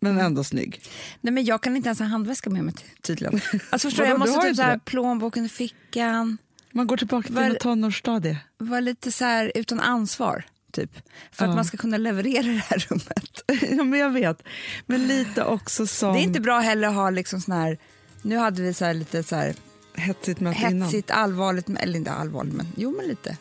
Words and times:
men 0.00 0.18
ändå 0.18 0.44
snygg. 0.44 0.82
Nej, 1.20 1.32
men 1.32 1.44
jag 1.44 1.62
kan 1.62 1.76
inte 1.76 1.88
ens 1.88 1.98
ha 1.98 2.06
handväska 2.06 2.50
med 2.50 2.64
mig 2.64 2.74
ty- 2.74 3.00
tydligen. 3.02 3.40
Alltså, 3.70 3.88
förstår 3.88 4.06
jag 4.06 4.14
du 4.14 4.18
måste 4.18 4.40
typ 4.48 4.56
så 4.56 4.62
här, 4.62 4.78
plånboken 4.78 5.44
i 5.44 5.48
fickan. 5.48 6.38
Man 6.76 6.86
går 6.86 6.96
tillbaka 6.96 7.26
till 7.26 7.34
Var- 7.36 7.48
något 7.48 7.60
tonårsstadie. 7.60 8.38
Vara 8.58 8.80
lite 8.80 9.12
så 9.12 9.24
här 9.24 9.52
utan 9.54 9.80
ansvar, 9.80 10.44
typ. 10.72 10.90
För 11.32 11.44
att 11.44 11.50
Ja. 11.50 11.54
man 11.54 11.64
ska 11.64 11.76
kunna 11.76 11.96
leverera 11.98 12.42
det 12.46 12.62
här 12.68 12.78
rummet. 12.88 13.42
ja, 13.78 13.84
men 13.84 13.98
jag 14.00 14.10
vet. 14.10 14.42
Men 14.86 15.06
lite 15.06 15.44
också 15.44 15.86
som 15.86 16.12
Det 16.14 16.20
är 16.20 16.22
inte 16.22 16.40
bra 16.40 16.58
heller 16.58 16.88
att 16.88 16.94
ha 16.94 17.10
liksom 17.10 17.40
sån 17.40 17.54
här, 17.54 17.78
nu 18.22 18.36
hade 18.36 18.62
vi 18.62 18.74
så 18.74 18.84
här 18.84 18.94
lite 18.94 19.22
så 19.22 19.36
här 19.36 19.54
hetsigt 19.94 20.40
möte 20.40 20.60
innan. 20.60 20.82
hetsigt, 20.82 21.10
allvarligt, 21.10 21.68
eller 21.80 21.96
inte 21.98 22.10
allvarligt, 22.12 22.54
men 22.54 22.66
jo 22.76 22.94
men 22.96 23.08
lite. 23.08 23.36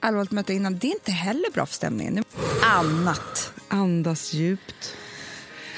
Allvarligt 0.00 0.30
möte 0.30 0.52
innan, 0.54 0.78
det 0.78 0.86
är 0.86 0.92
inte 0.94 1.12
heller 1.12 1.50
bra 1.54 1.66
för 1.66 1.74
stämningen. 1.74 2.24
Annat. 2.64 3.52
Andas 3.68 4.32
djupt. 4.32 4.96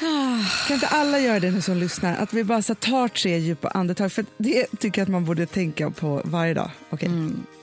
Kan 0.69 0.75
inte 0.75 0.87
alla 0.87 1.19
göra 1.19 1.41
det 1.41 1.51
nu 1.51 1.63
som 1.63 1.77
lyssnar? 1.77 2.17
Att 2.17 2.33
vi 2.33 2.45
bara 2.45 2.63
så 2.63 2.75
tar 2.75 3.09
tre 3.09 3.39
djupa 3.39 3.69
andetag. 3.69 4.13
För 4.13 4.25
det 4.37 4.67
tycker 4.79 5.01
jag 5.01 5.07
att 5.07 5.13
man 5.13 5.25
borde 5.25 5.47
tänka 5.47 5.91
på 5.91 6.23
varje 6.25 6.55
dag. 6.55 6.71
Okej, 6.91 7.11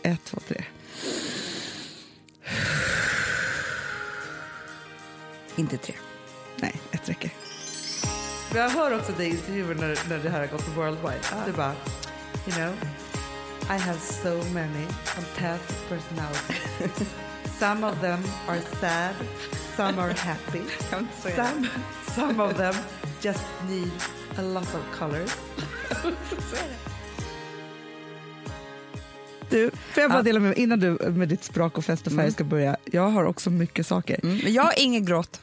ett, 0.04 0.26
två, 0.26 0.40
tre. 0.48 0.64
Inte 5.56 5.78
tre. 5.78 5.95
Nej, 6.56 6.76
ett 6.92 7.10
räcker. 7.10 7.32
Jag 8.56 8.70
hör 8.70 8.95
också 8.95 9.12
dig 9.12 9.28
i 9.28 9.30
intervjuer 9.30 9.76
när, 9.76 10.10
när 10.10 10.17
det 10.17 10.30
här 10.30 10.40
har 10.40 10.48
gått 10.48 10.67
worldwide. 10.78 11.20
Du 11.45 11.52
bara, 11.52 11.76
you 12.48 12.56
know, 12.56 12.73
I 13.70 13.80
have 13.80 14.00
so 14.00 14.54
many 14.54 14.86
fantastic 15.04 15.78
personalities. 15.90 17.08
some 17.60 17.84
of 17.84 18.02
them 18.02 18.23
are 18.48 18.62
sad, 18.80 19.16
some 19.76 20.02
are 20.02 20.14
happy. 20.14 20.62
Some, 20.90 21.67
some 22.16 22.44
of 22.44 22.58
them 22.58 22.76
just 23.22 23.46
need 23.70 23.92
a 24.38 24.42
lot 24.42 24.76
of 24.76 25.00
colors. 25.00 25.38
Du, 29.50 29.72
får 29.94 30.02
jag 30.02 30.12
bara 30.12 30.22
dela 30.22 30.40
med 30.40 30.50
mig 30.50 30.60
innan 30.60 30.80
du 30.80 30.90
med 31.10 31.30
ditt 31.30 31.44
språk 31.44 31.78
och 31.78 31.86
fest 31.86 32.08
och 32.08 32.14
färg 32.14 32.32
ska 32.32 32.44
börja. 32.44 32.78
Jag 32.86 33.10
har 33.10 33.24
också 33.24 33.50
mycket 33.50 33.88
saker. 33.88 34.20
Mm. 34.24 34.38
Men 34.44 34.54
jag 34.54 34.64
har 34.64 34.74
ingen 34.78 35.06
gråt. 35.06 35.42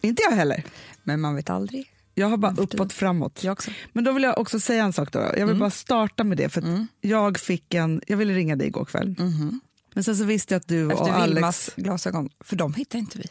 Inte 0.00 0.22
jag 0.22 0.36
heller. 0.36 0.64
Men 1.02 1.20
man 1.20 1.34
vet 1.34 1.50
aldrig. 1.50 1.90
Jag 2.14 2.28
har 2.28 2.36
bara 2.36 2.54
uppåt 2.56 2.92
framåt. 2.92 3.44
Men 3.92 4.04
då 4.04 4.12
vill 4.12 4.22
jag 4.22 4.38
också 4.38 4.60
säga 4.60 4.84
en 4.84 4.92
sak. 4.92 5.12
Då. 5.12 5.18
Jag 5.36 5.46
vill 5.46 5.58
bara 5.58 5.70
starta 5.70 6.24
med 6.24 6.36
det. 6.36 6.48
För 6.48 6.60
att 6.60 6.86
Jag 7.00 7.38
fick 7.38 7.74
en, 7.74 8.00
jag 8.06 8.16
ville 8.16 8.34
ringa 8.34 8.56
dig 8.56 8.66
igår 8.66 8.84
kväll. 8.84 9.14
Men 9.94 10.04
sen 10.04 10.16
så 10.16 10.24
visste 10.24 10.54
jag 10.54 10.60
att 10.60 10.68
du 10.68 10.92
Efter 10.92 11.02
och 11.02 11.08
Alex... 11.08 11.36
Vilmas 11.36 11.70
glasögon, 11.76 12.30
för 12.40 12.56
de 12.56 12.74
hittar 12.74 12.98
inte 12.98 13.18
vi. 13.18 13.24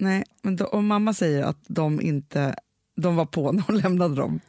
Nej, 0.00 0.24
men 0.42 0.56
då, 0.56 0.64
om 0.66 0.86
mamma 0.86 1.14
säger 1.14 1.42
att 1.42 1.64
de 1.68 2.00
inte... 2.00 2.54
De 2.96 3.16
var 3.16 3.26
på 3.26 3.52
när 3.52 3.62
hon 3.62 3.78
lämnade 3.82 4.14
dem. 4.14 4.40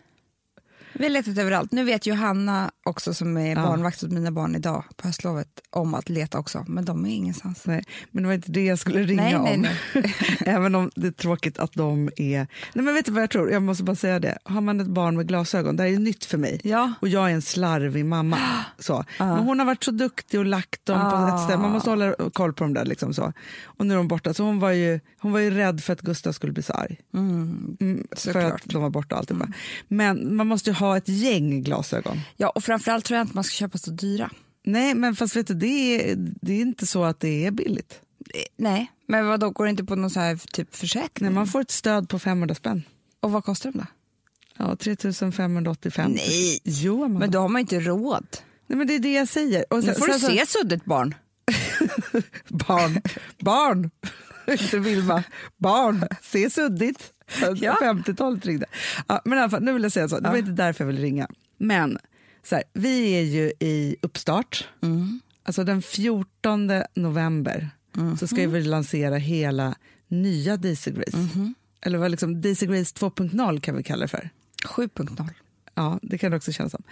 Vi 0.94 1.04
har 1.06 1.10
letat 1.10 1.38
överallt. 1.38 1.72
Nu 1.72 1.84
vet 1.84 2.06
Johanna 2.06 2.72
också 2.86 3.14
som 3.14 3.38
är 3.38 3.56
Ja. 3.56 3.62
barnvakt 3.68 4.04
åt 4.04 4.12
mina 4.12 4.32
barn 4.32 4.56
idag 4.56 4.84
på 4.98 5.08
höstlovet 5.08 5.48
om 5.70 5.94
att 5.94 6.10
leta 6.10 6.40
också, 6.40 6.66
men 6.68 6.86
de 6.86 7.06
är 7.06 7.10
ingenstans. 7.10 7.62
Nej, 7.66 7.84
men 8.12 8.24
det 8.24 8.28
var 8.28 8.34
inte 8.34 8.52
det 8.52 8.66
jag 8.66 8.80
skulle 8.80 9.04
ringa 9.04 9.22
Nej, 9.42 9.58
nej, 9.58 9.72
om. 9.96 10.04
Även 10.46 10.76
om 10.76 10.92
det 10.96 11.08
är 11.08 11.12
tråkigt 11.12 11.60
att 11.60 11.74
de 11.74 12.10
är... 12.16 12.48
Nej, 12.74 12.86
men 12.86 12.94
vet 12.94 13.06
du 13.06 13.12
vad 13.12 13.24
jag 13.24 13.30
tror? 13.30 13.52
Jag 13.52 13.62
måste 13.62 13.84
bara 13.84 13.96
säga 13.96 14.20
det. 14.20 14.38
Har 14.44 14.62
man 14.62 14.80
ett 14.82 14.88
barn 14.88 15.18
med 15.18 15.28
glasögon, 15.28 15.76
det 15.76 15.84
här 15.84 15.90
är 15.90 16.00
nytt 16.00 16.26
för 16.26 16.38
mig. 16.38 16.62
Ja. 16.64 16.94
Och 17.00 17.08
jag 17.08 17.30
är 17.30 17.34
en 17.34 17.42
slarvig 17.42 18.06
mamma. 18.06 18.38
Så. 18.80 19.06
Men 19.20 19.40
hon 19.40 19.60
har 19.60 19.66
varit 19.66 19.84
så 19.84 19.92
duktig 19.92 20.40
och 20.40 20.46
lagt 20.46 20.86
dem 20.86 21.00
på 21.12 21.16
Ah. 21.18 21.36
rätt 21.36 21.44
ställe. 21.44 21.62
Man 21.62 21.72
måste 21.72 21.90
hålla 21.90 22.14
koll 22.34 22.54
på 22.54 22.64
dem 22.64 22.74
där. 22.74 22.86
Liksom 22.86 23.14
så. 23.14 23.34
Och 23.64 23.86
nu 23.86 23.94
är 23.94 23.98
de 23.98 24.08
borta. 24.08 24.34
Så 24.34 24.44
hon 24.44 24.60
var, 24.60 24.72
ju, 24.72 25.00
hon 25.20 25.32
var 25.32 25.40
ju 25.40 25.52
rädd 25.52 25.84
för 25.84 25.94
att 25.94 26.02
Gustav 26.02 26.32
skulle 26.32 26.54
bli 26.54 26.64
så 26.64 26.74
arg. 26.74 26.98
Mm. 27.14 27.78
Mm, 27.80 28.08
för 28.18 28.40
att 28.46 28.62
de 28.66 28.82
var 28.82 28.90
borta 28.90 29.16
och 29.16 29.20
alltihopa. 29.20 29.48
Men 29.88 30.36
man 30.36 30.48
måste 30.48 30.70
ju 30.70 30.74
ha 30.86 30.98
ett 30.98 31.08
gäng 31.10 31.64
glasögon. 31.64 32.20
Ja, 32.38 32.50
och 32.50 32.64
framförallt 32.64 33.06
tror 33.06 33.18
jag 33.18 33.24
inte 33.24 33.36
man 33.36 33.44
ska 33.44 33.54
köpa 33.54 33.78
så 33.78 33.92
dyra. 33.92 34.30
Nej, 34.64 34.96
men 34.96 35.16
fast 35.16 35.36
vet 35.36 35.48
du, 35.48 35.54
det 35.54 35.66
är, 36.12 36.16
det 36.18 36.54
är 36.54 36.62
inte 36.62 36.88
så 36.88 37.04
att 37.04 37.20
det 37.20 37.46
är 37.46 37.52
billigt. 37.52 38.02
Eh, 38.34 38.42
Nej, 38.58 38.92
men 39.08 39.28
vad 39.28 39.40
då 39.40 39.50
går 39.50 39.64
det 39.64 39.70
inte 39.70 39.84
på 39.84 39.96
någon 39.96 40.10
så 40.10 40.20
här 40.20 40.36
typ 40.54 40.76
försäkring? 40.76 41.26
Nej, 41.26 41.34
man 41.36 41.48
får 41.48 41.62
ett 41.62 41.72
stöd 41.72 42.10
på 42.10 42.20
500 42.20 42.56
spänn. 42.56 42.84
Och 43.20 43.32
vad 43.32 43.44
kostar 43.46 43.72
de 43.72 43.78
då? 43.78 43.86
Ja, 44.58 44.76
3585. 44.76 46.12
Nej. 46.12 46.60
Jo, 46.64 47.02
men, 47.08 47.14
Men 47.20 47.32
då 47.32 47.40
har 47.40 47.50
man 47.50 47.60
inte 47.60 47.80
råd. 47.80 48.28
Nej, 48.68 48.78
men 48.78 48.88
det 48.88 48.96
är 48.96 49.00
det 49.00 49.14
jag 49.14 49.28
säger. 49.28 49.66
Och 49.70 49.78
Nu 49.78 49.84
sen- 49.84 49.96
får 49.96 50.08
du 50.08 50.12
sen 50.14 50.20
så- 50.22 50.28
se 50.32 50.46
suddigt 50.46 50.86
barn. 50.86 51.16
Barn, 52.48 53.02
barn, 53.40 53.92
inte 54.48 54.80
Vilma. 54.80 55.24
Barn, 55.58 56.04
se 56.22 56.50
suddigt. 56.50 57.14
Ja. 57.56 57.78
50-talet 57.82 58.46
ringde. 58.46 58.66
Ja, 59.08 59.22
men 59.26 59.38
i 59.38 59.42
alla 59.42 59.50
fall, 59.50 59.64
nu 59.64 59.74
vill 59.74 59.84
jag 59.84 59.92
säga 59.92 60.10
så, 60.10 60.20
det 60.20 60.30
var 60.30 60.36
Ja. 60.36 60.40
inte 60.40 60.52
därför 60.52 60.84
jag 60.84 60.88
ville 60.88 61.02
ringa. 61.02 61.28
Men 61.58 61.98
så 62.44 62.56
här, 62.56 62.64
vi 62.74 63.12
är 63.18 63.22
ju 63.22 63.52
i 63.60 63.96
uppstart. 64.02 64.68
Alltså 65.44 65.64
den 65.64 65.82
14 65.82 66.70
november 66.96 67.70
så 68.20 68.28
ska 68.28 68.48
vi 68.48 68.64
lansera 68.64 69.16
hela 69.18 69.76
nya 70.08 70.58
Daisy 70.58 70.92
Grace. 70.92 71.18
Eller 71.82 71.98
vad 71.98 72.12
liksom, 72.12 72.42
Daisy 72.42 72.66
Grace 72.66 72.96
2.0 72.96 73.60
kan 73.60 73.76
vi 73.78 73.84
kalla 73.84 74.02
det 74.02 74.08
för. 74.08 74.30
7.0. 74.66 75.30
Ja, 75.76 76.00
det 76.02 76.18
kan 76.18 76.32
det 76.32 76.38
också 76.38 76.52
kännas 76.52 76.72
som. 76.72 76.84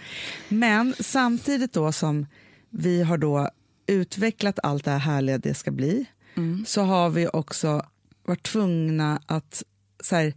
Men 0.48 0.94
samtidigt 1.00 1.72
då 1.72 1.92
som 1.92 2.26
vi 2.70 3.02
har 3.02 3.18
då 3.18 3.50
utvecklat 3.86 4.58
allt 4.62 4.84
det 4.84 4.90
här 4.90 4.98
härliga 4.98 5.38
det 5.38 5.54
ska 5.54 5.70
bli 5.70 6.06
så 6.66 6.82
har 6.82 7.10
vi 7.10 7.28
också 7.32 7.86
varit 8.24 8.42
tvungna 8.42 9.20
att... 9.26 9.62
Så 10.02 10.16
här, 10.16 10.34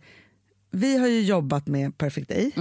vi 0.71 0.97
har 0.97 1.07
ju 1.07 1.21
jobbat 1.21 1.67
med 1.67 1.97
Perfect 1.97 2.29
Day 2.29 2.51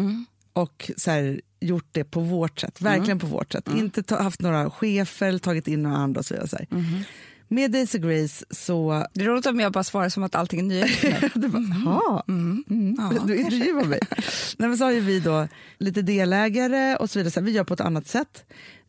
och 0.52 0.90
så 0.96 1.10
här, 1.10 1.40
gjort 1.60 1.86
det 1.92 2.04
på 2.04 2.20
vårt 2.20 2.60
sätt, 2.60 2.80
verkligen 2.80 3.18
på 3.18 3.26
vårt 3.26 3.52
sätt. 3.52 3.68
Inte 3.76 4.02
ta, 4.02 4.22
haft 4.22 4.40
några 4.40 4.70
chefer, 4.70 5.26
eller 5.28 5.38
tagit 5.38 5.68
in 5.68 5.82
några 5.82 5.96
andra 5.96 6.18
och 6.18 6.26
så 6.26 6.34
vidare. 6.34 6.66
Här. 6.70 7.04
Med 7.48 7.70
Daisy 7.70 7.98
Grace 7.98 8.44
så... 8.50 9.06
Det 9.14 9.20
är 9.20 9.24
roligt 9.26 9.46
om 9.46 9.60
jag 9.60 9.72
bara 9.72 9.84
svarar 9.84 10.08
som 10.08 10.22
att 10.22 10.34
allting 10.34 10.60
är 10.60 10.64
nyhet 10.64 10.90
för 10.90 11.08
mig. 11.10 11.30
Du 11.34 11.48
bara, 11.48 11.62
"Jaha." 11.62 12.22
Mm. 12.28 12.64
Ja, 12.98 13.12
du 13.26 13.36
intervjuar 13.36 13.84
mig. 13.84 14.00
Nej, 14.56 14.68
men 14.68 14.78
så 14.78 14.84
har 14.84 14.90
ju 14.92 15.00
vi 15.00 15.20
då 15.20 15.48
lite 15.78 16.02
delägare 16.02 16.96
och 16.96 17.10
så 17.10 17.18
vidare. 17.18 17.30
Så 17.30 17.40
här, 17.40 17.44
vi 17.46 17.52
gör 17.52 17.64
på 17.64 17.74
ett 17.74 17.80
annat 17.80 18.06
sätt. 18.06 18.44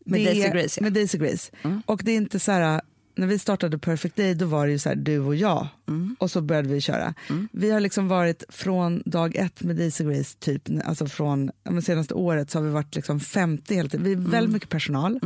Med 0.06 0.20
Det 0.20 0.26
Daisy 0.26 0.50
Grace, 0.50 0.80
ja. 0.80 0.84
Med 0.84 0.94
Daisy 0.94 1.18
Grace. 1.18 1.52
Och 1.86 2.02
det 2.04 2.12
är 2.12 2.16
inte 2.18 2.40
så 2.40 2.52
här, 2.52 2.82
när 3.16 3.28
vi 3.28 3.40
startade 3.40 3.78
Perfect 3.78 4.16
Day 4.16 4.34
då 4.34 4.46
var 4.46 4.66
det 4.66 4.72
ju 4.72 4.80
så 4.80 4.90
här, 4.90 4.96
du 4.96 5.20
och 5.20 5.36
jag 5.36 5.68
och 6.20 6.32
så 6.32 6.42
började 6.42 6.68
vi 6.70 6.82
köra. 6.82 7.14
Vi 7.52 7.72
har 7.72 7.80
liksom 7.80 8.08
varit 8.08 8.44
från 8.50 9.04
dag 9.06 9.36
ett 9.36 9.64
med 9.64 9.76
Daisy 9.76 10.04
Grace, 10.04 10.38
typ, 10.40 10.70
alltså 10.86 11.06
från 11.06 11.52
senaste 11.84 12.14
året 12.14 12.50
så 12.52 12.60
har 12.60 12.64
vi 12.64 12.72
varit 12.72 12.96
liksom 12.96 13.20
50 13.20 13.76
hela 13.76 13.90
tiden. 13.90 14.04
Vi 14.06 14.12
är 14.12 14.16
väldigt 14.32 14.54
mycket 14.54 14.70
personal. 14.70 15.20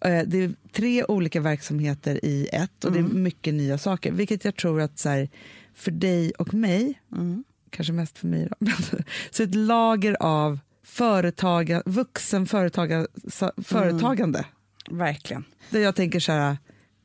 Eh, 0.00 0.22
Det 0.26 0.38
är 0.38 0.54
tre 0.72 1.04
olika 1.04 1.40
verksamheter 1.40 2.24
i 2.24 2.48
ett 2.52 2.84
och 2.84 2.92
det 2.92 2.98
är 2.98 3.02
mycket 3.02 3.54
nya 3.54 3.78
saker. 3.78 4.12
Vilket 4.12 4.44
jag 4.44 4.56
tror 4.56 4.80
att 4.80 4.98
så 4.98 5.08
här, 5.08 5.28
för 5.74 5.90
dig 5.90 6.32
och 6.38 6.54
mig, 6.54 7.00
kanske 7.70 7.92
mest 7.92 8.18
för 8.18 8.26
mig, 8.26 8.48
då, 8.58 8.72
så 9.30 9.42
ett 9.42 9.54
lager 9.54 10.16
av 10.20 10.58
företaga, 10.84 11.82
vuxen 11.86 12.46
företaga, 12.46 13.06
företagande. 13.64 14.44
Verkligen. 14.90 15.44
Där 15.70 15.80
jag 15.80 15.94
tänker 15.96 16.20
så 16.20 16.32
här, 16.32 16.56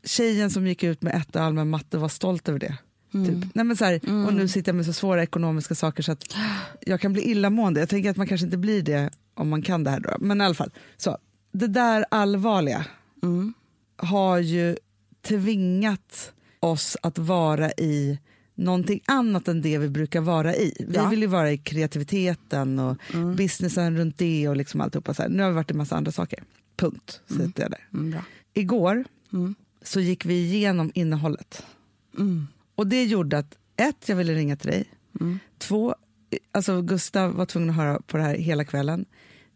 tjejen 0.04 0.50
som 0.52 0.68
gick 0.68 0.84
ut 0.84 1.02
med 1.02 1.16
ett 1.16 1.36
allmän 1.36 1.70
matte 1.70 1.98
var 1.98 2.10
stolt 2.10 2.50
över 2.50 2.60
det. 2.60 2.78
Typ. 3.12 3.46
Nej, 3.56 3.66
men 3.66 3.78
så 3.78 3.86
här, 3.86 3.96
Och 4.28 4.34
nu 4.34 4.48
sitter 4.48 4.70
jag 4.70 4.76
med 4.76 4.86
så 4.86 4.94
svåra 4.94 5.24
ekonomiska 5.24 5.76
saker 5.76 6.04
så 6.04 6.12
att 6.12 6.36
jag 6.82 7.02
kan 7.02 7.14
bli 7.14 7.22
illamående. 7.32 7.80
Jag 7.80 7.90
tänker 7.90 8.10
att 8.10 8.18
man 8.18 8.28
kanske 8.28 8.46
inte 8.46 8.58
blir 8.58 8.82
det 8.82 9.10
om 9.34 9.50
man 9.50 9.62
kan 9.62 9.84
det 9.84 9.90
här. 9.90 10.00
Då. 10.00 10.10
Men 10.20 10.42
i 10.42 10.44
alla 10.44 10.54
fall, 10.56 10.72
så, 10.98 11.18
det 11.52 11.68
där 11.68 12.06
allvarliga 12.12 12.86
har 13.98 14.38
ju 14.40 14.78
tvingat 15.22 16.32
oss 16.60 16.98
att 17.02 17.18
vara 17.18 17.72
i 17.72 18.20
någonting 18.56 19.02
annat 19.06 19.48
än 19.48 19.62
det 19.62 19.78
vi 19.78 19.90
brukar 19.90 20.22
vara 20.22 20.56
i. 20.56 20.86
Vi 20.88 20.96
Ja. 20.96 21.10
vill 21.10 21.22
ju 21.22 21.28
vara 21.28 21.52
i 21.52 21.58
kreativiteten 21.58 22.80
och 22.80 22.98
businessen 23.38 23.98
runt 23.98 24.18
det 24.18 24.48
och 24.50 24.58
liksom 24.58 24.82
alltihopa. 24.82 25.14
Så 25.14 25.22
här. 25.22 25.30
Nu 25.30 25.44
har 25.44 25.50
vi 25.50 25.56
varit 25.56 25.72
i 25.72 25.74
massa 25.74 25.96
andra 25.96 26.12
saker. 26.12 26.44
Punkt. 26.78 27.22
Sitter 27.28 27.62
jag 27.64 27.72
där. 27.72 27.88
Mm. 27.94 28.20
Igår 28.54 29.06
så 29.82 30.00
gick 30.00 30.26
vi 30.26 30.34
igenom 30.34 30.92
innehållet. 30.94 31.66
Och 32.76 32.88
det 32.88 33.06
gjorde 33.06 33.38
att 33.38 33.58
ett, 33.78 34.10
jag 34.10 34.16
ville 34.16 34.34
ringa 34.34 34.56
till 34.56 34.72
dig. 34.72 34.86
Två, 35.58 35.96
alltså 36.52 36.82
Gustav 36.82 37.34
var 37.34 37.46
tvungen 37.46 37.70
att 37.70 37.76
höra 37.76 38.02
på 38.02 38.18
det 38.18 38.24
här 38.24 38.36
hela 38.36 38.66
kvällen. 38.66 39.06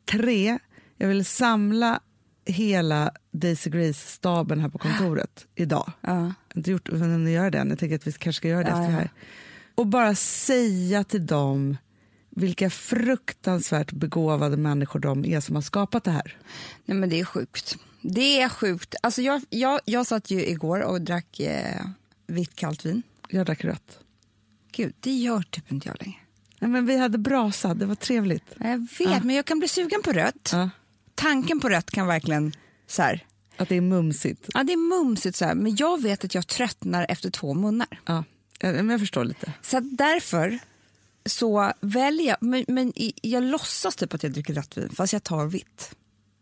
Tre, 0.06 0.60
jag 0.98 1.08
ville 1.08 1.24
samla 1.24 2.00
hela 2.46 3.12
Daisy 3.32 3.70
Grace-staben 3.70 4.60
här 4.60 4.70
på 4.70 4.78
kontoret 4.80 5.48
idag. 5.56 5.92
Ja. 6.02 6.10
Jag 6.10 6.18
har 6.20 6.34
inte 6.56 6.72
gjort 6.72 6.92
men 6.92 7.32
göra 7.32 7.50
det 7.50 7.60
än. 7.60 7.70
Jag 7.70 7.80
tänker 7.80 7.96
att 7.96 8.08
vi 8.08 8.12
kanske 8.12 8.38
ska 8.38 8.48
göra 8.48 8.64
det 8.64 8.70
Ja, 8.70 8.80
efter 8.80 8.92
det 8.92 8.98
här. 8.98 9.10
Och 9.76 9.88
bara 9.88 10.16
säga 10.16 11.04
till 11.04 11.26
dem 11.26 11.78
vilka 12.30 12.70
fruktansvärt 12.70 13.92
begåvade 13.92 14.58
människor 14.58 15.00
de 15.00 15.26
är 15.26 15.40
som 15.40 15.56
har 15.56 15.62
skapat 15.62 16.04
det 16.04 16.12
här. 16.12 16.38
Nej, 16.86 16.98
men 16.98 17.10
det 17.10 17.20
är 17.20 17.26
sjukt. 17.26 17.78
Det 18.04 18.42
är 18.42 18.50
sjukt. 18.50 18.96
Alltså 19.04 19.22
jag, 19.22 19.42
jag, 19.50 19.80
jag 19.86 20.08
satt 20.08 20.32
ju 20.32 20.46
igår 20.46 20.80
och 20.80 21.02
drack 21.02 21.40
eh, 21.40 21.86
vitt 22.28 22.56
kallt 22.56 22.86
vin. 22.86 23.04
Jag 23.30 23.46
drack 23.46 23.64
rött. 23.64 24.00
Gud, 24.72 24.94
det 25.00 25.12
gör 25.12 25.42
typ 25.42 25.72
inte 25.72 25.88
jag 25.88 25.98
längre. 26.02 26.18
Ja, 26.60 26.68
men 26.68 26.86
vi 26.86 26.98
hade 26.98 27.18
brasa, 27.18 27.74
det 27.74 27.86
var 27.86 27.96
trevligt. 27.96 28.46
Jag 28.60 28.88
vet, 29.00 29.24
men 29.24 29.36
jag 29.36 29.46
kan 29.46 29.60
bli 29.60 29.68
sugen 29.68 30.02
på 30.04 30.12
rött. 30.12 30.50
Ja, 30.54 30.70
Tanken 31.16 31.60
på 31.60 31.70
rött 31.70 31.92
kan 31.92 32.08
verkligen 32.08 32.54
så 32.88 33.02
här. 33.02 33.26
att 33.58 33.70
det 33.70 33.76
är 33.76 33.82
mumsigt. 33.82 34.50
Ja, 34.54 34.64
det 34.64 34.74
är 34.74 34.78
mumsigt 34.78 35.36
så 35.38 35.46
här, 35.46 35.56
men 35.56 35.76
jag 35.76 36.02
vet 36.02 36.26
att 36.26 36.36
jag 36.36 36.48
tröttnar 36.48 37.06
efter 37.10 37.30
två 37.30 37.54
munnar. 37.54 38.00
Ja, 38.06 38.24
men 38.60 38.90
jag 38.90 39.00
förstår 39.00 39.26
lite. 39.26 39.54
Så 39.62 39.80
därför 39.80 40.60
så 41.26 41.74
väljer 41.82 42.28
jag, 42.28 42.38
men, 42.42 42.66
men 42.68 42.94
jag 43.22 43.44
låtsas 43.44 43.96
typ 43.96 44.14
att 44.14 44.24
jag 44.24 44.32
dricker 44.32 44.54
rött 44.54 44.78
vin 44.78 44.90
fast 44.90 45.14
jag 45.14 45.24
tar 45.24 45.46
vitt. 45.48 45.96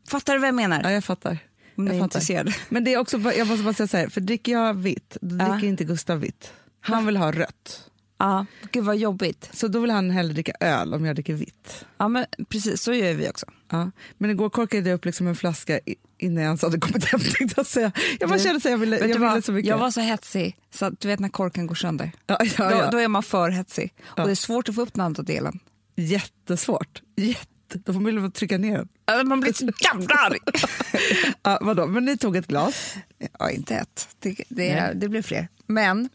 Fattar 0.07 0.33
du 0.33 0.39
vad 0.39 0.47
jag 0.47 0.55
menar? 0.55 0.81
Ja, 0.83 0.91
jag 0.91 1.03
fattar. 1.03 1.37
Om 1.81 1.85
ni 1.85 1.99
är 1.99 2.03
intresserade. 2.03 2.55
Men 2.69 2.83
det 2.83 2.93
är 2.93 2.97
också, 2.97 3.17
jag 3.17 3.47
måste 3.47 3.63
bara 3.63 3.73
säga 3.73 3.87
så 3.87 3.97
här, 3.97 4.07
för 4.07 4.21
dricker 4.21 4.51
jag 4.51 4.73
vitt, 4.73 5.17
då 5.21 5.35
Ja. 5.39 5.49
dricker 5.51 5.67
inte 5.67 5.83
Gustav 5.83 6.19
vitt. 6.19 6.53
Han 6.81 7.05
vill 7.05 7.17
ha 7.17 7.31
rött. 7.31 7.87
Ja, 8.19 8.45
gud 8.71 8.83
vad 8.83 8.97
jobbigt. 8.97 9.49
Så 9.53 9.67
då 9.67 9.79
vill 9.79 9.91
han 9.91 10.11
hellre 10.11 10.33
dricka 10.33 10.53
öl 10.59 10.93
om 10.93 11.05
jag 11.05 11.15
dricker 11.15 11.33
vitt. 11.33 11.85
Ja, 11.97 12.07
men 12.07 12.25
precis 12.49 12.81
så 12.81 12.93
gör 12.93 13.13
vi 13.13 13.29
också. 13.29 13.45
Ja. 13.71 13.91
Men 14.17 14.29
igår 14.29 14.49
korkade 14.49 14.89
jag 14.89 14.95
upp 14.95 15.05
liksom 15.05 15.27
en 15.27 15.35
flaska 15.35 15.79
innan 16.17 16.35
jag 16.43 16.43
ens 16.49 16.61
hade 16.61 16.79
kommit 16.79 17.05
hem. 17.05 17.19
tänkte 17.37 17.53
Jag, 17.57 17.65
säga. 17.65 17.91
jag 18.19 18.29
bara 18.29 18.39
kände 18.39 18.61
så 18.61 18.69
jag 18.69 18.77
ville, 18.77 18.97
jag 18.99 19.07
ville 19.07 19.19
vad? 19.19 19.45
så 19.45 19.51
mycket. 19.51 19.69
Jag 19.69 19.77
var 19.77 19.91
så 19.91 20.01
hetsig 20.01 20.57
så 20.73 20.85
att 20.85 20.99
du 20.99 21.07
vet 21.07 21.19
när 21.19 21.29
korken 21.29 21.67
går 21.67 21.75
sönder. 21.75 22.11
ja, 22.27 22.37
ja, 22.57 22.69
Då, 22.69 22.75
ja. 22.75 22.89
då 22.91 22.97
är 22.97 23.07
man 23.07 23.23
för 23.23 23.49
hetsig. 23.49 23.93
Och 24.05 24.25
det 24.25 24.31
är 24.31 24.35
svårt 24.35 24.69
att 24.69 24.75
få 24.75 24.81
upp 24.81 24.93
den 24.93 25.01
andra 25.05 25.23
delen. 25.23 25.59
Jättesvårt. 25.95 27.01
Jätte. 27.15 27.47
Då 27.73 27.93
får 27.93 27.99
man 27.99 28.21
väl 28.21 28.31
trycka 28.31 28.57
ner 28.57 28.77
den. 28.77 28.87
Alltså, 29.05 29.25
Man 29.27 29.39
blir 29.39 29.53
så 29.53 29.65
jävla 29.65 30.15
arg. 30.15 30.37
Ja, 31.43 31.57
vadå? 31.61 31.87
Men 31.87 32.05
ni 32.05 32.17
tog 32.17 32.35
ett 32.35 32.47
glas? 32.47 32.95
Ja, 33.39 33.49
inte 33.49 33.75
ett. 33.75 34.07
Det, 34.19 34.35
det, 34.49 34.91
det 34.95 35.09
blev 35.09 35.21
fler. 35.21 35.47
Men 35.65 36.09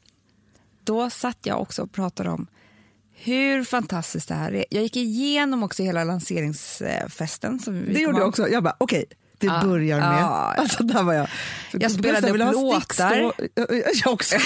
då 0.85 1.11
satt 1.11 1.39
jag 1.43 1.61
också 1.61 1.83
och 1.83 1.93
pratade 1.93 2.31
om 2.31 2.47
hur 3.13 3.65
fantastiskt 3.65 4.29
det 4.29 4.35
här 4.35 4.55
är. 4.55 4.65
Jag 4.71 4.83
gick 4.83 4.97
igenom 4.97 5.63
också 5.63 5.83
hela 5.83 6.05
lanseringsfesten. 6.05 7.59
Som 7.59 7.75
vi 7.75 7.93
Det 7.93 8.01
gjorde 8.01 8.19
jag 8.19 8.29
också. 8.29 8.49
Jag 8.49 8.63
bara, 8.63 8.77
okej, 8.79 9.05
det 9.39 9.47
Ja, 9.47 9.61
börjar 9.65 10.01
med... 10.01 10.21
ja. 10.23 10.55
Alltså, 10.59 10.83
där 10.83 11.03
var 11.03 11.13
jag. 11.13 11.29
Jag 11.73 11.91
spelade 11.91 12.31
upp 12.31 12.37
låtar. 12.53 13.33
Jag, 14.05 14.13
också. 14.13 14.37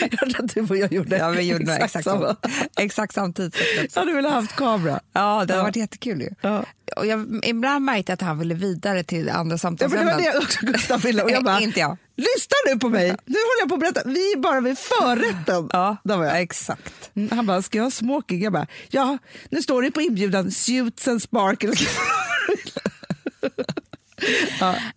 du 0.54 0.60
och 0.60 0.76
jag 0.76 0.92
gjorde 0.92 1.16
Ja, 1.16 1.28
vi 1.28 1.42
gjorde 1.42 1.62
exakt, 1.62 1.84
exakt, 1.84 2.04
samma. 2.04 2.36
exakt 2.78 3.14
samtidigt. 3.14 3.56
Jag 3.94 4.00
hade 4.00 4.12
velat 4.12 4.32
haft 4.32 4.56
kamera. 4.56 5.00
Ja, 5.12 5.44
det 5.44 5.52
har 5.52 5.58
Ja. 5.60 5.64
varit 5.64 5.76
jättekul 5.76 6.20
ju. 6.20 6.30
Ja. 6.40 6.64
Och 6.96 7.06
jag 7.06 7.40
ibland 7.44 7.84
märkte 7.84 8.12
jag 8.12 8.14
att 8.14 8.20
han 8.20 8.38
ville 8.38 8.54
vidare 8.54 9.02
till 9.04 9.30
andra 9.30 9.34
Ja, 9.34 9.44
men 9.44 9.48
det 9.48 9.58
samtalsämnen. 9.58 10.06
var 10.06 10.22
det 10.22 10.38
också 10.38 10.66
Gustav 10.66 11.00
ville. 11.00 11.22
Och 11.22 11.30
jag 11.30 11.44
bara, 11.44 11.60
Inte 11.60 11.80
jag. 11.80 11.96
lyssna 12.16 12.56
nu 12.72 12.78
på 12.78 12.88
mig. 12.88 13.04
Nu 13.26 13.34
håller 13.38 13.60
jag 13.60 13.68
på 13.68 13.74
att 13.74 13.80
berätta. 13.80 14.02
Vi 14.04 14.32
är 14.32 14.36
bara 14.38 14.60
vid 14.60 14.78
förrätten. 14.78 15.68
Ja, 15.72 15.96
Där 16.04 16.16
var 16.16 16.24
jag. 16.24 16.40
exakt. 16.40 17.10
Mm, 17.16 17.36
Han 17.36 17.46
bara, 17.46 17.62
ska 17.62 17.78
jag 17.78 17.84
ha 17.84 17.90
smoking? 17.90 18.42
Jag 18.42 18.52
bara, 18.52 18.66
ja, 18.90 19.18
nu 19.50 19.62
står 19.62 19.82
det 19.82 19.90
på 19.90 20.00
inbjudan 20.00 20.50
suits 20.50 21.08
and 21.08 21.22
sparkles. 21.22 21.80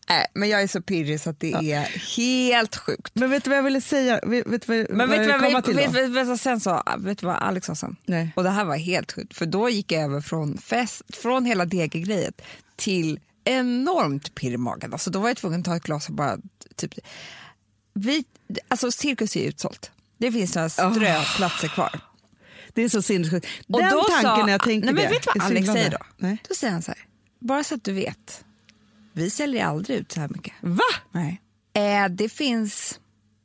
Nej, 0.10 0.25
men 0.33 0.50
jag 0.50 0.62
är 0.62 0.68
så 0.68 0.81
pirrig 0.81 1.19
så 1.22 1.30
att 1.30 1.39
det 1.39 1.72
är 1.72 1.81
helt 2.18 2.75
sjukt. 2.75 3.12
Men 3.16 3.30
vet 3.30 3.44
du 3.44 3.50
vad 3.50 3.57
jag 3.57 3.63
ville 3.63 3.81
säga? 3.81 4.19
Vet, 4.24 4.48
vet, 4.48 4.68
vad- 4.68 4.89
Men 4.89 5.10
vet 5.10 5.24
du 5.24 5.30
jag 5.30 5.39
vad, 5.39 5.54
vet, 5.54 5.66
till 5.66 5.75
vet, 5.75 5.92
vet, 5.92 6.10
vet, 6.30 6.42
sen 6.42 6.60
sa, 6.60 6.83
vet 6.98 7.18
du 7.18 7.25
vad 7.25 7.36
Alex 7.36 7.68
sa 7.68 7.75
sen? 7.75 7.95
Nej. 8.06 8.33
Och 8.36 8.44
det 8.44 8.50
här 8.50 8.66
var 8.66 8.75
helt 8.77 9.12
sjukt, 9.12 9.38
för 9.38 9.45
då 9.45 9.69
gick 9.69 9.92
jag 9.92 10.04
över 10.04 10.22
från, 10.22 10.57
fest, 10.57 11.01
från 11.16 11.45
hela 11.45 11.66
DG-grejet 11.66 12.42
till 12.75 13.19
enormt 13.44 14.36
pirr 14.36 14.51
i 14.51 14.57
magen. 14.57 14.94
Alltså 14.94 15.10
då 15.10 15.19
var 15.19 15.27
jag 15.30 15.38
tvungen 15.38 15.60
att 15.60 15.66
ta 15.66 15.75
ett 15.75 15.83
glas 15.83 16.10
och 16.10 16.16
bara 16.16 16.38
typ... 16.75 16.94
Vi, 17.94 18.24
alltså 18.68 18.92
cirkus 18.92 19.36
är 19.36 19.44
utsålt. 19.48 19.92
Det 20.18 20.31
finns 20.31 20.56
några 20.56 20.69
ströplatser 20.69 21.68
kvar. 21.68 22.00
Det 22.74 22.81
är 22.83 22.89
så 22.89 23.01
sinnessjukt. 23.01 23.48
Och 23.68 23.80
Den 23.80 23.92
då 23.92 24.04
tanken 24.04 24.22
sa, 24.22 24.45
när 24.45 24.51
jag 24.51 24.63
tänker 24.63 24.86
nej, 24.86 24.94
men 24.94 25.04
det. 25.04 25.10
Vet 25.10 25.24
du 25.24 25.39
vad 25.39 25.45
Alex 25.48 25.68
säger 25.68 25.89
då? 25.92 25.98
Nej. 26.18 26.38
Då 26.50 26.56
säger 26.56 26.74
han 26.74 26.81
så 26.81 26.92
här, 26.92 27.00
bara 27.39 27.63
så 27.63 27.75
att 27.75 27.83
du 27.83 27.94
vet, 27.94 28.44
vi 29.16 29.30
säljer 29.30 29.66
aldrig 29.66 29.98
ut 30.00 30.12
så 30.12 30.20
här 30.20 30.30
mycket. 30.30 30.54
Va? 30.62 30.80
Nej. 31.12 31.42
Eh, 31.74 32.10
det 32.10 32.30
finns 32.30 33.00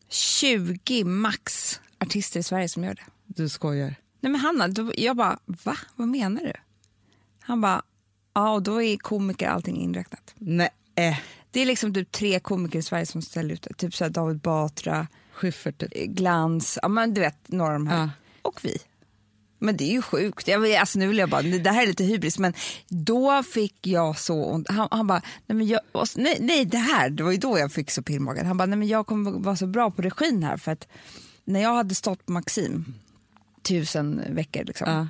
20 0.09 1.05
max 1.05 1.81
artister 1.99 2.41
i 2.41 2.43
Sverige 2.43 2.69
som 2.69 2.85
gör 2.85 2.95
det. 2.95 3.03
Du 3.27 3.49
skojar. 3.49 3.95
Nej 4.21 4.33
men 4.33 4.41
Hanna, 4.41 4.69
då, 4.69 4.93
jag 4.97 5.17
bara, 5.17 5.39
va? 5.47 5.77
Vad 5.97 6.09
menar 6.09 6.41
du? 6.43 6.53
Han 7.41 7.61
bara, 7.61 7.83
ja 8.35 8.53
och 8.53 8.63
då 8.63 8.83
är 8.83 8.97
komiker 8.97 9.49
allting 9.49 9.77
inräknat. 9.77 10.35
Nej. 10.39 10.69
Äh. 10.95 11.19
Det 11.51 11.61
är 11.61 11.67
liksom 11.67 11.95
typ 11.95 12.13
tre 12.13 12.41
komiker 12.41 12.79
i 12.79 12.83
Sverige 12.83 13.07
som 13.07 13.23
ställer 13.23 13.55
ut 13.55 13.63
det. 13.63 13.75
Typ 13.75 13.95
så 13.95 14.09
David 14.09 14.39
Batra, 14.41 15.07
Schyffert 15.33 15.79
typ. 15.79 15.93
eh, 15.97 16.05
Glans, 16.07 16.79
ja 16.83 16.89
men 16.89 17.15
du 17.15 17.21
vet 17.21 17.49
några 17.49 17.73
av 17.73 17.79
de 17.81 17.87
här. 17.87 18.01
Ja. 18.01 18.11
Och 18.43 18.65
vi. 18.65 18.77
Men 19.61 19.77
det 19.77 19.85
är 19.85 19.93
ju 19.93 20.03
sjukt. 20.03 20.49
Jag, 20.49 20.75
alltså, 20.75 20.99
nu 20.99 21.07
vill 21.07 21.19
jag 21.19 21.31
bara, 21.31 21.43
det 21.43 21.71
här 21.71 21.83
är 21.83 21.87
lite 21.87 22.05
hybris, 22.05 22.39
men 22.39 22.55
då 22.89 23.43
fick 23.43 23.87
jag 23.87 24.19
så 24.19 24.45
ont. 24.45 24.71
Han, 24.71 24.89
han 24.91 25.07
bara, 25.07 25.23
nej, 25.47 25.57
men 25.57 25.67
jag, 25.67 25.81
nej, 26.17 26.37
nej 26.41 26.65
det 26.65 26.79
här, 26.79 27.11
det 27.11 27.23
var 27.23 27.31
ju 27.31 27.39
då 27.39 27.59
jag 27.59 27.73
fick 27.73 27.91
så 27.91 28.03
pirr 28.03 28.17
i 28.17 28.19
magen. 28.19 28.47
Han 28.47 28.57
bara, 28.57 28.67
nej 28.67 28.79
men 28.79 28.89
jag 28.89 29.07
kommer 29.07 29.31
vara 29.31 29.57
så 29.57 29.67
bra 29.67 29.91
på 29.91 30.03
regin 30.03 30.43
här 30.43 30.57
för 30.57 30.73
att 30.73 30.89
när 31.45 31.61
jag 31.61 31.75
hade 31.75 31.95
stått 31.95 32.27
på 32.27 32.33
Maxim 32.33 32.95
tusen 33.63 34.35
veckor 34.35 34.65
liksom. 34.65 34.91
Ja. 34.91 35.09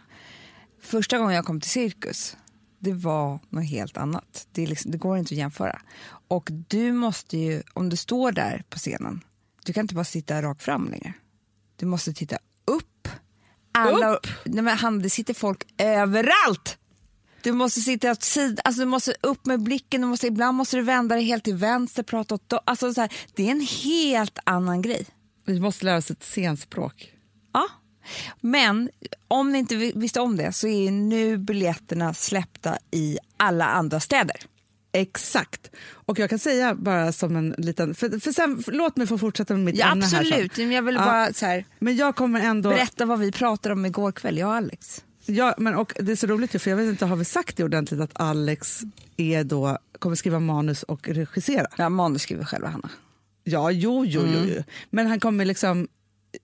Första 0.80 1.18
gången 1.18 1.34
jag 1.34 1.44
kom 1.44 1.60
till 1.60 1.70
cirkus, 1.70 2.36
det 2.78 2.92
var 2.92 3.38
något 3.48 3.70
helt 3.70 3.96
annat. 3.96 4.48
Det, 4.52 4.66
liksom, 4.66 4.90
det 4.90 4.98
går 4.98 5.18
inte 5.18 5.34
att 5.34 5.38
jämföra. 5.38 5.80
Och 6.28 6.48
du 6.68 6.92
måste 6.92 7.36
ju, 7.36 7.62
om 7.72 7.88
du 7.88 7.96
står 7.96 8.32
där 8.32 8.64
på 8.70 8.78
scenen, 8.78 9.20
du 9.64 9.72
kan 9.72 9.80
inte 9.80 9.94
bara 9.94 10.04
sitta 10.04 10.42
rakt 10.42 10.62
fram 10.62 10.88
längre. 10.90 11.12
Du 11.76 11.86
måste 11.86 12.12
titta. 12.12 12.38
Alla, 13.88 14.14
Upp? 14.14 14.26
Nej, 14.44 14.62
men 14.64 14.76
han, 14.78 14.98
det 15.02 15.10
sitter 15.10 15.34
folk 15.34 15.62
överallt! 15.78 16.76
Du 17.42 17.52
måste 17.52 17.80
sitta 17.80 18.10
åt 18.10 18.22
sidan, 18.22 18.56
alltså 18.64 18.80
du 18.80 18.86
måste 18.86 19.14
upp 19.20 19.46
med 19.46 19.62
blicken, 19.62 20.00
du 20.00 20.06
måste, 20.06 20.26
ibland 20.26 20.56
måste 20.56 20.76
du 20.76 20.82
vända 20.82 21.14
dig 21.14 21.24
helt 21.24 21.44
till 21.44 21.54
vänster, 21.54 22.02
prata 22.02 22.34
åt 22.34 22.52
alltså 22.64 22.94
så 22.94 23.00
här, 23.00 23.12
Det 23.34 23.46
är 23.46 23.50
en 23.50 23.66
helt 23.84 24.38
annan 24.44 24.82
grej. 24.82 25.06
Vi 25.44 25.60
måste 25.60 25.84
lära 25.84 25.96
oss 25.96 26.10
ett 26.10 26.22
scenspråk. 26.24 27.12
Ja. 27.52 27.68
Men 28.40 28.90
om 29.28 29.52
ni 29.52 29.58
inte 29.58 29.76
vi- 29.76 29.92
visste 29.96 30.20
om 30.20 30.36
det 30.36 30.52
så 30.52 30.66
är 30.68 30.90
nu 30.90 31.36
biljetterna 31.38 32.14
släppta 32.14 32.78
i 32.90 33.18
alla 33.36 33.64
andra 33.66 34.00
städer. 34.00 34.36
Exakt. 34.92 35.70
Och 35.92 36.18
jag 36.18 36.30
kan 36.30 36.38
säga 36.38 36.74
bara 36.74 37.12
som 37.12 37.36
en 37.36 37.54
liten... 37.58 37.94
För, 37.94 38.20
för 38.20 38.32
sen, 38.32 38.62
för, 38.62 38.72
låt 38.72 38.96
mig 38.96 39.06
få 39.06 39.18
fortsätta 39.18 39.54
med 39.54 39.64
mitt 39.64 39.76
Ja, 39.76 39.92
ämne 39.92 40.04
här 40.04 40.10
sen. 40.10 40.20
absolut, 40.20 40.56
men 40.56 40.72
jag 40.72 40.82
vill 40.82 40.94
Ja. 40.94 41.04
bara 41.04 41.32
så 41.32 41.46
här, 41.46 41.64
Men 41.78 41.96
jag 41.96 42.16
kommer 42.16 42.40
ändå... 42.40 42.70
berätta 42.70 43.04
vad 43.04 43.18
vi 43.18 43.32
pratade 43.32 43.72
om 43.72 43.86
igår 43.86 44.12
kväll, 44.12 44.38
jag 44.38 44.48
och 44.48 44.54
Alex. 44.54 45.04
Ja, 45.26 45.54
men 45.58 45.74
och 45.74 45.92
det 46.00 46.12
är 46.12 46.16
så 46.16 46.26
roligt 46.26 46.62
för 46.62 46.70
jag 46.70 46.76
vet 46.76 46.88
inte, 46.88 47.06
har 47.06 47.16
vi 47.16 47.24
sagt 47.24 47.56
det 47.56 47.64
ordentligt 47.64 48.00
att 48.00 48.10
Alex 48.14 48.80
är 49.16 49.44
då, 49.44 49.78
kommer 49.98 50.16
skriva 50.16 50.40
manus 50.40 50.82
och 50.82 51.08
regissera? 51.08 51.66
Ja, 51.76 51.88
manus 51.88 52.22
skriver 52.22 52.44
själva, 52.44 52.68
Hanna. 52.68 52.90
Ja, 53.44 53.70
jo, 53.70 54.04
jo, 54.06 54.22
jo, 54.34 54.40
jo. 54.56 54.62
Men 54.90 55.06
han 55.06 55.20
kommer 55.20 55.44
liksom 55.44 55.88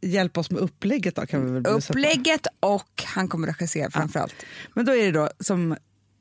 hjälpa 0.00 0.40
oss 0.40 0.50
med 0.50 0.60
upplägget 0.62 1.14
då 1.16 1.26
kan 1.26 1.44
vi 1.46 1.52
väl. 1.52 1.66
Upplägget 1.66 2.46
och 2.60 3.02
han 3.06 3.28
kommer 3.28 3.46
regissera 3.46 3.90
framför 3.90 4.20
allt. 4.20 4.34
Men 4.74 4.84
då 4.84 4.94
är 4.94 5.04
det 5.04 5.10
då 5.18 5.30
som 5.40 5.76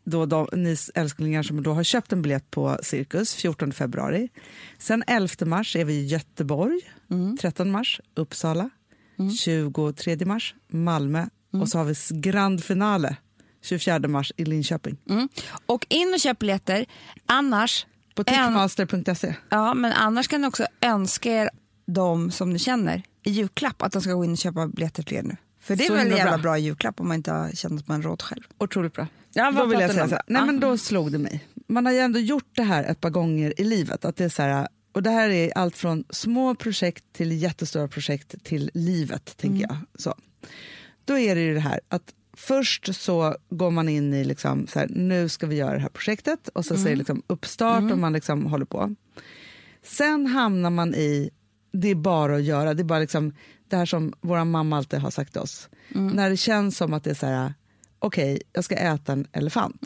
då 0.05 0.25
de, 0.25 0.47
ni 0.53 0.77
älsklingar 0.95 1.43
som 1.43 1.63
då 1.63 1.74
har 1.74 1.83
köpt 1.83 2.13
en 2.13 2.21
biljett 2.21 2.51
på 2.51 2.77
Cirkus 2.83 3.33
14 3.35 3.71
februari. 3.74 4.29
Sen 4.77 5.03
11 5.07 5.45
mars 5.45 5.75
är 5.75 5.85
vi 5.85 5.93
i 5.93 6.05
Göteborg, 6.05 6.81
13 7.41 7.71
mars 7.71 8.01
Uppsala, 8.15 8.69
23 9.39 10.25
mars 10.25 10.55
Malmö 10.67 11.25
och 11.62 11.69
så 11.69 11.77
har 11.77 11.85
vi 11.85 12.19
grand 12.19 12.63
finale 12.63 13.15
24 13.62 14.00
mars 14.07 14.31
i 14.38 14.45
Linköping. 14.45 14.97
Mm. 15.09 15.29
Och 15.65 15.85
in 15.89 16.13
och 16.13 16.19
köp 16.19 16.39
biljetter, 16.39 16.85
annars, 17.25 17.85
På 18.15 18.24
tickmaster.se. 18.24 19.35
ja, 19.50 19.74
men 19.74 19.93
annars 19.93 20.27
kan 20.27 20.41
ni 20.41 20.47
också 20.47 20.65
önska 20.81 21.31
er 21.31 21.50
de 21.85 22.31
som 22.31 22.50
ni 22.50 22.59
känner 22.59 23.03
i 23.24 23.31
julklapp 23.31 23.81
att 23.81 23.91
de 23.91 24.01
ska 24.01 24.13
gå 24.13 24.25
in 24.25 24.31
och 24.31 24.38
köpa 24.38 24.67
biljetter 24.67 25.03
till 25.03 25.17
er 25.17 25.24
nu. 25.24 25.38
För 25.65 25.75
det 25.75 25.84
är 25.84 25.88
Så 25.88 25.93
väl 25.93 26.07
en 26.12 26.17
jävla 26.17 26.31
bra. 26.31 26.41
bra 26.41 26.57
julklapp 26.57 27.00
om 27.00 27.07
man 27.07 27.15
inte 27.17 27.31
har 27.31 27.50
känt 27.51 27.81
att 27.81 27.88
man 27.88 28.01
råd 28.01 28.22
själv. 28.22 28.43
Otroligt 28.57 28.93
bra. 28.93 29.07
Ja, 29.34 29.51
vad 29.55 29.63
då 29.63 29.69
vill 29.69 29.79
jag 29.79 29.91
säga 29.91 30.07
så 30.07 30.19
nej 30.27 30.45
men 30.45 30.60
då 30.60 30.77
slog 30.77 31.12
det 31.12 31.17
mig. 31.17 31.45
Man 31.67 31.86
har 31.86 31.93
ju 31.93 32.00
ändå 32.00 32.19
gjort 32.19 32.50
det 32.55 32.63
här 32.63 32.84
ett 32.84 33.01
par 33.01 33.10
gånger 33.10 33.53
i 33.62 33.63
livet. 33.63 34.05
Att 34.05 34.15
det 34.15 34.24
är 34.25 34.29
så 34.29 34.41
här, 34.41 34.67
och 34.93 35.03
det 35.03 35.10
här 35.10 35.29
är 35.29 35.57
allt 35.57 35.77
från 35.77 36.03
små 36.10 36.55
projekt 36.55 37.03
till 37.13 37.31
jättestora 37.31 37.88
projekt 37.88 38.36
till 38.43 38.72
livet, 38.74 39.38
tänker 39.38 39.65
Mm. 39.65 39.77
jag. 39.93 40.01
Så. 40.01 40.15
Då 41.05 41.17
är 41.17 41.36
det 41.36 41.41
ju 41.41 41.53
det 41.53 41.60
här 41.60 41.79
att 41.89 42.13
först 42.38 42.95
så 42.95 43.36
går 43.50 43.72
man 43.72 43.89
in 43.89 44.13
i 44.13 44.24
liksom 44.24 44.67
så 44.67 44.79
här, 44.79 44.88
nu 44.89 45.29
ska 45.29 45.48
vi 45.48 45.55
göra 45.55 45.74
det 45.74 45.79
här 45.81 45.89
projektet 45.89 46.48
och 46.48 46.65
så 46.65 46.74
Mm. 46.74 46.84
säger 46.84 46.95
det 46.95 47.00
liksom 47.00 47.24
uppstart 47.27 47.91
och 47.91 47.98
man 47.98 48.13
liksom 48.13 48.45
håller 48.45 48.65
på. 48.65 48.95
Sen 49.84 50.27
hamnar 50.27 50.69
man 50.69 50.95
i, 50.95 51.29
det 51.82 51.88
är 51.88 51.96
bara 51.96 52.36
att 52.36 52.44
göra, 52.44 52.74
det 52.74 52.82
är 52.82 52.86
bara 52.86 53.00
liksom 53.00 53.34
det 53.67 53.75
här 53.75 53.86
som 53.86 54.13
vår 54.22 54.46
mamma 54.46 54.77
alltid 54.77 55.00
har 55.00 55.12
sagt 55.12 55.32
till 55.32 55.41
oss. 55.41 55.70
När 55.89 56.29
det 56.29 56.38
känns 56.38 56.77
som 56.77 56.94
att 56.94 57.03
det 57.03 57.10
är 57.10 57.15
så 57.15 57.25
här, 57.25 57.53
okej, 58.00 58.41
jag 58.53 58.63
ska 58.63 58.75
äta 58.75 59.13
en 59.13 59.27
elefant. 59.32 59.82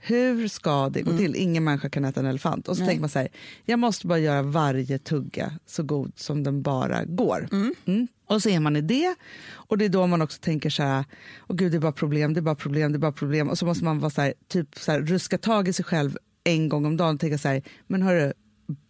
Hur 0.00 0.48
ska 0.48 0.88
det 0.88 1.02
gå 1.02 1.16
till? 1.18 1.36
Ingen 1.36 1.64
människa 1.64 1.88
kan 1.88 2.04
äta 2.04 2.20
en 2.20 2.26
elefant. 2.26 2.68
Och 2.68 2.76
så 2.76 2.86
tänker 2.86 3.00
man 3.00 3.08
så 3.08 3.18
här, 3.18 3.28
jag 3.64 3.78
måste 3.78 4.06
bara 4.06 4.18
göra 4.18 4.42
varje 4.42 4.98
tugga 4.98 5.52
så 5.66 5.82
god 5.82 6.12
som 6.16 6.42
den 6.42 6.62
bara 6.62 7.04
går. 7.04 7.48
Mm. 7.86 8.08
Och 8.26 8.42
så 8.42 8.48
är 8.48 8.60
man 8.60 8.76
i 8.76 8.80
det. 8.80 9.14
Och 9.50 9.78
det 9.78 9.84
är 9.84 9.88
då 9.88 10.06
man 10.06 10.22
också 10.22 10.38
tänker 10.40 10.70
så 10.70 10.82
här, 10.82 11.04
åh 11.48 11.56
gud 11.56 11.72
det 11.72 11.78
är 11.78 11.80
bara 11.80 11.92
problem, 11.92 12.34
det 12.34 12.40
är 12.40 12.42
bara 12.42 12.54
problem, 12.54 12.92
det 12.92 12.96
är 12.96 13.00
bara 13.00 13.12
problem. 13.12 13.48
Och 13.48 13.58
så 13.58 13.66
måste 13.66 13.84
man 13.84 13.98
vara 13.98 14.10
så 14.10 14.20
här, 14.22 14.34
typ 14.48 14.78
så 14.78 14.92
här, 14.92 15.00
ruska 15.00 15.38
tag 15.38 15.68
i 15.68 15.72
sig 15.72 15.84
själv 15.84 16.18
en 16.44 16.68
gång 16.68 16.86
om 16.86 16.96
dagen 16.96 17.14
och 17.14 17.20
tänka 17.20 17.38
så 17.38 17.48
här, 17.48 17.62
men 17.86 18.02
hörru, 18.02 18.32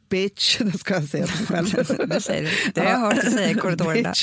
bitch, 0.09 0.59
det 0.73 0.79
ska 0.79 0.95
jag 0.95 1.05
säga 1.05 1.27
till 1.27 1.37
mig 1.39 1.47
själv. 1.47 1.87
Det 2.09 2.21
säger 2.21 2.43
du. 2.43 2.71
Det 2.75 2.81
har 2.81 2.91
jag 2.91 2.99
hört 2.99 3.15
dig 3.23 3.31
säga 3.33 3.51
i 3.51 3.55
korridorerna. 3.55 4.15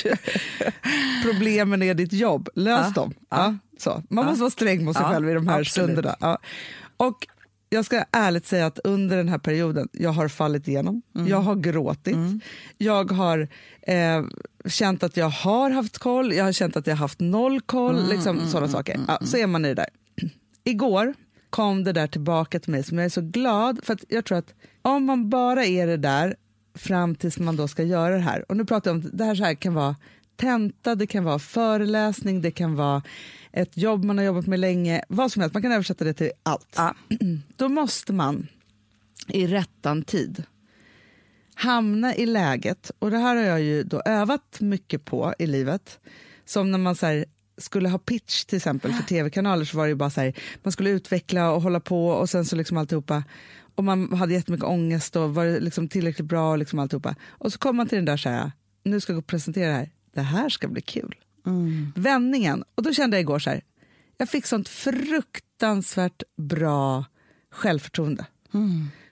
Problemen 1.23 1.83
är 1.83 1.93
ditt 1.93 2.13
jobb, 2.13 2.49
lös 2.55 2.85
Ja, 2.95 3.01
dem. 3.01 3.13
Ja, 3.29 3.57
så. 3.79 4.03
Man 4.09 4.25
måste 4.25 4.41
vara 4.41 4.51
sträng 4.51 4.85
mot 4.85 4.95
sig 4.95 5.05
Ja, 5.05 5.11
själv 5.13 5.29
i 5.29 5.33
de 5.33 5.47
här 5.47 5.59
absolut. 5.59 5.89
stunderna. 5.91 6.15
Ja. 6.19 6.37
Och 6.97 7.27
jag 7.69 7.85
ska 7.85 8.03
ärligt 8.11 8.47
säga 8.47 8.65
att 8.65 8.79
under 8.83 9.17
den 9.17 9.29
här 9.29 9.37
perioden, 9.37 9.87
jag 9.91 10.09
har 10.09 10.27
fallit 10.27 10.67
igenom, 10.67 11.01
Mm. 11.15 11.27
jag 11.27 11.37
har 11.41 11.55
gråtit, 11.55 12.17
jag 12.77 13.11
har 13.11 13.47
eh, 13.81 14.23
känt 14.65 15.03
att 15.03 15.17
jag 15.17 15.29
har 15.29 15.69
haft 15.69 15.97
koll, 15.97 16.33
jag 16.33 16.43
har 16.45 16.51
känt 16.51 16.77
att 16.77 16.87
jag 16.87 16.93
har 16.95 16.99
haft 16.99 17.19
noll 17.19 17.61
koll, 17.61 17.95
Mm, 17.95 18.09
liksom 18.09 18.47
sådana 18.47 18.67
saker. 18.67 18.99
Ja, 19.07 19.19
så 19.25 19.37
är 19.37 19.47
man 19.47 19.65
i 19.65 19.67
det 19.67 19.73
där. 19.73 19.89
Igår 20.63 21.13
kom 21.55 21.83
det 21.83 21.93
där 21.93 22.07
tillbaka 22.07 22.59
till 22.59 22.71
mig 22.71 22.83
som 22.83 22.97
jag 22.97 23.05
är 23.05 23.09
så 23.09 23.21
glad 23.21 23.79
för 23.83 23.93
att 23.93 24.03
jag 24.09 24.25
tror 24.25 24.37
att 24.37 24.53
om 24.81 25.05
man 25.05 25.29
bara 25.29 25.65
är 25.65 25.87
det 25.87 25.97
där 25.97 26.35
fram 26.73 27.15
tills 27.15 27.39
man 27.39 27.55
då 27.55 27.67
ska 27.67 27.83
göra 27.83 28.15
det 28.15 28.21
här 28.21 28.51
och 28.51 28.57
nu 28.57 28.65
pratar 28.65 28.91
jag 28.91 28.95
om 28.95 29.09
det 29.13 29.23
här, 29.23 29.35
så 29.35 29.43
här 29.43 29.53
kan 29.53 29.73
vara 29.73 29.95
tenta, 30.35 30.95
det 30.95 31.07
kan 31.07 31.23
vara 31.23 31.39
föreläsning, 31.39 32.41
det 32.41 32.51
kan 32.51 32.75
vara 32.75 33.03
ett 33.51 33.77
jobb 33.77 34.03
man 34.03 34.17
har 34.17 34.25
jobbat 34.25 34.47
med 34.47 34.59
länge, 34.59 35.03
vad 35.09 35.31
som 35.31 35.41
helst, 35.41 35.53
man 35.53 35.61
kan 35.61 35.71
översätta 35.71 36.05
det 36.05 36.13
till 36.13 36.31
allt. 36.43 36.73
Ja. 36.75 36.95
Då 37.55 37.69
måste 37.69 38.13
man 38.13 38.47
i 39.27 39.47
rättan 39.47 40.03
tid 40.03 40.43
hamna 41.53 42.15
i 42.15 42.25
läget, 42.25 42.91
och 42.99 43.11
det 43.11 43.17
här 43.17 43.35
har 43.35 43.43
jag 43.43 43.61
ju 43.61 43.83
då 43.83 44.01
övat 44.05 44.57
mycket 44.59 45.05
på 45.05 45.33
i 45.39 45.47
livet, 45.47 45.99
som 46.45 46.71
när 46.71 46.77
man 46.77 46.95
så 46.95 47.05
här, 47.05 47.25
skulle 47.57 47.89
ha 47.89 47.97
pitch 47.97 48.45
till 48.45 48.57
exempel 48.57 48.93
för 48.93 49.03
tv-kanaler 49.03 49.65
så 49.65 49.77
var 49.77 49.85
det 49.85 49.89
ju 49.89 49.95
bara 49.95 50.09
så 50.09 50.21
här, 50.21 50.33
man 50.63 50.71
skulle 50.71 50.89
utveckla 50.89 51.51
och 51.51 51.61
hålla 51.61 51.79
på 51.79 52.07
och 52.07 52.29
sen 52.29 52.45
så 52.45 52.55
liksom 52.55 52.77
alltihopa 52.77 53.23
och 53.75 53.83
man 53.83 54.13
hade 54.13 54.33
jättemycket 54.33 54.65
ångest 54.65 55.15
och 55.15 55.35
var 55.35 55.45
det 55.45 55.59
liksom 55.59 55.87
tillräckligt 55.87 56.27
bra 56.27 56.51
och 56.51 56.57
liksom 56.57 56.79
alltihopa. 56.79 57.15
Och 57.27 57.53
så 57.53 57.59
kom 57.59 57.75
man 57.75 57.87
till 57.87 57.95
den 57.95 58.05
där 58.05 58.17
så 58.17 58.29
här, 58.29 58.51
nu 58.83 58.99
ska 58.99 59.11
jag 59.11 59.15
gå 59.15 59.19
och 59.19 59.27
presentera 59.27 59.67
det 59.67 59.73
här, 59.73 59.89
det 60.13 60.21
här 60.21 60.49
ska 60.49 60.67
bli 60.67 60.81
kul. 60.81 61.15
Vändningen, 61.95 62.63
och 62.75 62.83
då 62.83 62.93
kände 62.93 63.17
jag 63.17 63.21
igår 63.21 63.39
så 63.39 63.49
här, 63.49 63.61
jag 64.17 64.29
fick 64.29 64.45
sånt 64.45 64.69
fruktansvärt 64.69 66.23
bra 66.37 67.05
självförtroende. 67.51 68.25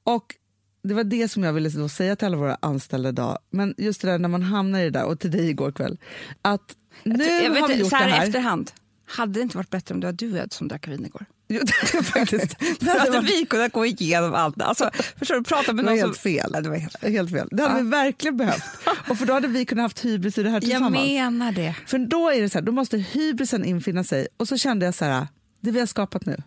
Och 0.03 0.35
det 0.83 0.93
var 0.93 1.03
det 1.03 1.27
som 1.27 1.43
jag 1.43 1.53
ville 1.53 1.89
säga 1.89 2.15
till 2.15 2.25
alla 2.25 2.37
våra 2.37 2.57
anställda 2.61 3.09
idag. 3.09 3.37
Men 3.49 3.75
just 3.77 4.01
det 4.01 4.07
där 4.07 4.19
när 4.19 4.29
man 4.29 4.41
hamnar 4.41 4.79
i 4.79 4.83
det 4.83 4.89
där, 4.89 5.05
och 5.05 5.19
till 5.19 5.31
dig 5.31 5.49
igår 5.49 5.71
kväll, 5.71 5.97
att 6.41 6.75
nu 7.03 7.23
jag 7.23 7.51
har 7.61 7.67
vi 7.67 7.73
gjort 7.75 7.89
så 7.89 7.95
det 7.95 8.01
här 8.01 8.07
i 8.07 8.11
här. 8.11 8.27
efterhand, 8.27 8.71
hade 9.05 9.33
det 9.33 9.41
inte 9.41 9.57
varit 9.57 9.69
bättre 9.69 9.93
om 9.93 9.99
det 10.01 10.07
var 10.07 10.13
du 10.13 10.37
Ed, 10.37 10.53
som 10.53 10.67
drack 10.67 10.87
vin 10.87 11.05
igår? 11.05 11.25
Jo, 11.47 11.61
det 11.63 11.97
är 11.97 12.01
faktiskt, 12.03 12.55
det 12.79 12.89
hade 12.99 13.11
varit 13.11 13.29
vi 13.29 13.45
kunnat 13.45 13.71
gå 13.71 13.85
igenom 13.85 14.33
allt. 14.33 14.61
Alltså, 14.61 14.89
förstår 15.19 15.35
du, 15.35 15.43
prata 15.43 15.73
med 15.73 15.85
Det 15.85 15.89
var 15.89 15.91
någon 15.95 15.99
helt 15.99 16.15
som... 16.15 16.21
fel. 16.21 16.49
Ja, 16.53 16.61
det 16.61 16.69
var 16.69 16.75
helt 16.77 16.97
fel. 16.99 17.11
helt 17.11 17.31
fel. 17.31 17.47
Det 17.51 17.63
hade 17.63 17.75
Ja. 17.77 17.83
vi 17.83 17.89
verkligen 17.89 18.37
behövt. 18.37 18.63
Och 19.09 19.17
för 19.17 19.25
då 19.25 19.33
hade 19.33 19.47
vi 19.47 19.65
kunnat 19.65 19.83
haft 19.83 20.05
hybris 20.05 20.37
i 20.37 20.43
det 20.43 20.49
här 20.49 20.55
Jag 20.55 20.61
tillsammans. 20.63 21.07
menar 21.07 21.51
det. 21.51 21.75
För 21.85 21.97
då 21.99 22.29
är 22.29 22.41
det 22.41 22.49
så 22.49 22.57
här, 22.57 22.65
då 22.65 22.71
måste 22.71 22.97
hybrisen 22.97 23.65
infinna 23.65 24.03
sig. 24.03 24.27
Och 24.37 24.47
så 24.47 24.57
kände 24.57 24.85
jag 24.85 24.95
så 24.95 25.05
här, 25.05 25.27
det 25.61 25.71
vi 25.71 25.79
har 25.79 25.85
skapat 25.87 26.25
nu, 26.25 26.41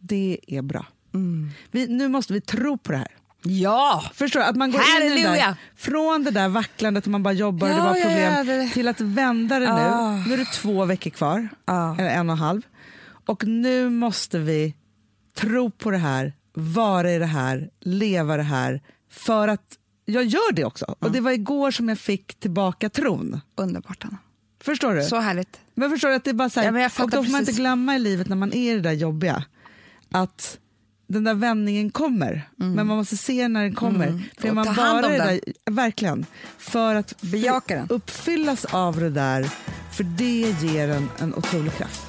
det 0.00 0.38
är 0.46 0.62
bra. 0.62 0.86
Mm. 1.14 1.50
Vi, 1.70 1.86
nu 1.86 2.08
måste 2.08 2.32
vi 2.32 2.40
tro 2.40 2.78
på 2.78 2.92
det 2.92 2.98
här. 2.98 3.08
Ja! 3.42 4.04
Förstår? 4.14 4.40
Att 4.40 4.56
man 4.56 4.70
går 4.70 4.80
in 4.80 4.86
i 5.02 5.08
det 5.08 5.14
där, 5.14 5.22
Halleluja! 5.22 5.56
från 5.76 6.24
det 6.24 6.30
där 6.30 6.48
vacklandet 6.48 7.04
och 7.04 7.10
man 7.10 7.22
bara 7.22 7.34
jobbar 7.34 7.68
och 7.68 7.74
det 7.74 7.78
Ja, 7.80 7.84
var 7.84 7.96
ja, 7.96 8.02
problem 8.02 8.32
ja, 8.32 8.44
det- 8.44 8.68
till 8.72 8.88
att 8.88 9.00
vända 9.00 9.58
det 9.58 9.72
Ah. 9.72 10.10
nu. 10.16 10.22
Nu 10.28 10.34
är 10.34 10.38
det 10.38 10.44
två 10.44 10.84
veckor 10.84 11.10
kvar, 11.10 11.48
Ja. 11.64 11.96
eller 11.98 12.10
en 12.10 12.28
och 12.30 12.32
en 12.36 12.38
halv. 12.38 12.62
Och 13.26 13.44
nu 13.46 13.90
måste 13.90 14.38
vi 14.38 14.74
tro 15.36 15.70
på 15.70 15.90
det 15.90 15.98
här, 15.98 16.32
vara 16.54 17.12
i 17.12 17.18
det 17.18 17.26
här, 17.26 17.70
leva 17.80 18.36
det 18.36 18.42
här. 18.42 18.80
För 19.10 19.48
att 19.48 19.76
jag 20.04 20.24
gör 20.24 20.52
det 20.52 20.64
också. 20.64 20.94
Och 20.98 21.10
det 21.10 21.20
var 21.20 21.30
igår 21.30 21.70
som 21.70 21.88
jag 21.88 21.98
fick 21.98 22.40
tillbaka 22.40 22.88
tron. 22.90 23.40
Underbart, 23.56 24.04
Anna. 24.04 24.18
Förstår 24.64 24.94
du? 24.94 25.02
Så 25.02 25.16
härligt. 25.16 25.60
Men 25.74 25.90
förstår 25.90 26.08
du 26.08 26.14
att 26.14 26.24
det 26.24 26.30
är 26.30 26.34
bara 26.34 26.50
så 26.50 26.60
här, 26.60 26.72
Ja, 26.78 26.90
och 27.04 27.10
då 27.10 27.24
får 27.24 27.30
man 27.32 27.40
inte 27.40 27.52
glömma 27.52 27.96
i 27.96 27.98
livet 27.98 28.28
när 28.28 28.36
man 28.36 28.52
är 28.52 28.72
i 28.72 28.74
det 28.74 28.80
där 28.80 28.92
jobbiga 28.92 29.44
att 30.10 30.58
den 31.06 31.24
där 31.24 31.34
vändningen 31.34 31.90
kommer, 31.90 32.48
men 32.56 32.86
man 32.86 32.96
måste 32.96 33.16
se 33.16 33.48
när 33.48 33.62
den 33.62 33.74
kommer. 33.74 34.06
För 34.38 34.48
Mm. 34.48 34.58
Och 34.58 34.66
man 34.66 34.74
ta 34.74 34.82
hand 34.82 35.02
bara 35.02 35.12
om 35.12 35.18
den. 35.18 35.26
där, 35.26 35.40
verkligen, 35.70 36.26
för 36.58 36.94
att 36.94 37.22
Bejaka 37.22 37.74
den. 37.76 37.86
uppfyllas 37.90 38.64
av 38.64 39.00
det 39.00 39.10
där, 39.10 39.42
för 39.92 40.04
det 40.04 40.50
ger 40.62 40.88
en, 40.88 41.08
en 41.18 41.34
otrolig 41.34 41.72
kraft. 41.72 42.02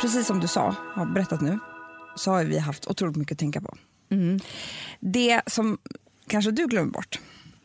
Precis 0.00 0.26
som 0.26 0.40
du 0.40 0.46
sa, 0.48 0.74
har 0.94 1.06
berättat 1.06 1.40
nu, 1.40 1.58
så 2.16 2.30
har 2.30 2.44
vi 2.44 2.58
haft 2.58 2.86
otroligt 2.86 3.16
mycket 3.16 3.32
att 3.34 3.38
tänka 3.38 3.60
på. 3.60 3.76
Det 5.00 5.42
som 5.46 5.78
kanske 6.26 6.50
du 6.50 6.66
glömmer 6.66 6.90
bort, 6.90 7.18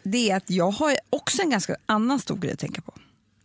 det 0.04 0.32
är 0.32 0.38
att 0.38 0.50
jag 0.50 0.72
har 0.72 0.96
också 1.10 1.42
en 1.42 1.50
ganska 1.50 1.76
annan 1.86 2.20
stor 2.20 2.38
grej 2.38 2.54
att 2.54 2.60
tänka 2.60 2.82
på. 2.82 2.94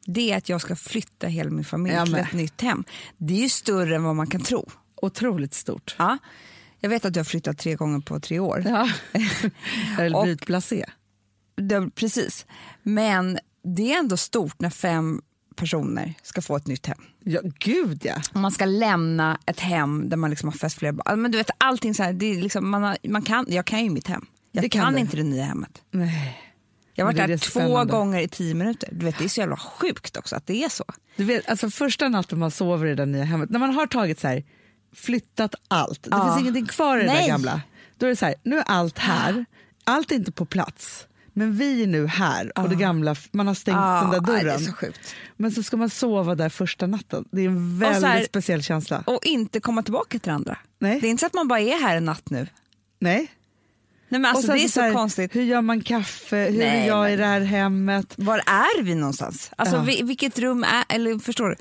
Det 0.06 0.32
är 0.32 0.36
att 0.36 0.48
jag 0.48 0.60
ska 0.60 0.76
flytta 0.76 1.26
hela 1.26 1.50
min 1.50 1.64
familj 1.64 1.94
Jag 1.94 2.06
till 2.06 2.16
ett 2.16 2.32
nytt 2.32 2.60
hem. 2.60 2.84
Det 3.16 3.34
är 3.34 3.38
ju 3.38 3.48
större 3.48 3.96
än 3.96 4.04
vad 4.04 4.16
man 4.16 4.26
kan 4.26 4.40
tro. 4.40 4.70
Otroligt 4.96 5.54
stort. 5.54 5.96
Ja. 5.98 6.18
Jag 6.80 6.90
vet 6.90 7.04
att 7.04 7.14
du 7.14 7.20
har 7.20 7.24
flyttat 7.24 7.58
tre 7.58 7.74
gånger 7.74 8.00
på 8.00 8.20
tre 8.20 8.38
år. 8.38 8.62
Ja. 8.66 8.90
Eller 9.98 10.22
blivit. 10.22 10.44
Det, 11.54 11.90
precis. 11.94 12.46
Men 12.82 13.38
det 13.76 13.92
är 13.92 13.98
ändå 13.98 14.16
stort 14.16 14.60
när 14.60 14.70
fem 14.70 15.22
personer 15.52 16.14
ska 16.22 16.42
få 16.42 16.56
ett 16.56 16.66
nytt 16.66 16.86
hem. 16.86 16.98
Ja, 17.24 17.40
gud 17.58 18.00
ja. 18.04 18.14
Man 18.32 18.50
ska 18.52 18.64
lämna 18.64 19.38
ett 19.46 19.60
hem 19.60 20.08
där 20.08 20.16
man 20.16 20.30
liksom 20.30 20.48
har 20.48 20.56
fest 20.56 20.78
flera 20.78 20.92
barn. 20.92 21.22
Men 21.22 21.30
du 21.30 21.38
vet, 21.38 21.50
allting 21.58 21.94
så 21.94 22.02
här, 22.02 22.12
det 22.12 22.26
är 22.26 22.42
liksom, 22.42 22.70
man 22.70 22.82
har, 22.82 22.96
man 23.08 23.22
kan, 23.22 23.46
jag 23.48 23.64
kan 23.64 23.84
ju 23.84 23.90
mitt 23.90 24.06
hem. 24.08 24.26
Jag 24.52 24.64
Det 24.64 24.68
kan, 24.68 24.82
kan 24.82 24.98
inte 24.98 25.16
det 25.16 25.22
nya 25.22 25.44
hemmet. 25.44 25.82
Nej. 25.90 26.38
Jag 26.94 27.04
har 27.04 27.12
varit 27.12 27.28
där 27.28 27.38
två 27.38 27.50
spännande. 27.50 27.92
gånger 27.92 28.20
i 28.20 28.28
tio 28.28 28.54
minuter. 28.54 28.88
Du 28.92 29.04
vet, 29.06 29.18
det 29.18 29.24
är 29.24 29.28
så 29.28 29.40
jävla 29.40 29.56
sjukt 29.56 30.16
också 30.16 30.36
att 30.36 30.46
det 30.46 30.64
är 30.64 30.68
så. 30.68 30.84
Du 31.16 31.24
vet, 31.24 31.48
alltså 31.48 31.70
första 31.70 32.08
natten 32.08 32.38
man 32.38 32.50
sover 32.50 32.86
i 32.86 32.94
det 32.94 33.06
nya 33.06 33.24
hemmet, 33.24 33.50
när 33.50 33.58
man 33.58 33.74
har 33.74 33.86
tagit 33.86 34.20
så 34.20 34.28
här, 34.28 34.44
flyttat 34.94 35.54
allt, 35.68 36.02
det 36.02 36.08
Ja. 36.12 36.24
finns 36.26 36.40
ingenting 36.40 36.66
kvar 36.66 36.98
i 36.98 37.02
det 37.02 37.08
där 37.12 37.28
gamla. 37.28 37.60
Då 37.98 38.06
är 38.06 38.10
det 38.10 38.16
så 38.16 38.26
här, 38.26 38.34
nu 38.42 38.58
är 38.58 38.64
allt 38.66 38.98
här, 38.98 39.44
allt 39.84 40.12
är 40.12 40.16
inte 40.16 40.32
på 40.32 40.44
plats, 40.46 41.06
men 41.32 41.56
vi 41.56 41.82
är 41.82 41.86
nu 41.86 42.06
här 42.06 42.58
och 42.58 42.68
det 42.68 42.74
gamla, 42.74 43.16
man 43.32 43.46
har 43.46 43.54
stängt 43.54 43.76
den 43.76 44.10
där 44.24 44.38
är 44.38 44.44
dörren. 44.44 44.60
så 44.60 44.72
sjukt. 44.72 45.14
Men 45.36 45.50
så 45.52 45.62
ska 45.62 45.76
man 45.76 45.90
sova 45.90 46.34
där 46.34 46.48
första 46.48 46.86
natten, 46.86 47.24
det 47.32 47.40
är 47.42 47.46
en 47.46 47.78
väldigt 47.78 48.00
så 48.00 48.06
här- 48.06 48.24
speciell 48.24 48.62
känsla. 48.62 49.02
Och 49.06 49.26
inte 49.26 49.60
komma 49.60 49.82
tillbaka 49.82 50.18
till 50.18 50.32
andra. 50.32 50.58
Nej. 50.78 51.00
Det 51.00 51.06
är 51.06 51.10
inte 51.10 51.20
så 51.20 51.26
att 51.26 51.34
man 51.34 51.48
bara 51.48 51.60
är 51.60 51.80
här 51.82 51.96
en 51.96 52.04
natt 52.04 52.30
nu. 52.30 52.46
Nej. 52.98 53.32
Nej, 54.08 54.20
men 54.20 54.24
alltså, 54.30 54.52
och 54.52 54.58
det 54.58 54.64
är 54.64 54.68
så, 54.68 54.80
här, 54.80 54.92
konstigt. 54.92 55.36
Hur 55.36 55.42
gör 55.42 55.60
man 55.60 55.80
kaffe, 55.80 56.36
hur 56.36 56.58
Nej, 56.58 56.66
är 56.80 56.86
jag 56.86 57.06
i 57.06 57.10
men- 57.10 57.18
det 57.18 57.26
här 57.26 57.40
hemmet? 57.40 58.14
Var 58.16 58.38
är 58.38 58.82
vi 58.82 58.94
någonstans? 58.94 59.50
Alltså 59.56 59.76
Ja. 59.76 59.82
vi, 59.82 60.02
vilket 60.02 60.38
rum 60.38 60.64
är, 60.64 60.84
eller 60.88 61.18
förstår 61.18 61.48
du? 61.48 61.56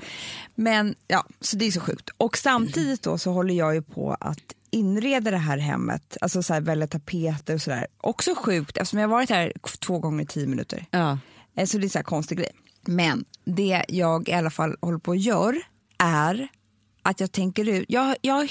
Men 0.54 0.94
ja, 1.08 1.26
så 1.40 1.56
det 1.56 1.64
är 1.66 1.70
så 1.70 1.80
sjukt. 1.80 2.10
Och 2.16 2.36
samtidigt 2.38 3.02
då 3.02 3.18
så 3.18 3.32
håller 3.32 3.54
jag 3.54 3.74
ju 3.74 3.82
på 3.82 4.16
att 4.20 4.38
inreda 4.72 5.30
det 5.30 5.36
här 5.36 5.58
hemmet, 5.58 6.16
alltså 6.20 6.42
så 6.42 6.54
här 6.54 6.60
välja 6.60 6.86
tapeter 6.86 7.54
och 7.54 7.62
sådär. 7.62 7.86
Också 8.00 8.34
sjukt 8.34 8.76
eftersom 8.76 8.98
jag 8.98 9.08
har 9.08 9.14
varit 9.16 9.30
här 9.30 9.52
två 9.80 9.98
gånger 9.98 10.22
i 10.22 10.26
tio 10.26 10.46
minuter. 10.46 10.86
Ja. 10.90 11.18
Eh, 11.56 11.66
Så 11.66 11.78
det 11.78 11.86
är 11.86 11.88
så 11.88 11.98
här 11.98 12.02
konstig 12.04 12.38
grej. 12.38 12.50
Men 12.86 13.24
det 13.44 13.84
jag 13.88 14.28
i 14.28 14.32
alla 14.32 14.50
fall 14.50 14.76
håller 14.80 14.98
på 14.98 15.12
att 15.12 15.20
göra 15.20 15.56
är 15.98 16.48
att 17.02 17.20
jag 17.20 17.32
tänker 17.32 17.68
ut... 17.68 17.84
Jag, 17.88 18.16
jag, 18.20 18.48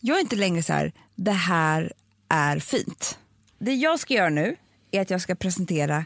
jag 0.00 0.16
är 0.16 0.20
inte 0.20 0.36
längre 0.36 0.62
så 0.62 0.72
här, 0.72 0.92
det 1.14 1.30
här 1.32 1.92
är 2.28 2.58
fint. 2.58 3.18
Det 3.58 3.74
jag 3.74 4.00
ska 4.00 4.14
göra 4.14 4.28
nu 4.28 4.56
är 4.90 5.00
att 5.00 5.10
jag 5.10 5.20
ska 5.20 5.34
presentera 5.34 6.04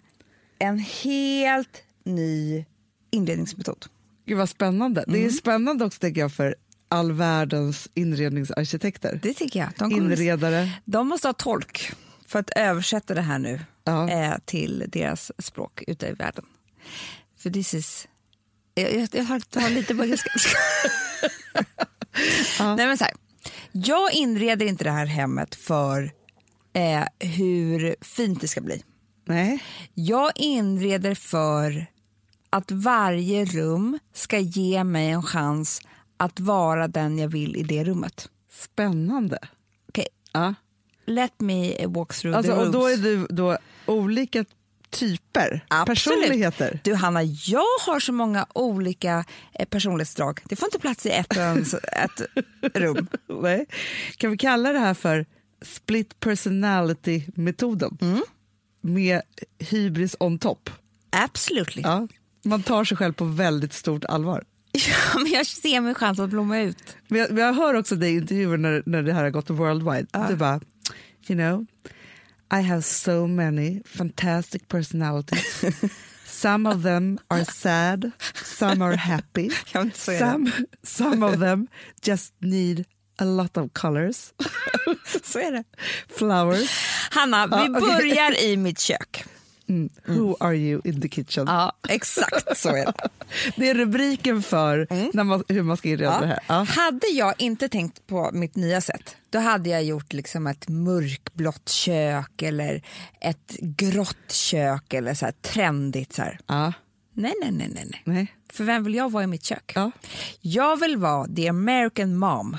en 0.58 0.78
helt 0.78 1.82
ny 2.04 2.64
inredningsmetod. 3.10 3.86
Gud 4.26 4.38
vad 4.38 4.48
spännande. 4.48 5.04
Det 5.06 5.14
Mm. 5.14 5.26
är 5.26 5.30
spännande 5.30 5.84
också 5.84 5.98
tänker 6.00 6.20
jag 6.20 6.32
för 6.32 6.54
all 6.90 7.12
världens 7.12 7.88
inredningsarkitekter. 7.94 9.20
Det 9.22 9.34
tycker 9.34 9.60
jag. 9.60 9.68
De, 9.78 9.92
Inredare. 9.92 10.70
de 10.84 11.08
måste 11.08 11.28
ha 11.28 11.32
tolk 11.32 11.92
för 12.26 12.38
att 12.38 12.50
översätta 12.56 13.14
det 13.14 13.20
här 13.22 13.38
nu 13.38 13.60
Ja. 13.84 14.08
eh, 14.10 14.34
till 14.44 14.84
deras 14.88 15.32
språk 15.38 15.82
ute 15.86 16.06
i 16.06 16.12
världen. 16.12 16.44
För 17.38 17.50
this 17.50 17.74
is... 17.74 18.08
Jag, 18.74 18.94
jag, 18.94 19.08
jag 19.12 19.24
har, 19.24 19.42
jag 19.54 19.60
har 19.62 19.70
lite 19.70 19.94
på 19.94 20.04
engelska. 20.04 20.30
Nej, 22.60 22.86
men 22.86 22.98
så 22.98 23.04
här. 23.04 23.14
Jag 23.72 24.12
inreder 24.12 24.66
inte 24.66 24.84
det 24.84 24.90
här 24.90 25.06
hemmet 25.06 25.54
för 25.54 26.12
eh, 26.72 27.28
hur 27.28 27.96
fint 28.00 28.40
det 28.40 28.48
ska 28.48 28.60
bli. 28.60 28.82
Nej. 29.26 29.62
Jag 29.94 30.32
inreder 30.34 31.14
för 31.14 31.86
att 32.50 32.70
varje 32.70 33.44
rum 33.44 33.98
ska 34.14 34.38
ge 34.38 34.84
mig 34.84 35.08
en 35.10 35.22
chans 35.22 35.80
att 36.20 36.40
vara 36.40 36.88
den 36.88 37.18
jag 37.18 37.28
vill 37.28 37.56
i 37.56 37.62
det 37.62 37.84
rummet. 37.84 38.28
Spännande. 38.52 39.38
Okay. 39.88 40.04
Ja. 40.32 40.54
Let 41.06 41.32
me 41.40 41.86
walk 41.86 42.14
through 42.14 42.36
Alltså, 42.36 42.52
the 42.52 42.58
och 42.58 42.62
rooms. 42.64 42.72
då 42.72 42.86
är 42.86 42.96
du 42.96 43.26
då 43.30 43.58
olika 43.86 44.44
typer, 44.90 45.64
Absolut. 45.68 45.86
personligheter. 46.18 46.80
Du 46.84 46.94
Hanna, 46.94 47.22
jag 47.22 47.64
har 47.86 48.00
så 48.00 48.12
många 48.12 48.46
olika 48.54 49.24
eh, 49.54 49.66
personlighetsdrag. 49.66 50.40
Det 50.44 50.56
får 50.56 50.66
inte 50.66 50.78
plats 50.78 51.06
i 51.06 51.10
ett, 51.10 51.36
ett 51.92 52.28
rum. 52.74 53.08
Nej. 53.42 53.66
Kan 54.16 54.30
vi 54.30 54.36
kalla 54.36 54.72
det 54.72 54.78
här 54.78 54.94
för 54.94 55.26
split 55.62 56.20
personality-metoden? 56.20 57.98
Mm. 58.00 58.22
Med 58.80 59.22
hybris 59.58 60.16
on 60.20 60.38
top. 60.38 60.70
Absolutely. 61.10 61.82
Ja. 61.82 62.08
Man 62.44 62.62
tar 62.62 62.84
sig 62.84 62.96
själv 62.96 63.12
på 63.12 63.24
väldigt 63.24 63.72
stort 63.72 64.04
allvar. 64.04 64.44
Ja, 64.88 65.18
men 65.18 65.32
jag 65.32 65.46
ser 65.46 65.80
min 65.80 65.94
chans 65.94 66.20
att 66.20 66.30
blomma 66.30 66.58
ut. 66.60 66.96
Men 67.08 67.20
jag, 67.20 67.30
men 67.30 67.44
jag 67.44 67.52
hör 67.52 67.74
också 67.74 67.96
dig 67.96 68.12
i 68.14 68.16
intervjuer 68.16 68.56
när, 68.56 68.82
när 68.86 69.02
det 69.02 69.12
här 69.12 69.22
har 69.22 69.30
gått 69.30 69.50
worldwide. 69.50 70.06
Du 70.28 70.36
bara, 70.36 70.60
you 71.28 71.38
know, 71.38 71.66
I 72.60 72.62
have 72.62 72.82
so 72.82 73.26
many 73.26 73.82
fantastic 73.84 74.62
personalities. 74.68 75.64
Some 76.26 76.68
of 76.70 76.82
them 76.82 77.18
are 77.28 77.44
sad, 77.44 78.10
some 78.44 78.84
are 78.84 78.96
happy. 78.96 79.50
Some, 79.94 80.50
some 80.82 81.26
of 81.26 81.38
them 81.40 81.66
just 82.02 82.34
need 82.38 82.84
a 83.18 83.24
lot 83.24 83.56
of 83.56 83.70
colors. 83.72 84.32
Så 85.24 85.38
är 85.38 85.52
det. 85.52 85.64
Flowers. 86.18 86.70
Hanna, 87.10 87.46
vi 87.46 87.52
Ja, 87.56 87.66
okej. 87.68 87.80
börjar 87.80 88.42
i 88.44 88.56
mitt 88.56 88.78
kök. 88.80 89.24
Mm. 89.70 89.88
Who 90.06 90.36
are 90.40 90.54
you 90.56 90.80
in 90.84 91.00
the 91.00 91.08
kitchen? 91.08 91.46
Ja, 91.46 91.72
exakt 91.88 92.58
så 92.58 92.68
är 92.68 92.84
det. 92.86 93.08
Det 93.56 93.70
är 93.70 93.74
rubriken 93.74 94.42
för 94.42 94.86
när 95.16 95.24
man, 95.24 95.44
hur 95.48 95.62
man 95.62 95.76
ska 95.76 95.88
inreda 95.88 96.20
det 96.20 96.26
här. 96.26 96.38
Ja. 96.46 96.66
Hade 96.68 97.06
jag 97.06 97.34
inte 97.38 97.68
tänkt 97.68 98.06
på 98.06 98.30
mitt 98.32 98.56
nya 98.56 98.80
sätt, 98.80 99.16
då 99.30 99.38
hade 99.38 99.70
jag 99.70 99.84
gjort 99.84 100.12
liksom 100.12 100.46
ett 100.46 100.68
mörkblått 100.68 101.68
kök 101.68 102.42
eller 102.42 102.82
ett 103.20 103.56
grått 103.60 104.32
kök 104.32 104.94
eller 104.94 105.14
så 105.14 105.24
här 105.24 105.32
trendigt. 105.32 106.12
Så 106.12 106.22
här. 106.22 106.38
Ja. 106.46 106.72
Nej, 107.14 107.34
nej, 107.42 107.52
nej, 107.52 107.68
nej, 107.74 108.02
nej. 108.04 108.34
För 108.52 108.64
vem 108.64 108.84
vill 108.84 108.94
jag 108.94 109.12
vara 109.12 109.24
i 109.24 109.26
mitt 109.26 109.44
kök? 109.44 109.72
Ja. 109.74 109.90
Jag 110.40 110.80
vill 110.80 110.96
vara 110.96 111.26
the 111.36 111.48
American 111.48 112.16
mom. 112.16 112.56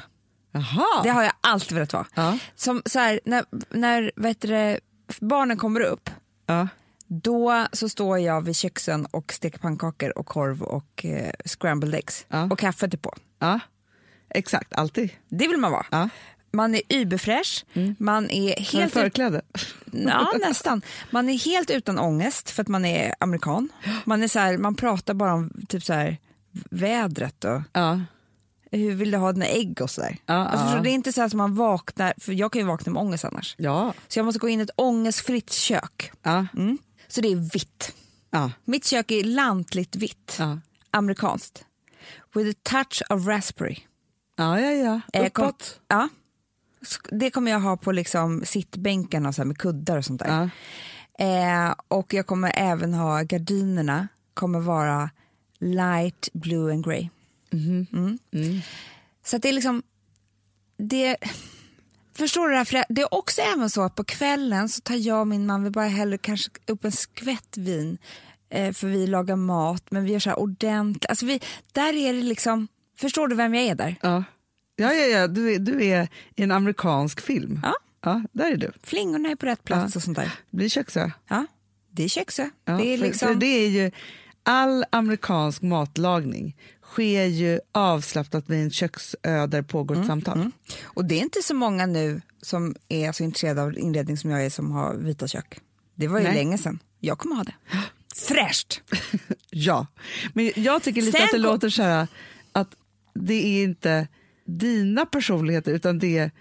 Jaha. 0.51 1.03
Det 1.03 1.09
har 1.09 1.23
jag 1.23 1.33
alltid 1.41 1.71
velat 1.75 1.93
vara. 1.93 2.05
Ja. 2.15 2.37
Som 2.55 2.81
så 2.85 2.99
här, 2.99 3.19
när, 3.25 3.45
när 3.69 4.11
vet 4.15 4.41
du, 4.41 4.79
barnen 5.19 5.57
kommer 5.57 5.81
upp, 5.81 6.09
Ja. 6.45 6.67
Då 7.13 7.67
så 7.73 7.89
står 7.89 8.19
jag 8.19 8.41
vid 8.41 8.55
köksön 8.55 9.05
och 9.05 9.33
steker 9.33 9.59
pannkakor 9.59 10.17
och 10.17 10.25
korv 10.25 10.61
och 10.63 11.05
eh, 11.05 11.31
scrambled 11.45 11.95
eggs. 11.95 12.25
Ja. 12.29 12.43
Och 12.43 12.59
kaffet 12.59 12.93
är 12.93 12.97
på. 12.97 13.13
ja. 13.39 13.59
Exakt, 14.33 14.73
alltid. 14.73 15.09
Det 15.29 15.47
vill 15.47 15.57
man 15.57 15.71
vara. 15.71 15.85
Ja. 15.91 16.09
Man 16.53 16.75
är 16.75 16.81
überfräsch, 16.89 17.65
man 17.97 18.29
är 18.29 18.59
helt, 18.59 18.93
förkläde? 18.93 19.41
ja, 19.91 20.31
nästan. 20.39 20.81
man 21.11 21.29
är 21.29 21.37
helt 21.45 21.69
utan 21.69 21.99
ångest 21.99 22.49
för 22.49 22.61
att 22.61 22.67
man 22.67 22.85
är 22.85 23.15
amerikan. 23.19 23.69
Man, 24.05 24.23
är 24.23 24.27
så 24.27 24.39
här, 24.39 24.57
man 24.57 24.75
pratar 24.75 25.13
bara 25.13 25.33
om 25.33 25.51
typ 25.69 25.83
så 25.83 25.93
här, 25.93 26.17
vädret 26.69 27.43
och 27.43 27.61
Ja. 27.73 28.01
hur 28.71 28.95
vill 28.95 29.11
du 29.11 29.17
ha 29.17 29.31
dina 29.31 29.45
ägg 29.45 29.81
och 29.81 29.89
sådär. 29.89 30.17
Ja, 30.25 30.33
alltså, 30.47 30.75
ja. 30.75 30.81
Det 30.81 30.89
är 30.89 30.93
inte 30.93 31.13
så 31.13 31.21
att 31.21 31.33
man 31.33 31.55
vaknar, 31.55 32.13
för 32.17 32.33
jag 32.33 32.51
kan 32.51 32.61
ju 32.61 32.67
vakna 32.67 32.91
med 32.91 33.01
ångest 33.01 33.25
annars. 33.25 33.55
Ja. 33.57 33.93
Så 34.07 34.19
jag 34.19 34.25
måste 34.25 34.39
gå 34.39 34.49
in 34.49 34.59
i 34.59 34.63
ett 34.63 34.69
ångestfritt 34.75 35.51
kök. 35.51 36.11
Ja. 36.23 36.45
Mm. 36.57 36.77
Så 37.11 37.21
det 37.21 37.31
är 37.31 37.35
vitt. 37.53 37.95
Ja. 38.29 38.51
Mitt 38.65 38.85
kök 38.85 39.11
är 39.11 39.23
lantligt 39.23 39.95
vitt, 39.95 40.35
Ja. 40.39 40.59
amerikanskt. 40.91 41.65
With 42.35 42.49
a 42.49 42.53
touch 42.63 43.01
of 43.09 43.27
raspberry. 43.27 43.77
Ja, 44.35 44.59
ja, 44.59 44.71
ja. 44.71 45.01
Eh, 45.13 45.29
kom- 45.29 45.45
Uppåt. 45.45 45.79
ja. 45.87 46.09
Sk- 46.81 47.07
Det 47.19 47.31
kommer 47.31 47.51
jag 47.51 47.59
ha 47.59 47.77
på 47.77 47.91
liksom 47.91 48.41
sittbänken 48.45 49.25
och 49.25 49.35
så 49.35 49.45
med 49.45 49.57
kuddar 49.57 49.97
och 49.97 50.05
sånt 50.05 50.19
där. 50.19 50.49
Ja. 51.17 51.25
Eh, 51.25 51.75
och 51.87 52.13
jag 52.13 52.27
kommer 52.27 52.51
även 52.55 52.93
ha 52.93 53.21
gardinerna 53.21 54.07
kommer 54.33 54.59
vara 54.59 55.09
light 55.59 56.29
blue 56.33 56.73
and 56.73 56.85
grey. 56.85 57.09
Mm. 57.53 58.17
Så 59.25 59.35
att 59.35 59.41
det 59.41 59.49
är 59.49 59.53
liksom 59.53 59.83
det 60.77 61.17
Förstår 62.21 62.47
du 62.47 62.51
det 62.51 62.57
här? 62.57 62.65
För 62.65 62.83
det 62.89 63.01
är 63.01 63.13
också 63.13 63.41
även 63.41 63.69
så 63.69 63.81
att 63.81 63.95
på 63.95 64.03
kvällen 64.03 64.69
så 64.69 64.81
tar 64.81 64.95
jag 64.95 65.21
och 65.21 65.27
min 65.27 65.45
man, 65.45 65.63
vi 65.63 65.69
bara 65.69 65.85
häller 65.85 66.17
kanske 66.17 66.51
upp 66.67 66.85
en 66.85 66.91
skvätt 66.91 67.57
vin 67.57 67.97
eh, 68.49 68.73
för 68.73 68.87
vi 68.87 69.07
lagar 69.07 69.35
mat, 69.35 69.83
men 69.89 70.03
vi 70.03 70.11
gör 70.11 70.19
så 70.19 70.29
här 70.29 70.39
ordentligt. 70.39 71.09
Alltså 71.09 71.25
vi, 71.25 71.39
där 71.71 71.93
är 71.93 72.13
det 72.13 72.21
liksom, 72.21 72.67
förstår 72.97 73.27
du 73.27 73.35
vem 73.35 73.55
jag 73.55 73.63
är 73.63 73.75
där? 73.75 73.95
Ja, 74.01 74.23
ja, 74.75 74.93
ja, 74.93 75.05
ja. 75.05 75.27
Du, 75.27 75.53
är, 75.53 75.59
du 75.59 75.85
är 75.85 76.07
i 76.35 76.43
en 76.43 76.51
amerikansk 76.51 77.21
film. 77.21 77.59
Ja. 77.63 77.73
Ja, 78.01 78.23
där 78.31 78.51
är 78.51 78.57
du. 78.57 78.71
Flingorna 78.83 79.29
är 79.29 79.35
på 79.35 79.45
rätt 79.45 79.63
plats 79.63 79.95
och 79.95 80.03
sånt 80.03 80.17
där. 80.17 80.31
Blir 80.49 80.69
köksö. 80.69 81.11
Ja, 81.27 81.45
det 81.91 82.03
är 82.03 82.07
köksö. 82.07 82.49
Ja, 82.65 82.73
det 82.73 82.93
är 82.93 82.97
för, 82.97 83.05
liksom... 83.05 83.27
för 83.27 83.35
det 83.35 83.65
är 83.65 83.69
ju, 83.69 83.91
all 84.43 84.85
amerikansk 84.89 85.61
matlagning 85.61 86.55
sker 86.91 87.25
ju 87.25 87.59
avslappnat 87.71 88.49
vid 88.49 88.59
en 88.59 88.71
köksö 88.71 89.47
där 89.47 89.61
pågår 89.61 89.99
ett 90.01 90.05
samtal. 90.07 90.51
Och 90.83 91.05
det 91.05 91.15
är 91.15 91.19
inte 91.19 91.41
så 91.43 91.53
många 91.53 91.85
nu 91.85 92.21
som 92.41 92.75
är 92.89 93.11
så 93.11 93.23
intresserade 93.23 93.61
av 93.61 93.77
inredning 93.77 94.17
som 94.17 94.29
jag 94.29 94.45
är 94.45 94.49
som 94.49 94.71
har 94.71 94.95
vita 94.95 95.27
kök. 95.27 95.59
Det 95.95 96.07
var 96.07 96.19
ju 96.19 96.23
Nej. 96.25 96.33
länge 96.35 96.57
sedan. 96.57 96.79
Jag 96.99 97.17
kommer 97.17 97.35
ha 97.35 97.43
det. 97.43 97.53
Fräscht! 98.27 98.81
Ja, 99.53 99.87
men 100.33 100.51
jag 100.55 100.83
tycker 100.83 101.01
lite 101.01 101.17
Sen 101.17 101.25
att 101.25 101.31
det 101.31 101.37
låter 101.37 101.69
så 101.69 101.83
här 101.83 102.07
att 102.51 102.75
det 103.13 103.33
är 103.33 103.63
inte 103.63 104.07
dina 104.45 105.05
personligheter 105.05 105.71
utan 105.73 105.99
det 105.99 106.17
är 106.17 106.31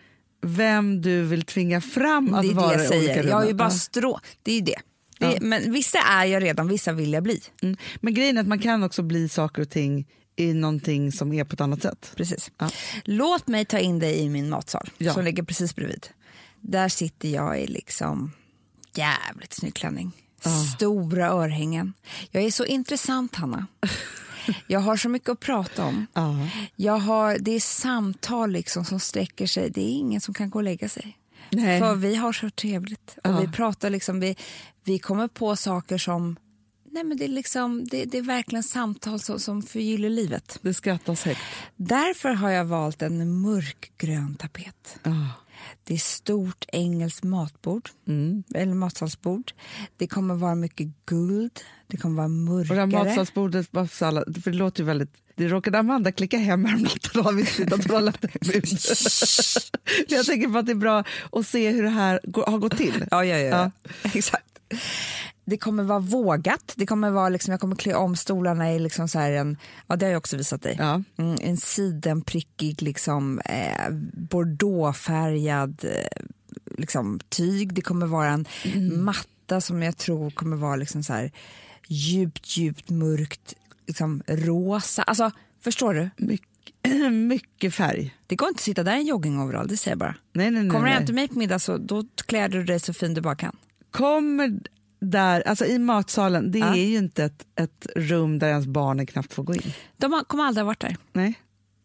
vem 0.43 1.03
du 1.03 1.23
vill 1.23 1.43
tvinga 1.43 1.81
fram 1.81 2.35
att 2.35 2.43
det 2.43 2.49
är 2.51 2.55
vara 2.55 2.77
det 2.77 2.83
jag 2.83 2.89
säger. 2.89 3.15
olika 3.15 3.29
Jag 3.29 3.37
har 3.37 3.47
ju 3.47 3.55
bara 3.55 3.69
Ja. 3.69 3.71
strå... 3.71 4.21
Det 4.43 4.53
är 4.53 4.63
det. 4.63 4.77
det 5.19 5.27
är, 5.37 5.41
Men 5.41 5.73
vissa 5.73 5.99
är 5.99 6.25
jag 6.25 6.43
redan, 6.43 6.69
vissa 6.69 6.93
vill 6.93 7.13
jag 7.13 7.23
bli. 7.23 7.41
Mm. 7.63 7.77
Men 8.01 8.15
grejen 8.15 8.37
är 8.37 8.41
att 8.41 8.49
man 8.49 8.59
kan 8.59 8.83
också 8.83 9.03
bli 9.03 9.29
saker 9.29 9.63
och 9.63 9.71
ting 9.71 10.07
i 10.41 10.55
någonting 10.55 11.13
som 11.13 11.33
är 11.33 11.45
på 11.45 11.55
ett 11.55 11.61
annat 11.61 11.83
sätt. 11.83 12.13
Precis. 12.17 12.51
Ja. 12.59 12.71
Låt 13.05 13.49
mig 13.49 13.65
ta 13.65 13.79
in 13.79 13.99
dig 13.99 14.19
i 14.19 14.29
min 14.29 14.49
matsal 14.51 14.91
Ja. 14.99 15.15
som 15.15 15.25
ligger 15.25 15.43
precis 15.43 15.75
bredvid. 15.75 16.07
Där 16.61 16.89
sitter 16.89 17.29
jag 17.29 17.61
i 17.61 17.67
liksom 17.67 18.33
jävligt 18.95 19.53
snygg 19.53 19.75
klänning. 19.75 20.13
Stora 20.77 21.29
örhängen. 21.29 21.93
Jag 22.31 22.43
är 22.43 22.51
så 22.51 22.65
intressant, 22.65 23.35
Hanna. 23.35 23.67
Jag 24.67 24.81
har 24.81 24.97
så 24.97 25.09
mycket 25.09 25.29
att 25.29 25.41
prata 25.41 25.85
om. 25.85 26.07
Ja. 26.15 26.49
Jag 26.77 26.99
har, 26.99 27.39
det 27.39 27.51
är 27.51 27.61
samtal 27.61 28.51
liksom 28.51 28.85
som 28.85 29.01
sträcker 29.01 29.47
sig. 29.47 29.71
Det 29.71 29.81
är 29.81 29.91
ingen 29.91 30.21
som 30.21 30.35
kan 30.35 30.51
gå 30.51 30.59
och 30.59 30.63
lägga 30.63 30.89
sig. 30.89 31.19
Nej. 31.51 31.81
För 31.81 31.95
vi 31.95 32.15
har 32.15 32.33
så 32.33 32.51
trevligt. 32.51 33.19
Och 33.25 33.43
vi 33.43 33.49
pratar 33.49 33.91
liksom, 33.91 34.21
vi, 34.21 34.37
vi 34.85 34.99
kommer 34.99 35.29
på 35.29 35.57
saker 35.57 35.99
som... 35.99 36.37
Nej 36.93 37.05
men 37.05 37.17
det, 37.17 37.25
är 37.25 37.29
liksom, 37.29 37.85
det, 37.85 38.05
det 38.05 38.19
är 38.19 38.23
verkligen 38.23 38.63
samtal 38.63 39.21
som, 39.21 39.41
som 39.41 39.63
förgyller 39.63 40.11
livet. 40.11 40.59
Det 40.63 40.75
skrattas 40.75 41.23
högt. 41.25 41.41
Därför 41.77 42.29
har 42.29 42.51
jag 42.51 42.65
valt 42.65 43.03
en 43.03 43.41
mörkgrön 43.41 44.35
tapet. 44.37 44.99
Ja. 45.03 45.29
Det 45.85 45.95
är 45.95 45.99
stort 45.99 46.65
engelskt 46.73 47.23
matbord, 47.25 47.89
Mm. 48.09 48.43
eller 48.55 48.75
matsalsbord. 48.75 49.53
Det 49.97 50.07
kommer 50.07 50.35
vara 50.35 50.55
mycket 50.55 50.89
guld, 51.07 51.61
det 51.87 51.97
kommer 51.97 52.17
vara 52.17 52.25
Och 52.59 52.65
det 52.67 52.87
mörkare. 52.87 53.05
matsalsbordet, 53.09 53.69
för 53.91 54.07
alla- 54.07 54.25
det 54.25 54.51
låter 54.53 54.81
ju 54.81 54.87
väldigt... 54.87 55.13
Det 55.37 55.49
råkade 55.49 55.79
Amanda 55.79 56.13
klicka 56.13 56.39
hem 56.39 56.65
häromnatten 56.65 57.21
och 57.21 57.25
har 57.25 58.01
lagt 58.01 58.23
hem 58.25 58.55
ut. 58.55 58.71
Jag 60.09 60.27
tänker 60.27 60.49
på 60.49 60.59
att 60.59 60.67
det 60.67 60.73
är 60.73 60.77
bra 60.77 61.05
att 61.33 61.47
se 61.47 61.71
hur 61.71 61.83
det 61.83 61.89
här 61.89 62.21
går, 62.25 62.45
har 62.47 62.59
gått 62.59 62.77
till. 62.77 63.05
Ja, 63.11 63.25
ja, 63.25 63.37
ja. 63.39 63.71
Exakt. 64.15 64.45
Det 65.45 65.57
kommer 65.59 65.83
vara 65.83 65.99
vågat. 65.99 66.73
Det 66.77 66.87
kommer 66.87 67.11
vara 67.11 67.29
liksom, 67.29 67.53
jag 67.53 67.61
kommer 67.61 67.77
klä 67.77 67.95
om 67.95 68.17
stolarna 68.17 68.73
i 68.73 68.79
liksom 68.79 69.09
så 69.09 69.19
här 69.19 69.33
en, 69.33 69.57
ja 69.87 69.97
det 69.97 70.07
har 70.07 70.11
jag 70.11 70.19
också 70.19 70.37
visat 70.37 70.63
dig, 70.63 70.77
Ja. 70.79 71.03
mm, 71.19 71.37
en 71.41 71.57
sidenprickig 71.57 72.83
liksom 72.83 73.39
eh, 73.45 73.91
bordeauxfärgad 74.13 75.85
eh, 75.85 76.25
liksom, 76.79 77.21
tyg. 77.29 77.75
Det 77.75 77.83
kommer 77.83 78.07
vara 78.07 78.29
en 78.29 78.47
matta 79.05 79.61
som 79.61 79.83
jag 79.83 79.97
tror 79.97 80.31
kommer 80.31 80.57
vara 80.57 80.77
liksom 80.77 81.03
så 81.03 81.13
här 81.13 81.33
djupt, 81.89 82.57
djupt 82.57 82.91
mörkt 82.91 83.55
liksom 83.87 84.23
rosa. 84.27 85.03
Alltså, 85.03 85.31
förstår 85.61 85.95
du? 85.95 86.11
Mycket, 86.17 86.47
mycket 87.13 87.75
färg. 87.75 88.15
Det 88.27 88.37
går 88.37 88.49
inte 88.49 88.59
att 88.59 88.63
sitta 88.65 88.83
där 88.83 88.97
i 88.97 89.01
en 89.01 89.07
joggingoverall, 89.07 89.69
det 89.69 89.77
säger 89.77 89.93
jag 89.93 89.99
bara. 89.99 90.15
Nej, 90.33 90.51
nej, 90.51 90.63
nej, 90.63 90.71
Kommer 90.73 90.87
du 90.87 90.93
hem 90.93 91.07
till 91.07 91.15
mig 91.15 91.29
på 91.29 91.39
middag 91.39 91.59
så 91.59 91.79
då 91.79 92.05
klär 92.27 92.49
du 92.49 92.65
dig 92.65 92.81
så 92.81 92.93
fin 92.93 93.15
du 93.15 93.21
bara 93.21 93.35
kan. 93.37 93.57
Kommer 93.91 94.59
där, 95.01 95.43
alltså 95.49 95.65
i 95.67 95.79
matsalen, 95.79 96.51
det 96.53 96.59
Ja. 96.59 96.77
är 96.77 96.85
ju 96.89 96.97
inte 96.99 97.25
ett, 97.25 97.47
ett 97.61 97.87
rum 97.97 98.39
där 98.39 98.49
ens 98.49 98.67
barnen 98.67 99.07
knappt 99.07 99.33
får 99.35 99.43
gå 99.43 99.55
in. 99.55 99.73
De 99.97 100.25
kommer 100.27 100.45
aldrig 100.45 100.63
ha 100.63 100.67
varit 100.67 100.81
där. 100.81 100.97
Nej. 101.13 101.35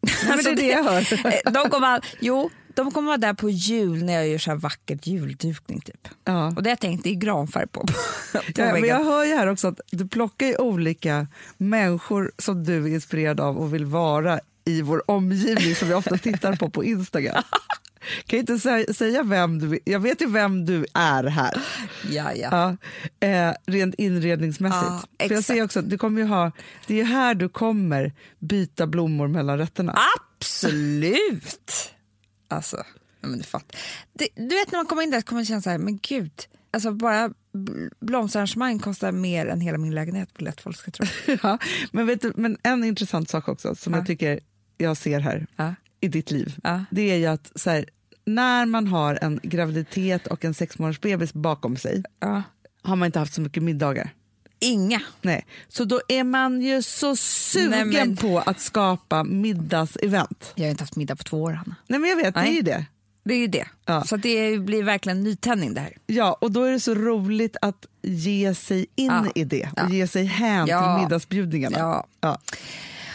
Nej, 0.00 0.32
Alltså, 0.32 0.50
det 0.50 0.54
är 0.54 0.56
det 0.56 0.66
jag 0.72 0.84
hör. 0.84 1.26
Eh, 1.46 1.52
De 1.52 1.70
kommer, 1.70 1.86
all, 1.86 2.00
jo, 2.20 2.50
de 2.74 2.90
kommer 2.90 3.06
vara 3.06 3.16
där 3.16 3.34
på 3.34 3.50
jul 3.50 4.04
när 4.04 4.12
jag 4.12 4.28
gör 4.28 4.38
så 4.38 4.50
här 4.50 4.58
vackert 4.58 5.06
juldukning. 5.06 5.80
Typ. 5.80 6.08
Ja. 6.24 6.46
Och 6.46 6.62
det 6.62 6.68
har 6.68 6.72
jag 6.72 6.80
tänkt, 6.80 7.06
är 7.06 7.14
granfärg 7.14 7.66
på. 7.66 7.80
på 7.80 7.92
Ja, 8.56 8.72
men 8.72 8.84
jag 8.84 9.04
hör 9.04 9.24
ju 9.24 9.34
här 9.34 9.46
också 9.46 9.68
att 9.68 9.80
du 9.90 10.08
plockar 10.08 10.46
ju 10.46 10.56
olika 10.56 11.26
människor 11.56 12.32
som 12.38 12.64
du 12.64 12.84
är 12.84 12.88
inspirerad 12.88 13.40
av 13.40 13.58
och 13.58 13.74
vill 13.74 13.84
vara 13.84 14.40
i 14.64 14.82
vår 14.82 15.10
omgivning 15.10 15.74
som 15.74 15.88
vi 15.88 15.94
ofta 15.94 16.18
tittar 16.18 16.56
på 16.56 16.70
på 16.70 16.84
Instagram. 16.84 17.42
Kan 18.26 18.38
inte 18.38 18.58
säga, 18.58 18.94
säga 18.94 19.22
vem 19.22 19.58
du 19.58 19.78
Jag 19.84 20.00
vet 20.00 20.20
ju 20.22 20.26
vem 20.26 20.64
du 20.64 20.86
är 20.94 21.24
här. 21.24 21.62
ja, 22.10 22.32
ja. 22.34 22.76
Ja, 23.20 23.26
eh, 23.28 23.54
rent 23.66 23.94
inredningsmässigt. 23.94 25.08
Ja, 25.18 25.28
För 25.28 25.34
jag 25.34 25.44
ser 25.44 25.64
också 25.64 25.82
du 25.82 25.98
kommer 25.98 26.20
ju 26.20 26.26
ha, 26.26 26.52
det 26.86 26.94
är 26.94 26.98
ju 26.98 27.04
här 27.04 27.34
du 27.34 27.48
kommer 27.48 28.12
byta 28.38 28.86
blommor 28.86 29.28
mellan 29.28 29.58
rätterna. 29.58 29.98
Absolut! 30.16 31.92
Alltså, 32.48 32.84
men 33.20 33.38
du 33.38 33.44
fattar. 33.44 33.80
Det, 34.12 34.28
du 34.36 34.48
vet 34.48 34.72
när 34.72 34.78
man 34.78 34.86
kommer 34.86 35.02
in 35.02 35.10
där 35.10 35.20
kommer 35.20 35.40
man 35.40 35.46
känna 35.46 35.62
så 35.62 35.70
här, 35.70 35.78
men 35.78 35.98
gud, 36.02 36.32
alltså 36.70 36.90
bara 36.92 37.28
bl- 37.54 37.90
blomsterarrangemang 38.00 38.78
kostar 38.78 39.12
mer 39.12 39.46
än 39.46 39.60
hela 39.60 39.78
min 39.78 39.94
lägenhet 39.94 40.28
jag 40.38 40.48
att 40.48 40.60
folk 40.60 40.76
ska 40.76 40.90
tro. 40.90 41.06
Ja, 41.42 41.58
men, 41.92 42.06
vet 42.06 42.20
du, 42.22 42.32
men 42.36 42.58
en 42.62 42.84
intressant 42.84 43.30
sak 43.30 43.48
också 43.48 43.74
som 43.74 43.92
Ja. 43.92 43.98
jag 43.98 44.06
tycker 44.06 44.40
jag 44.78 44.96
ser 44.96 45.20
här 45.20 45.46
i 46.00 46.08
ditt 46.08 46.30
liv, 46.30 46.56
det 46.90 47.10
är 47.10 47.16
ju 47.16 47.26
att 47.26 47.52
så 47.54 47.70
här, 47.70 47.84
när 48.26 48.66
man 48.66 48.86
har 48.86 49.18
en 49.22 49.40
graviditet 49.42 50.26
och 50.26 50.44
en 50.44 50.54
sex 50.54 50.78
månaders 50.78 51.00
bebis 51.00 51.32
bakom 51.34 51.76
sig 51.76 52.02
Ja. 52.20 52.42
har 52.82 52.96
man 52.96 53.06
inte 53.06 53.18
haft 53.18 53.34
så 53.34 53.40
mycket 53.40 53.62
middagar. 53.62 54.10
Inga. 54.60 55.00
Nej. 55.22 55.46
Så 55.68 55.84
då 55.84 56.00
är 56.08 56.24
man 56.24 56.60
ju 56.62 56.82
så 56.82 57.16
sugen 57.16 57.70
Nej, 57.70 57.84
men- 58.06 58.16
på 58.16 58.38
att 58.38 58.60
skapa 58.60 59.24
middagsevent. 59.24 60.52
Jag 60.54 60.64
har 60.64 60.70
inte 60.70 60.82
haft 60.82 60.96
middag 60.96 61.16
på 61.16 61.24
två 61.24 61.42
år, 61.42 61.52
Hanna. 61.52 61.74
Nej 61.86 61.98
men 62.00 62.10
jag 62.10 62.16
vet, 62.16 62.34
det 62.34 62.40
är 62.40 62.44
Nej. 62.44 62.54
ju 62.54 62.62
det. 62.62 62.84
Det 63.24 63.34
är 63.34 63.38
ju 63.38 63.46
det. 63.46 63.66
Ja. 63.84 64.04
Så 64.04 64.16
det 64.16 64.58
blir 64.58 64.82
verkligen 64.82 65.22
nytändning 65.24 65.74
det 65.74 65.80
här. 65.80 65.92
Ja, 66.06 66.38
och 66.40 66.52
då 66.52 66.62
är 66.64 66.72
det 66.72 66.80
så 66.80 66.94
roligt 66.94 67.56
att 67.62 67.86
ge 68.02 68.54
sig 68.54 68.86
in 68.94 69.06
Ja. 69.06 69.26
i 69.34 69.44
det 69.44 69.62
och 69.66 69.72
Ja. 69.76 69.88
ge 69.90 70.06
sig 70.08 70.24
hän 70.24 70.66
till 70.66 71.02
middagsbjudningarna. 71.02 71.78
Ja. 71.78 72.06
Ja. 72.20 72.38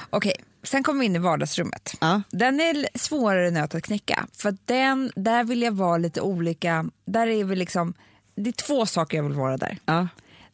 Okej, 0.10 0.34
sen 0.64 0.84
kommer 0.84 1.00
vi 1.00 1.06
in 1.06 1.16
i 1.16 1.20
vardagsrummet. 1.20 1.94
Ja. 2.02 2.22
Den 2.30 2.60
är 2.60 2.98
svårare 2.98 3.52
nöt 3.52 3.76
att 3.76 3.84
knäcka. 3.84 4.28
För 4.34 4.58
den, 4.66 5.12
där 5.16 5.44
vill 5.44 5.62
jag 5.62 5.72
vara 5.72 5.98
lite 5.98 6.22
olika. 6.22 6.86
Där 7.06 7.28
är 7.28 7.44
vi 7.44 7.56
liksom, 7.56 7.94
det 8.36 8.50
är 8.50 8.68
två 8.68 8.86
saker 8.86 9.18
jag 9.18 9.24
vill 9.24 9.34
vara 9.34 9.58
där. 9.58 9.78
Ja. 9.86 10.08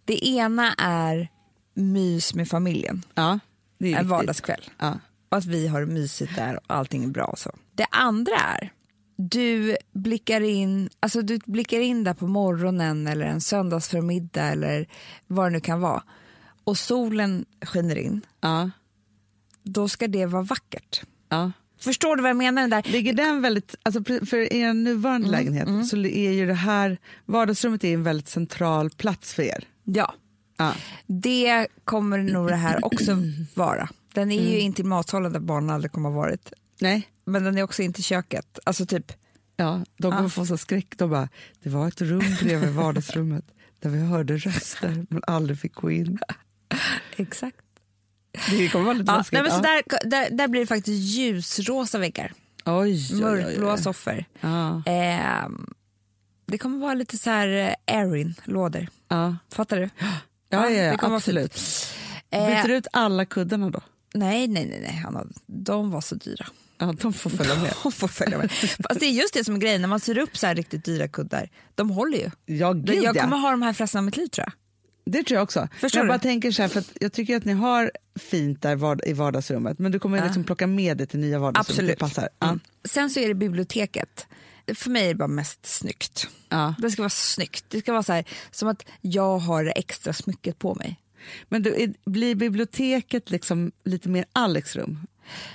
Det 0.06 0.28
ena 0.28 0.74
är 0.78 1.30
mys 1.74 2.34
med 2.34 2.48
familjen, 2.50 3.06
Ja. 3.16 3.40
En 3.80 4.08
vardagskväll. 4.08 4.70
Ja. 4.80 5.00
Och 5.30 5.38
att 5.38 5.46
vi 5.46 5.68
har 5.68 5.86
mysigt 5.86 6.36
där 6.36 6.56
och 6.56 6.64
allting 6.68 7.04
är 7.04 7.08
bra. 7.08 7.26
Och 7.26 7.40
så. 7.40 7.52
Det 7.74 7.88
andra 7.92 8.36
är, 8.36 8.72
du 9.16 9.78
blickar 9.92 10.42
in, 10.42 10.90
alltså 11.00 11.22
du 11.22 11.40
blickar 11.46 11.80
in 11.80 12.04
där 12.04 12.14
på 12.14 12.28
morgonen 12.28 13.08
eller 13.08 13.26
en 13.26 13.42
söndagsförmiddag 13.42 14.44
eller 14.44 14.88
vad 15.28 15.46
det 15.46 15.50
nu 15.50 15.60
kan 15.60 15.82
vara. 15.82 16.04
Och 16.64 16.78
solen 16.78 17.46
skiner 17.62 17.96
in. 17.96 18.22
Ja. 18.42 18.70
Då 19.68 19.88
ska 19.88 20.08
det 20.08 20.26
vara 20.26 20.44
vackert. 20.44 21.02
Ja. 21.30 21.52
Förstår 21.80 22.16
du 22.16 22.22
vad 22.22 22.30
jag 22.30 22.38
menar? 22.38 22.62
Den 22.62 22.70
där? 22.70 22.84
Ligger 22.92 23.14
den 23.14 23.42
väldigt, 23.42 23.76
alltså 23.84 24.04
för 24.04 24.54
er 24.54 24.74
nuvarande 24.74 25.28
Mm, 25.28 25.40
lägenhet 25.40 25.88
så 25.88 25.98
är 25.98 26.32
ju 26.32 26.46
det 26.48 26.54
här, 26.54 26.98
vardagsrummet 27.26 27.84
är 27.84 27.94
en 27.94 28.04
väldigt 28.04 28.28
central 28.28 28.90
plats 28.90 29.34
för 29.34 29.44
er. 29.44 29.64
Ja, 29.84 30.14
Ja. 30.58 30.74
det 31.08 31.68
kommer 31.84 32.18
nog 32.18 32.48
det 32.48 32.56
här 32.56 32.86
också 32.86 33.18
vara. 33.56 33.90
Den 34.14 34.32
är 34.32 34.40
Mm. 34.40 34.52
ju 34.52 34.60
inte 34.60 34.82
i 34.82 34.86
matsalen 34.86 35.34
där 35.34 35.40
barnen 35.40 35.70
aldrig 35.70 35.92
kommer 35.92 36.10
ha 36.10 36.16
varit. 36.18 36.54
Nej. 36.82 37.08
Men 37.26 37.44
den 37.44 37.58
är 37.58 37.64
också 37.64 37.82
inte 37.82 38.00
i 38.00 38.04
köket. 38.04 38.60
Alltså 38.64 38.86
typ, 38.86 39.12
Ja, 39.60 39.84
de 39.98 40.12
kommer 40.12 40.24
Ja. 40.24 40.30
få 40.30 40.46
så 40.46 40.58
skräck. 40.58 40.98
De 40.98 41.10
bara, 41.10 41.30
det 41.64 41.70
var 41.70 41.88
ett 41.88 42.02
rum 42.02 42.24
bredvid 42.44 42.70
vardagsrummet 42.70 43.46
där 43.80 43.90
vi 43.90 44.00
hörde 44.00 44.38
röster 44.38 45.06
men 45.10 45.22
aldrig 45.28 45.60
fick 45.60 45.74
gå 45.76 45.92
in. 45.92 46.20
exakt. 47.18 47.58
Det 48.50 48.70
kommer 48.70 48.86
vara 48.86 48.98
lite 48.98 49.12
Ja, 49.12 49.18
läskigt. 49.18 49.34
nej, 49.34 49.42
men 49.44 49.52
så 49.52 49.58
där, 49.62 50.10
där, 50.10 50.30
där 50.30 50.48
blir 50.48 50.62
det 50.62 50.68
faktiskt 50.68 51.02
ljusrosa 51.18 51.98
väggar, 52.00 52.34
Oj, 52.66 52.74
oj, 52.84 53.16
oj, 53.16 53.22
mörkblå 53.22 53.72
oj. 53.74 53.78
soffor. 53.82 54.26
Ja, 54.42 54.82
Ehm, 54.86 55.68
det 56.46 56.58
kommer 56.58 56.78
vara 56.78 56.94
lite 56.94 57.18
så 57.18 57.30
här 57.30 57.48
eh, 57.48 57.96
Erin-lådor. 57.98 58.88
ja. 59.08 59.36
Fattar 59.54 59.78
du? 59.78 59.90
ja, 60.00 60.20
ja, 60.50 60.70
ja, 60.70 60.92
det 60.92 60.98
kommer 60.98 61.16
absolut. 61.16 61.54
Byter 62.32 62.52
Eh, 62.60 62.66
du 62.66 62.76
ut 62.76 62.88
alla 62.94 63.26
kuddarna 63.26 63.70
då? 63.70 63.82
nej, 64.14 64.48
nej, 64.48 64.66
nej, 64.66 64.80
nej 64.82 65.02
Hanna. 65.04 65.26
de 65.46 65.92
var 65.92 66.02
så 66.02 66.16
dyra. 66.16 66.46
Ja, 66.80 66.94
de 67.02 67.14
får 67.14 67.30
följa 67.30 67.56
med. 67.56 67.74
De 67.84 67.92
får 67.92 68.08
följa 68.08 68.38
med. 68.38 68.52
Fast 68.52 69.00
det 69.00 69.06
är 69.06 69.12
just 69.12 69.34
det 69.34 69.44
som 69.44 69.56
är 69.56 69.60
grejen, 69.60 69.82
när 69.82 69.88
man 69.88 70.00
ser 70.00 70.18
upp 70.18 70.38
så 70.38 70.48
här 70.48 70.56
riktigt 70.56 70.86
dyra 70.86 71.08
kuddar, 71.08 71.50
de 71.76 71.90
håller 71.90 72.18
ju. 72.18 72.32
Ja, 72.46 72.74
gud 72.74 73.04
jag 73.04 73.16
kommer 73.16 73.38
ja. 73.38 73.42
ha 73.42 73.52
de 73.52 73.62
här 73.62 73.74
för 73.74 73.84
resten 73.84 73.98
av 74.00 74.04
mitt 74.06 74.18
liv 74.18 74.28
tror 74.28 74.46
jag. 74.48 74.54
Det 75.12 75.24
tror 75.24 75.36
jag 75.36 75.44
också. 75.44 75.68
Förstår 75.80 76.00
jag 76.00 76.06
du? 76.06 76.08
bara 76.08 76.20
tänker 76.20 76.52
så 76.52 76.62
här, 76.62 76.70
för 76.70 76.84
jag 77.00 77.14
tycker 77.14 77.38
att 77.38 77.46
ni 77.46 77.54
har 77.54 77.92
fint 78.20 78.62
där 78.62 78.76
vard- 78.76 79.02
i 79.06 79.14
vardagsrummet 79.14 79.80
men 79.80 79.92
du 79.92 80.00
kommer 80.00 80.18
Ja. 80.18 80.24
liksom 80.24 80.44
plocka 80.44 80.68
med 80.68 80.98
det 80.98 81.06
till 81.06 81.20
nya 81.20 81.40
vardagsrummet. 81.40 81.70
Absolut. 81.70 81.92
Det 81.92 82.00
passar. 82.00 82.30
Ja. 82.40 82.48
Mm. 82.48 82.60
Sen 82.84 83.10
så 83.10 83.20
är 83.20 83.28
det 83.28 83.34
biblioteket. 83.34 84.28
För 84.76 84.90
mig 84.90 85.04
är 85.04 85.08
det 85.08 85.16
bara 85.16 85.28
mest 85.28 85.66
snyggt. 85.66 86.28
Ja. 86.50 86.74
Det 86.80 86.92
ska 86.92 87.02
vara 87.02 87.10
snyggt. 87.10 87.66
Det 87.70 87.80
ska 87.80 87.92
vara 87.92 88.04
så 88.04 88.14
här, 88.14 88.26
som 88.52 88.68
att 88.68 88.86
jag 89.02 89.38
har 89.40 89.64
det 89.64 89.72
extra 89.72 90.14
smycket 90.14 90.60
på 90.60 90.76
mig. 90.76 91.00
Men 91.50 91.64
du, 91.64 91.94
blir 92.06 92.36
biblioteket 92.36 93.30
liksom 93.32 93.72
lite 93.84 94.10
mer 94.10 94.26
Alex 94.34 94.76
rum? 94.76 95.00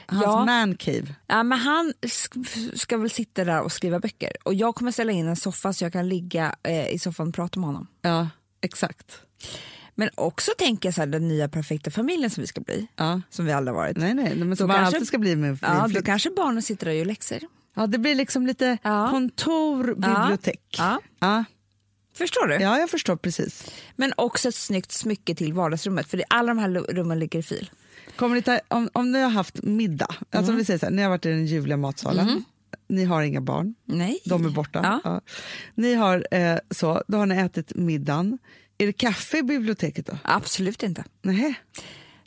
Hans 0.06 0.22
Ja. 0.24 0.44
man 0.44 0.74
cave? 0.76 1.14
Ja, 1.26 1.42
men 1.42 1.58
han 1.58 1.92
sk- 2.02 2.76
ska 2.78 2.96
väl 2.96 3.10
sitta 3.10 3.44
där 3.44 3.60
och 3.60 3.72
skriva 3.72 4.00
böcker. 4.00 4.32
Och 4.42 4.54
jag 4.54 4.74
kommer 4.74 4.92
ställa 4.92 5.12
in 5.12 5.26
en 5.28 5.36
soffa 5.36 5.72
så 5.72 5.84
jag 5.84 5.92
kan 5.92 6.08
ligga 6.08 6.54
eh, 6.62 6.88
i 6.88 6.98
soffan 6.98 7.28
och 7.28 7.34
prata 7.34 7.60
med 7.60 7.66
honom. 7.66 7.86
Ja, 8.02 8.28
exakt. 8.62 9.18
Men 9.94 10.10
också 10.14 10.50
tänker 10.58 10.86
jag 10.88 10.94
så 10.94 11.00
här, 11.00 11.06
den 11.06 11.28
nya 11.28 11.48
perfekta 11.48 11.90
familjen 11.90 12.30
som 12.30 12.40
vi 12.40 12.46
ska 12.46 12.60
bli. 12.60 12.86
Ja. 12.96 13.20
Som 13.30 13.44
vi 13.46 13.52
aldrig 13.52 13.74
har 13.74 13.82
varit. 13.82 13.96
Nej, 13.96 14.14
nej, 14.14 14.34
men 14.34 14.56
som 14.56 14.66
man 14.68 14.76
kanske- 14.76 14.96
alltid 14.96 15.08
ska 15.08 15.18
bli 15.18 15.36
med 15.36 15.58
Ja, 15.62 15.88
då 15.94 16.02
kanske 16.02 16.30
barnen 16.30 16.62
sitter 16.62 16.86
och 16.88 16.94
gör 16.94 17.04
läxor. 17.04 17.38
Ja, 17.74 17.86
det 17.86 17.98
blir 17.98 18.14
liksom 18.14 18.46
lite 18.46 18.78
Ja. 18.82 19.08
kontor, 19.10 19.94
bibliotek. 19.94 20.74
Ja. 20.78 21.00
Ja. 21.20 21.44
Förstår 22.14 22.46
du? 22.46 22.54
ja, 22.54 22.78
jag 22.78 22.90
förstår 22.90 23.16
precis. 23.16 23.64
Men 23.96 24.12
också 24.16 24.48
ett 24.48 24.54
snyggt 24.54 24.92
smycke 24.92 25.34
till 25.34 25.52
vardagsrummet. 25.52 26.06
För 26.08 26.16
det, 26.16 26.24
alla 26.28 26.48
de 26.54 26.58
här 26.58 26.68
rummen 26.70 27.18
ligger 27.18 27.38
i 27.38 27.42
fil. 27.42 27.70
Kommer 28.16 28.34
ni 28.36 28.42
ta, 28.42 28.60
om, 28.68 28.88
om 28.92 29.12
ni 29.12 29.20
har 29.22 29.30
haft 29.30 29.62
middag, 29.62 30.06
alltså 30.08 30.38
Mm. 30.38 30.50
om 30.50 30.56
vi 30.56 30.64
säger 30.64 30.78
så 30.78 30.86
här, 30.86 30.90
ni 30.92 31.02
har 31.02 31.08
varit 31.10 31.26
i 31.26 31.28
den 31.28 31.46
ljuvliga 31.46 31.76
matsalen, 31.76 32.44
ni 32.88 33.04
har 33.04 33.22
inga 33.22 33.40
barn, 33.40 33.74
Nej. 33.84 34.18
de 34.24 34.46
är 34.46 34.50
borta. 34.50 34.80
Ja. 34.82 35.00
Ja. 35.04 35.20
Ni 35.74 35.94
har 35.94 36.26
eh, 36.30 36.56
så, 36.70 37.02
då 37.08 37.18
har 37.18 37.26
ni 37.26 37.34
ätit 37.36 37.74
middagen. 37.74 38.38
Är 38.78 38.86
det 38.86 38.92
kaffe 38.92 39.38
i 39.38 39.42
biblioteket 39.42 40.06
då? 40.06 40.18
Absolut 40.24 40.82
inte. 40.82 41.04
Nej. 41.22 41.54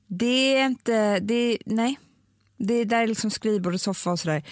Det 0.08 0.56
är 0.58 0.66
inte... 0.66 1.20
Det, 1.20 1.58
nej. 1.66 2.00
Det 2.58 2.74
är 2.74 2.86
där 2.86 3.02
är 3.04 3.08
liksom 3.08 3.32
skrivbord 3.32 3.74
och 3.74 3.82
soffa 3.82 4.12
och 4.12 4.20
sådär. 4.20 4.44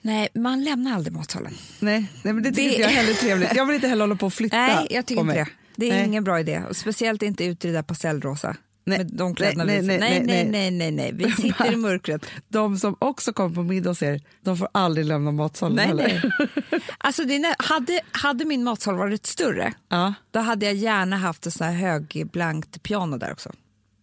Nej, 0.00 0.28
man 0.34 0.64
lämnar 0.64 0.92
aldrig 0.94 1.12
matsalen. 1.16 1.52
Nej, 1.80 2.06
nej 2.24 2.34
men 2.34 2.42
det 2.42 2.48
tycker 2.50 2.62
Det- 2.62 2.68
inte 2.68 2.80
jag 2.82 2.88
heller 2.88 3.10
är 3.10 3.14
trevligt. 3.14 3.54
Jag 3.56 3.66
vill 3.66 3.74
inte 3.74 3.88
heller 3.88 4.02
hålla 4.02 4.16
på 4.16 4.26
och 4.26 4.32
flytta 4.34 4.56
Nej, 4.56 4.86
jag 4.90 5.06
tycker 5.06 5.20
inte 5.22 5.34
det. 5.34 5.46
Det 5.76 5.90
är 5.90 5.94
Nej. 5.94 6.06
ingen 6.06 6.24
bra 6.24 6.40
idé. 6.40 6.62
Speciellt 6.72 7.22
inte 7.22 7.44
ute 7.44 7.68
i 7.68 7.70
det 7.70 7.76
där 7.76 7.82
pastellrosa. 7.82 8.56
Nej, 8.86 8.98
Med 8.98 9.06
de 9.06 9.34
kläderna 9.34 9.64
nej, 9.64 9.82
nej, 9.82 9.98
nej, 9.98 10.22
nej, 10.24 10.44
nej, 10.44 10.70
nej, 10.70 10.90
nej. 10.90 11.12
Vi 11.12 11.30
sitter 11.42 11.72
i 11.72 11.76
mörkret. 11.76 12.26
De 12.48 12.78
som 12.78 12.96
också 12.98 13.32
kommer 13.32 13.54
på 13.54 13.62
middag 13.62 13.90
hos 13.90 14.02
er, 14.02 14.20
de 14.40 14.56
får 14.56 14.68
aldrig 14.72 15.06
lämna 15.06 15.32
matsalen 15.32 15.76
Nej, 15.76 15.86
heller. 15.86 16.30
nej. 16.38 16.80
Alltså, 16.98 17.24
det 17.24 17.54
hade, 17.58 18.00
hade 18.12 18.44
min 18.44 18.64
matsal 18.64 18.96
varit 18.96 19.26
större, 19.26 19.72
Ja. 19.88 20.14
då 20.30 20.40
hade 20.40 20.66
jag 20.66 20.74
gärna 20.74 21.16
haft 21.16 21.46
ett 21.46 21.60
här 21.60 21.72
högblankt 21.72 22.82
piano 22.82 23.16
där 23.18 23.32
också. 23.32 23.52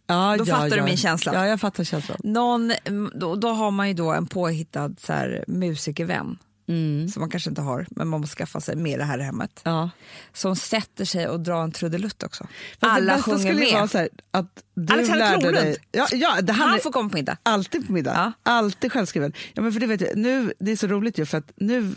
Ja, 0.08 0.36
Då 0.38 0.44
ja, 0.48 0.56
fattar 0.56 0.70
du 0.70 0.76
ja. 0.78 0.86
min 0.86 0.98
känsla. 0.98 1.34
Ja, 1.34 1.48
jag 1.48 1.60
fattar 1.62 1.84
känslan. 1.84 2.18
Någon, 2.24 2.72
mm, 2.86 3.12
då, 3.16 3.36
då 3.36 3.48
har 3.50 3.72
man 3.72 3.88
ju 3.88 3.94
då 3.94 4.12
en 4.14 4.28
påhittad 4.28 4.96
så 5.00 5.14
här, 5.14 5.44
musikervän 5.48 6.38
som 7.14 7.20
man 7.20 7.30
kanske 7.30 7.50
inte 7.50 7.62
har, 7.62 7.88
men 7.90 8.08
man 8.08 8.22
måste 8.22 8.36
skaffa 8.36 8.62
sig 8.62 8.76
med 8.76 9.00
det 9.00 9.06
här 9.06 9.20
i 9.20 9.24
hemmet. 9.24 9.62
Ja. 9.64 9.90
Som 10.34 10.56
sätter 10.56 11.06
sig 11.06 11.28
och 11.28 11.40
drar 11.40 11.64
en 11.64 11.72
trudelutt 11.72 12.24
också. 12.24 12.44
Fast 12.80 12.94
Alla 12.94 13.16
det 13.16 13.22
sjunger 13.22 13.54
med. 13.54 13.74
vara 13.74 13.88
så 13.88 13.98
här, 13.98 14.10
att 14.32 14.64
du 14.76 14.94
Alexander 14.94 15.26
lärde 15.26 15.42
Kronlund. 15.42 15.66
dig... 15.66 15.78
Ja, 15.92 16.08
ja, 16.12 16.42
det 16.42 16.54
Han 16.54 16.70
han 16.70 16.80
får 16.80 16.92
komma 16.92 17.10
på 17.10 17.16
middag. 17.16 17.38
alltid 17.44 17.88
på 17.88 17.94
middag. 17.94 18.14
Ja. 18.44 18.52
Alltid 18.52 18.92
självskriven. 18.92 19.34
Ja, 19.54 19.62
men 19.62 19.74
för 19.74 19.80
det, 19.80 19.88
vet 19.88 20.02
jag, 20.02 20.18
nu, 20.18 20.54
det 20.60 20.72
är 20.72 20.76
så 20.76 20.88
roligt 20.88 21.18
ju 21.20 21.26
för 21.26 21.38
att 21.38 21.52
nu 21.56 21.96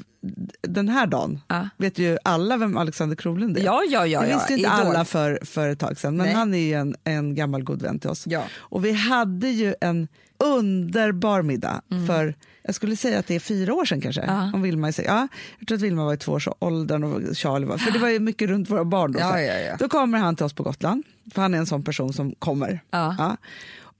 den 0.62 0.88
här 0.88 1.06
dagen 1.06 1.40
Ja. 1.48 1.68
vet 1.76 1.98
ju 1.98 2.18
alla 2.24 2.56
vem 2.56 2.76
Alexander 2.76 3.16
Kronlund 3.16 3.58
är. 3.58 3.62
Ja, 3.64 3.82
ja, 3.88 4.06
ja. 4.06 4.20
det 4.20 4.28
ja. 4.28 4.36
visste 4.36 4.52
ju 4.52 4.58
inte 4.58 4.70
Idol. 4.80 4.86
alla 4.86 5.04
för, 5.04 5.38
för 5.44 5.68
ett 5.68 5.78
tag 5.78 5.98
sedan, 5.98 6.16
men 6.16 6.26
Nej. 6.26 6.34
han 6.34 6.54
är 6.54 6.58
ju 6.58 6.72
en, 6.72 6.94
en 7.04 7.34
gammal 7.34 7.62
god 7.64 7.82
vän 7.82 7.98
till 7.98 8.10
oss. 8.10 8.26
Ja. 8.26 8.42
Och 8.58 8.84
vi 8.84 8.92
hade 8.92 9.48
ju 9.48 9.74
en 9.80 10.08
underbar 10.44 11.42
middag 11.42 11.82
för, 12.06 12.34
jag 12.62 12.74
skulle 12.74 12.96
säga 12.96 13.18
att 13.18 13.26
det 13.26 13.34
är 13.34 13.40
fyra 13.40 13.74
år 13.74 13.84
sedan 13.84 14.00
kanske. 14.00 14.20
Mm. 14.22 14.36
Ja. 14.36 14.50
Om 14.54 14.62
Vilma 14.62 14.92
så- 14.92 15.02
ja, 15.02 15.28
jag 15.58 15.68
tror 15.68 15.76
att 15.76 15.82
Vilma 15.82 16.04
var 16.04 16.14
i 16.14 16.16
tvåårsåldern 16.16 17.04
och 17.04 17.36
Charlie 17.36 17.66
var, 17.66 17.78
för 17.78 17.90
det 17.90 17.98
var 17.98 18.08
ju 18.08 18.20
mycket 18.20 18.48
runt 18.48 18.70
våra 18.70 18.84
barn 18.84 19.12
då. 19.12 19.18
Ja, 19.18 19.40
ja, 19.40 19.54
ja. 19.54 19.76
Då 19.78 19.88
kommer 19.88 20.18
han 20.18 20.36
till 20.36 20.46
oss 20.46 20.52
på 20.52 20.62
Gotland, 20.62 21.02
för 21.34 21.42
han 21.42 21.54
är 21.54 21.58
en 21.58 21.66
sån 21.66 21.82
person 21.84 22.12
som 22.12 22.34
kommer. 22.38 22.80
Ja. 22.90 23.36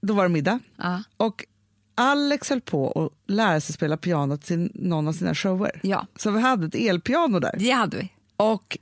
Då 0.01 0.13
var 0.13 0.23
det 0.23 0.29
middag. 0.29 0.59
Ja. 0.77 1.03
Och 1.17 1.45
Alex 1.97 2.49
höll 2.49 2.61
på 2.61 2.91
att 3.05 3.31
lära 3.33 3.61
sig 3.61 3.73
spela 3.75 3.97
piano 3.97 4.37
till 4.37 4.71
någon 4.73 5.07
av 5.07 5.13
sina 5.13 5.35
shower. 5.35 5.79
Ja. 5.83 6.07
Så 6.15 6.31
vi 6.31 6.39
hade 6.41 6.65
ett 6.67 6.75
elpiano 6.75 7.39
där. 7.39 7.55
Det 7.59 7.71
hade 7.71 7.97
vi. 7.97 8.09
Och 8.37 8.77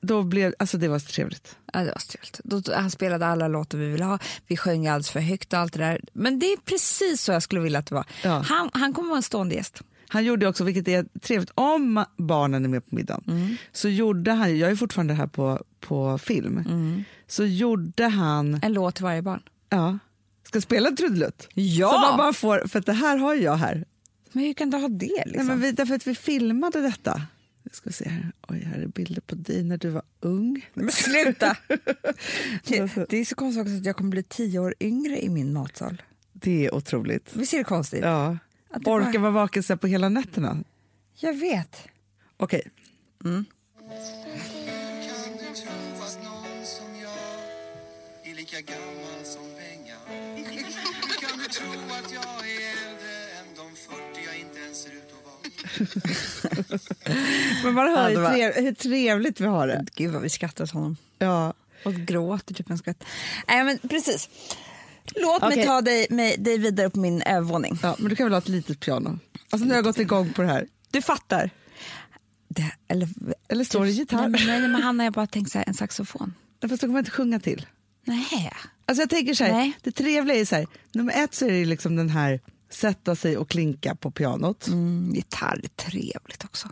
då 0.00 0.22
blev, 0.22 0.54
alltså 0.58 0.78
det 0.78 0.88
var 0.88 0.98
så 0.98 1.06
trevligt. 1.12 1.56
Ja, 1.72 1.80
det 1.80 1.86
var 1.90 1.98
så 1.98 2.08
trevligt. 2.12 2.40
Då, 2.44 2.74
han 2.74 2.90
spelade 2.90 3.26
alla 3.26 3.48
låtar 3.48 3.78
vi 3.78 3.88
ville 3.88 4.04
ha. 4.04 4.18
Vi 4.46 4.56
sjöng 4.56 4.86
alldeles 4.86 5.10
för 5.10 5.20
högt 5.20 5.52
och 5.52 5.58
allt 5.58 5.72
det 5.72 5.78
där. 5.78 6.00
Men 6.12 6.38
det 6.38 6.46
är 6.46 6.56
precis 6.56 7.22
så 7.22 7.32
jag 7.32 7.42
skulle 7.42 7.60
vilja 7.60 7.78
att 7.78 7.86
det 7.86 7.94
var. 7.94 8.04
Ja. 8.24 8.42
Han, 8.46 8.70
han 8.72 8.92
kommer 8.92 9.08
vara 9.08 9.16
en 9.16 9.22
stående 9.22 9.54
gäst. 9.54 9.82
Han 10.10 10.24
gjorde 10.24 10.48
också, 10.48 10.64
vilket 10.64 10.88
är 10.88 11.06
trevligt, 11.22 11.50
om 11.54 12.04
barnen 12.16 12.64
är 12.64 12.68
med 12.68 12.88
på 12.90 12.94
middagen, 12.94 13.24
Mm. 13.28 13.56
så 13.72 13.88
gjorde 13.88 14.32
han, 14.32 14.58
jag 14.58 14.70
är 14.70 14.76
fortfarande 14.76 15.14
här 15.14 15.26
på, 15.26 15.62
på 15.80 16.18
film, 16.18 16.58
Mm. 16.68 17.04
så 17.26 17.44
gjorde 17.44 18.04
han, 18.08 18.60
En 18.62 18.72
låt 18.72 18.94
till 18.94 19.04
varje 19.04 19.22
barn. 19.22 19.42
ja, 19.68 19.98
ska 20.48 20.60
spela 20.60 20.88
en 20.88 20.96
trudelutt. 20.96 21.48
Ja! 21.54 21.90
Så 21.92 21.98
man 22.00 22.16
bara 22.18 22.32
får, 22.32 22.68
för 22.68 22.78
att 22.78 22.86
det 22.86 22.92
här 22.92 23.16
har 23.16 23.34
jag 23.34 23.56
här. 23.56 23.84
Men 24.32 24.44
hur 24.44 24.54
kan 24.54 24.70
du 24.70 24.76
ha 24.76 24.88
det? 24.88 25.06
Liksom? 25.06 25.32
Nej, 25.34 25.44
men 25.44 25.60
vi, 25.60 25.72
därför 25.72 25.94
att 25.94 26.06
vi 26.06 26.14
filmade 26.14 26.80
detta. 26.80 27.22
Vi 27.62 27.70
ska 27.72 27.90
se 27.90 28.08
här. 28.08 28.32
Oj, 28.48 28.58
här 28.60 28.78
är 28.82 28.86
bilder 28.86 29.20
på 29.20 29.34
dig 29.34 29.64
när 29.64 29.76
du 29.78 29.88
var 29.88 30.02
ung. 30.20 30.66
Men 30.74 30.90
sluta! 30.90 31.56
det, 32.64 33.06
det 33.08 33.16
är 33.16 33.24
så 33.24 33.34
konstigt 33.34 33.62
också 33.62 33.76
att 33.76 33.84
jag 33.84 33.96
kommer 33.96 34.10
bli 34.10 34.22
tio 34.22 34.58
år 34.58 34.74
yngre 34.80 35.20
i 35.24 35.28
min 35.28 35.52
matsal. 35.52 36.02
Det 36.32 36.66
är 36.66 36.74
otroligt. 36.74 37.30
Visst 37.36 37.54
är 37.54 37.58
det 37.58 37.64
konstigt? 37.64 38.00
Ja. 38.02 38.38
Att 38.70 38.84
det 38.84 38.90
Orkar 38.90 39.12
bara- 39.12 39.18
vara 39.18 39.30
vaken 39.32 39.78
på 39.78 39.86
hela 39.86 40.08
nätterna. 40.08 40.64
Jag 41.14 41.34
vet. 41.34 41.88
Okej. 42.36 42.70
Mm. 43.24 43.44
Men 57.64 57.74
man 57.74 57.88
hör 57.96 58.10
Ja, 58.10 58.20
var- 58.20 58.30
trev, 58.32 58.54
hur 58.54 58.72
trevligt 58.74 59.40
vi 59.40 59.46
har 59.46 59.66
det. 59.66 59.84
Gud 59.94 60.12
vad 60.12 60.22
vi 60.22 60.28
skrattar 60.28 60.64
åt 60.64 60.70
honom. 60.70 60.96
Ja. 61.18 61.54
Och 61.84 61.94
gråter 61.94 62.54
typ 62.54 62.70
en 62.70 62.78
skratt. 62.78 63.04
Nej 63.48 63.64
men 63.64 63.78
precis. 63.78 64.28
Låt 65.16 65.42
mig 65.42 65.52
Okej. 65.52 65.64
ta 65.66 65.80
dig, 65.80 66.06
mig, 66.10 66.36
dig 66.38 66.58
vidare 66.58 66.90
på 66.90 66.98
min 66.98 67.22
övervåning. 67.22 67.78
ja, 67.82 67.96
men 67.98 68.08
du 68.08 68.16
kan 68.16 68.26
väl 68.26 68.32
ha 68.32 68.38
ett 68.38 68.48
litet 68.48 68.80
piano? 68.80 69.18
Alltså 69.50 69.64
nu 69.64 69.70
har 69.70 69.76
jag 69.76 69.84
gått 69.84 69.98
igång 69.98 70.32
på 70.32 70.42
det 70.42 70.48
här. 70.48 70.66
Du 70.90 71.02
fattar. 71.02 71.50
Det, 72.48 72.72
eller, 72.88 73.08
Eller 73.48 73.64
står 73.64 73.84
det 73.84 73.90
gitarr? 73.90 74.28
Nej, 74.28 74.46
nej, 74.46 74.60
men 74.68 74.82
Hanna, 74.82 75.04
jag 75.04 75.12
bara 75.12 75.26
tänkt 75.26 75.52
så 75.52 75.58
här, 75.58 75.64
en 75.68 75.74
saxofon. 75.74 76.34
Fast 76.60 76.70
då 76.70 76.76
kommer 76.78 76.92
man 76.92 76.98
inte 76.98 77.10
sjunga 77.10 77.40
till. 77.40 77.66
Nej. 78.04 78.52
Alltså 78.86 79.02
jag 79.02 79.10
tänker 79.10 79.34
så 79.34 79.44
här, 79.44 79.72
det 79.82 79.92
trevliga 79.92 80.36
är 80.40 80.44
så 80.44 80.56
här, 80.56 80.66
nummer 80.92 81.12
ett 81.24 81.34
så 81.34 81.46
är 81.46 81.52
det 81.52 81.64
liksom 81.64 81.96
den 81.96 82.08
här 82.10 82.40
sätta 82.70 83.16
sig 83.16 83.36
och 83.36 83.50
klinka 83.50 83.94
på 83.94 84.10
pianot. 84.10 84.66
Mm, 84.66 85.12
gitarr 85.14 85.60
är 85.64 85.68
trevligt 85.68 86.44
också. 86.44 86.68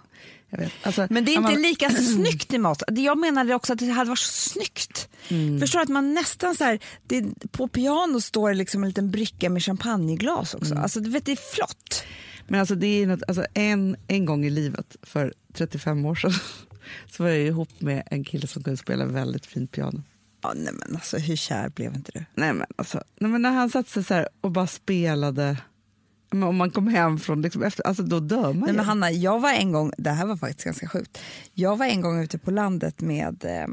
Alltså, 0.83 1.07
Men 1.11 1.25
det 1.25 1.31
är 1.31 1.37
inte 1.37 1.53
man- 1.53 1.63
lika 1.63 1.91
snyggt 2.15 2.53
i 2.53 2.59
mat. 2.59 2.83
Jag 2.89 3.19
menade 3.19 3.55
också 3.55 3.73
att 3.73 3.79
det 3.79 3.87
hade 3.91 4.09
varit 4.11 4.19
så 4.19 4.51
snyggt. 4.51 5.09
Mm. 5.29 5.61
Förstår 5.61 5.81
att 5.81 5.89
man 5.89 6.15
nästan 6.15 6.55
så 6.55 6.65
här, 6.65 6.79
det, 7.07 7.25
på 7.51 7.69
piano 7.69 8.21
står 8.21 8.49
det 8.49 8.55
liksom 8.55 8.83
en 8.83 8.89
liten 8.89 9.11
bricka 9.11 9.51
med 9.51 9.63
champagneglas 9.63 10.55
också. 10.55 10.73
Mm. 10.73 10.83
Alltså 10.83 11.01
du 11.01 11.11
vet, 11.11 11.25
det 11.27 11.33
är 11.33 11.55
flott. 11.55 12.05
Men 12.49 12.61
alltså 12.61 12.75
det 12.75 12.87
är 12.87 13.07
något, 13.07 13.23
alltså 13.29 13.47
en, 13.55 13.97
en 14.07 14.25
gång 14.25 14.45
i 14.45 14.51
livet, 14.51 14.97
för 15.03 15.35
35 15.55 16.05
år 16.05 16.15
sedan, 16.15 16.33
så 17.11 17.23
var 17.23 17.31
jag 17.31 17.39
ihop 17.47 17.81
med 17.81 18.03
en 18.11 18.25
kille 18.25 18.47
som 18.47 18.63
kunde 18.63 18.77
spela 18.77 19.05
väldigt 19.07 19.47
fint 19.47 19.73
piano. 19.73 20.03
Ja, 20.43 20.53
nej 20.57 20.73
men 20.73 20.95
alltså 20.97 21.19
hur 21.19 21.37
kär 21.37 21.69
blev 21.69 21.95
inte 21.95 22.11
du? 22.15 22.25
Nej 22.35 22.53
men, 22.53 22.67
alltså, 22.77 23.03
nej, 23.21 23.31
men 23.31 23.43
när 23.43 23.51
han 23.51 23.71
satte 23.71 23.91
sig 23.91 24.05
så 24.05 24.27
och 24.41 24.51
bara 24.51 24.67
spelade, 24.67 25.57
men 26.31 26.43
om 26.43 26.57
man 26.57 26.71
kom 26.71 26.87
hem 26.89 27.19
från, 27.19 27.43
liksom 27.43 27.63
efter, 27.63 27.87
alltså 27.87 28.03
då 28.03 28.21
dör 28.21 28.43
man 28.43 28.59
Nej, 28.59 28.71
ju. 28.71 28.77
men 28.77 28.85
Hanna, 28.85 29.11
jag 29.11 29.41
var 29.41 29.53
en 29.53 29.73
gång, 29.73 29.93
det 29.99 30.11
här 30.11 30.27
var 30.27 30.37
faktiskt 30.37 30.65
ganska 30.65 30.89
sjukt. 30.89 31.19
Jag 31.53 31.77
var 31.77 31.87
en 31.87 32.01
gång 32.01 32.23
ute 32.23 32.39
på 32.39 32.51
landet 32.51 33.01
med 33.01 33.45
eh, 33.45 33.67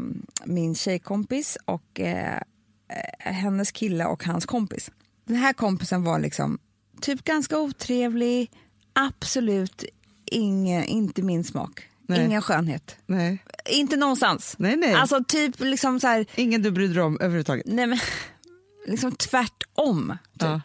min 0.46 0.76
tjejkompis 0.76 1.58
och 1.66 2.00
eh, 2.00 2.36
eh, 2.36 3.34
hennes 3.34 3.72
kille 3.72 4.06
och 4.06 4.24
hans 4.26 4.46
kompis. 4.46 4.92
Den 5.26 5.38
här 5.38 5.54
kompisen 5.54 6.04
var 6.04 6.20
liksom 6.20 6.60
typ 7.02 7.24
ganska 7.24 7.58
otrevlig, 7.58 8.52
absolut 8.94 9.84
ingen, 10.26 10.84
inte 10.84 11.22
min 11.22 11.44
smak. 11.44 11.90
Nej. 12.08 12.26
Ingen 12.26 12.42
skönhet. 12.42 12.96
Nej. 13.06 13.44
Inte 13.70 13.96
någonstans. 13.98 14.56
Nej, 14.58 14.76
nej. 14.76 14.94
Alltså 14.94 15.24
typ 15.28 15.60
liksom 15.60 16.00
så 16.00 16.08
här, 16.08 16.26
Ingen 16.36 16.62
du 16.62 16.72
bryr 16.72 16.94
dig 16.94 17.04
om 17.04 17.18
överhuvudtaget. 17.22 17.66
nej 17.66 17.88
men 17.88 18.00
liksom 18.88 19.12
tvärtom 19.12 20.18
typ. 20.34 20.42
Ja. 20.42 20.62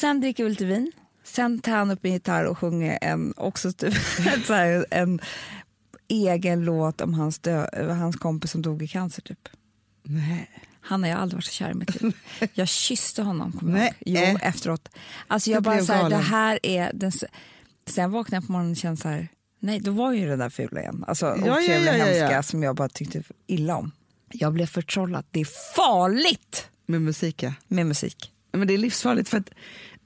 Sen 0.00 0.20
dricker 0.20 0.44
vi 0.44 0.50
lite 0.50 0.64
vin. 0.64 0.92
Sen 1.24 1.58
tar 1.58 1.72
han 1.72 1.90
upp 1.90 2.04
en 2.04 2.12
gitarr 2.12 2.44
och 2.44 2.58
sjunger 2.58 2.98
en, 3.02 3.34
också 3.36 3.72
typ, 3.72 3.94
här, 4.48 4.86
en 4.90 5.20
egen 6.08 6.64
låt 6.64 7.00
om 7.00 7.14
hans, 7.14 7.38
dö, 7.38 7.66
hans 7.94 8.16
kompis 8.16 8.50
som 8.50 8.62
dog 8.62 8.82
i 8.82 8.88
cancer. 8.88 9.22
Typ. 9.22 9.48
Nej. 10.02 10.50
Han 10.80 11.02
har 11.02 11.10
jag 11.10 11.18
aldrig 11.18 11.36
varit 11.36 11.44
så 11.44 11.52
kär 11.52 11.70
i 11.70 11.74
mitt 11.74 12.02
liv. 12.02 12.16
Jag 12.54 12.68
kysste 12.68 13.22
honom 13.22 13.52
kommer 13.52 13.72
jag 13.72 13.94
Nej. 14.06 14.30
Jo, 14.32 14.38
efteråt. 14.42 14.88
Alltså 15.26 15.50
jag 15.50 15.62
bara 15.62 15.84
så 15.84 15.92
här, 15.92 16.10
det 16.10 16.16
här 16.16 16.58
är 16.62 16.90
den, 16.94 17.12
Sen 17.86 18.10
vaknade 18.10 18.36
jag 18.36 18.46
på 18.46 18.52
morgonen 18.52 18.72
och 18.72 18.76
kände 18.76 19.00
så 19.00 19.08
här, 19.08 19.28
nej 19.60 19.80
då 19.80 19.90
var 19.90 20.12
ju 20.12 20.28
det 20.28 20.36
där 20.36 20.50
fula 20.50 20.80
igen. 20.80 21.04
Alltså 21.08 21.26
Ja, 21.26 21.36
ja, 21.46 21.52
otrevliga, 21.52 21.98
ja, 21.98 22.06
ja, 22.06 22.12
ja. 22.12 22.22
hemska 22.22 22.42
som 22.42 22.62
jag 22.62 22.76
bara 22.76 22.88
tyckte 22.88 23.22
illa 23.46 23.76
om. 23.76 23.92
Jag 24.32 24.52
blev 24.52 24.66
förtrollad. 24.66 25.24
Det 25.30 25.40
är 25.40 25.74
farligt 25.76 26.68
Med 26.86 27.02
musik 27.02 27.42
ja. 27.42 27.52
med 27.68 27.86
musik. 27.86 28.32
Men 28.52 28.68
det 28.68 28.74
är 28.74 28.78
livsfarligt 28.78 29.28
för 29.28 29.38
att 29.38 29.50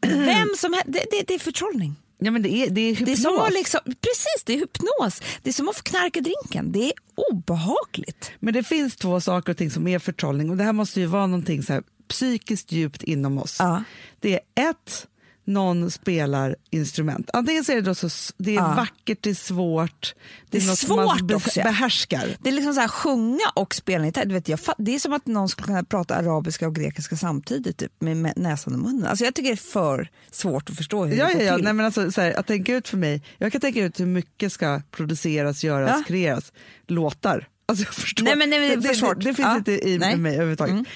Vem 0.09 0.49
som 0.57 0.73
helst, 0.73 0.88
det, 0.88 1.05
det, 1.11 1.23
det 1.27 1.35
är 1.35 1.38
förtrollning. 1.38 1.95
ja, 2.19 2.31
men 2.31 2.43
det, 2.43 2.49
är, 2.49 2.71
det 2.71 2.81
är 2.81 2.95
hypnos. 2.95 3.07
Det 3.07 3.12
är 3.12 3.17
som 3.17 3.38
att 3.38 3.53
liksom, 3.53 3.81
precis, 3.85 4.43
det 4.45 4.55
är 4.55 4.59
hypnos. 4.59 5.23
Det 5.43 5.51
är 5.51 5.53
som 5.53 5.69
att 5.69 5.83
knarka 5.85 6.21
drinken. 6.21 6.73
Det 6.73 6.85
är 6.85 6.93
obehagligt. 7.31 8.33
Men 8.40 8.55
det 8.55 8.62
finns 8.62 8.97
två 8.97 9.21
saker 9.21 9.53
och 9.53 9.57
ting 9.59 9.71
som 9.71 9.87
är 9.87 9.99
förtrollning 9.99 10.51
och 10.51 10.57
det 10.57 10.64
här 10.64 10.73
måste 10.73 11.01
ju 11.01 11.07
vara 11.07 11.27
någonting 11.27 11.62
så 11.62 11.73
här 11.73 11.83
psykiskt 12.09 12.73
djupt 12.73 13.03
inom 13.03 13.38
oss. 13.38 13.57
Ja. 13.59 13.83
Det 14.21 14.35
är 14.35 14.71
ett, 14.71 15.07
någon 15.44 15.90
spelar 15.90 16.57
instrument. 16.70 17.30
Antingen 17.33 17.64
så 17.64 17.72
är 17.72 17.76
det, 17.76 17.83
då 17.83 17.94
så, 17.94 18.09
det 18.37 18.50
är 18.50 18.54
Ja. 18.54 18.74
vackert, 18.76 19.18
det 19.20 19.30
är 19.30 19.35
svårt, 19.35 20.14
det 20.50 20.59
är, 20.59 20.61
Det 20.61 20.66
är 20.66 20.68
något 20.68 20.88
man 20.98 21.09
svårt 21.18 21.26
be- 21.28 21.35
också. 21.35 21.61
behärskar. 21.62 22.37
Det 22.42 22.48
är 22.48 22.52
liksom 22.52 22.74
så 22.74 22.80
här, 22.80 22.88
sjunga 22.88 23.44
och 23.54 23.74
spela 23.74 24.04
gitarr. 24.07 24.26
Vet, 24.26 24.48
jag, 24.48 24.59
det 24.78 24.94
är 24.94 24.98
som 24.98 25.12
att 25.12 25.26
någon 25.26 25.48
skulle 25.48 25.66
kunna 25.66 25.85
prata 25.85 26.14
arabiska 26.14 26.66
och 26.66 26.74
grekiska 26.74 27.16
samtidigt 27.16 27.76
typ, 27.76 27.92
med 28.00 28.33
näsan 28.37 28.74
och 28.74 28.80
munnen. 28.80 29.04
Alltså, 29.07 29.24
jag 29.24 29.35
tycker 29.35 29.48
det 29.50 29.54
är 29.54 29.70
för 29.72 30.11
svårt 30.30 30.70
att 30.70 30.76
förstå 30.76 31.04
hur 31.04 31.16
Ja, 31.16 31.26
det 31.26 31.33
ja, 31.33 31.38
går 31.38 31.46
ja. 31.46 31.54
till. 31.57 31.64
Nej, 31.64 31.72
men 31.72 31.87
alltså, 31.87 32.12
så 32.12 32.20
här, 32.20 32.33
att 32.38 32.46
tänka 32.46 32.74
ut 32.74 32.88
för 32.88 32.96
mig, 32.96 33.22
jag 33.38 33.52
kan 33.52 33.61
tänka 33.61 33.80
ut 33.85 34.00
hur 34.00 34.07
mycket 34.07 34.52
ska 34.52 34.83
produceras, 34.90 35.64
göras, 35.64 35.90
Ja. 35.98 36.02
kreeras. 36.07 36.52
Låtar. 36.87 37.48
Alltså, 37.66 37.85
jag 37.85 37.94
förstår. 37.94 38.24
Nej, 38.24 38.37
men- 38.37 38.50
nej, 38.50 38.61
men 38.61 38.68
det 38.68 38.74
det, 38.88 39.00
det, 39.00 39.14
det 39.14 39.35
finns 39.35 39.38
Ja. 39.38 39.57
inte 39.57 39.88
i 39.88 39.98
Nej. 39.98 40.09
Mm. 40.09 40.22
mig 40.22 40.35
överhuvudtaget. 40.35 40.87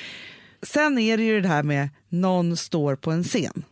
Sen 0.62 0.98
är 0.98 1.16
det 1.16 1.22
ju 1.22 1.40
det 1.40 1.48
här 1.48 1.62
med 1.62 1.88
någon 2.08 2.56
står 2.56 2.96
på 2.96 3.11
en 3.11 3.24
scen. 3.24 3.62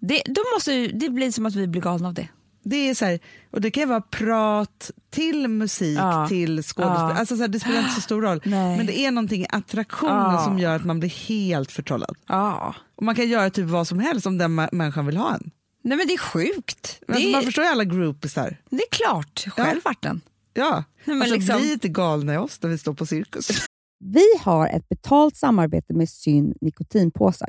Det, 0.00 0.22
då 0.26 0.40
måste 0.54 0.72
ju, 0.72 0.88
det 0.88 1.08
blir 1.10 1.30
som 1.32 1.46
att 1.46 1.54
vi 1.54 1.66
blir 1.66 1.82
galna 1.82 2.08
av 2.08 2.14
det. 2.14 2.28
Det 2.62 2.76
är 2.90 2.94
så 2.94 3.04
här, 3.04 3.18
och 3.50 3.60
det 3.60 3.70
kan 3.70 3.80
ju 3.82 3.86
vara 3.86 4.00
prat 4.00 4.90
till 5.10 5.48
musik, 5.48 5.98
Ja. 5.98 6.28
till 6.28 6.62
skådespel. 6.62 6.84
Ja. 6.84 7.12
Alltså 7.18 7.36
så 7.36 7.40
här, 7.42 7.48
det 7.48 7.60
spelar 7.60 7.78
inte 7.78 7.90
så 7.94 8.00
stor 8.00 8.22
roll. 8.22 8.40
Nej. 8.44 8.76
Men 8.76 8.86
det 8.86 8.98
är 8.98 9.10
någonting 9.10 9.42
i 9.42 9.46
attraktionen 9.50 10.32
Ja. 10.34 10.44
som 10.44 10.58
gör 10.58 10.76
att 10.76 10.84
man 10.84 11.00
blir 11.00 11.10
helt 11.28 11.72
förtrollad. 11.72 12.16
Ja. 12.28 12.74
Och 12.96 13.02
man 13.02 13.14
kan 13.14 13.28
göra 13.28 13.50
typ 13.50 13.66
vad 13.66 13.86
som 13.88 13.98
helst 13.98 14.26
om 14.26 14.38
den 14.38 14.54
människan 14.54 15.06
vill 15.06 15.16
ha 15.16 15.34
en. 15.34 15.50
Nej 15.84 15.98
men 15.98 16.06
det 16.06 16.12
är 16.14 16.18
sjukt. 16.18 17.00
Men 17.06 17.12
Det 17.14 17.16
alltså, 17.16 17.30
man 17.30 17.40
är, 17.40 17.44
förstår 17.44 17.64
ju 17.64 17.70
alla 17.70 17.84
groupisar. 17.84 18.56
det 18.70 18.76
är 18.82 18.90
klart, 18.90 19.44
själv 19.56 19.80
vart 19.84 20.02
den. 20.02 20.20
Ja, 20.54 20.70
Nej, 20.74 20.84
men 21.16 21.22
alltså, 21.22 21.34
liksom- 21.36 21.60
bli 21.60 21.72
inte 21.72 21.88
galna 21.88 22.34
i 22.34 22.36
oss 22.36 22.58
när 22.62 22.70
vi 22.70 22.78
står 22.78 22.94
på 22.94 23.06
cirkus. 23.06 23.48
Vi 24.04 24.24
har 24.40 24.68
ett 24.68 24.88
betalt 24.88 25.36
samarbete 25.36 25.94
med 25.94 26.08
Syn 26.08 26.54
nikotinpåsar. 26.60 27.48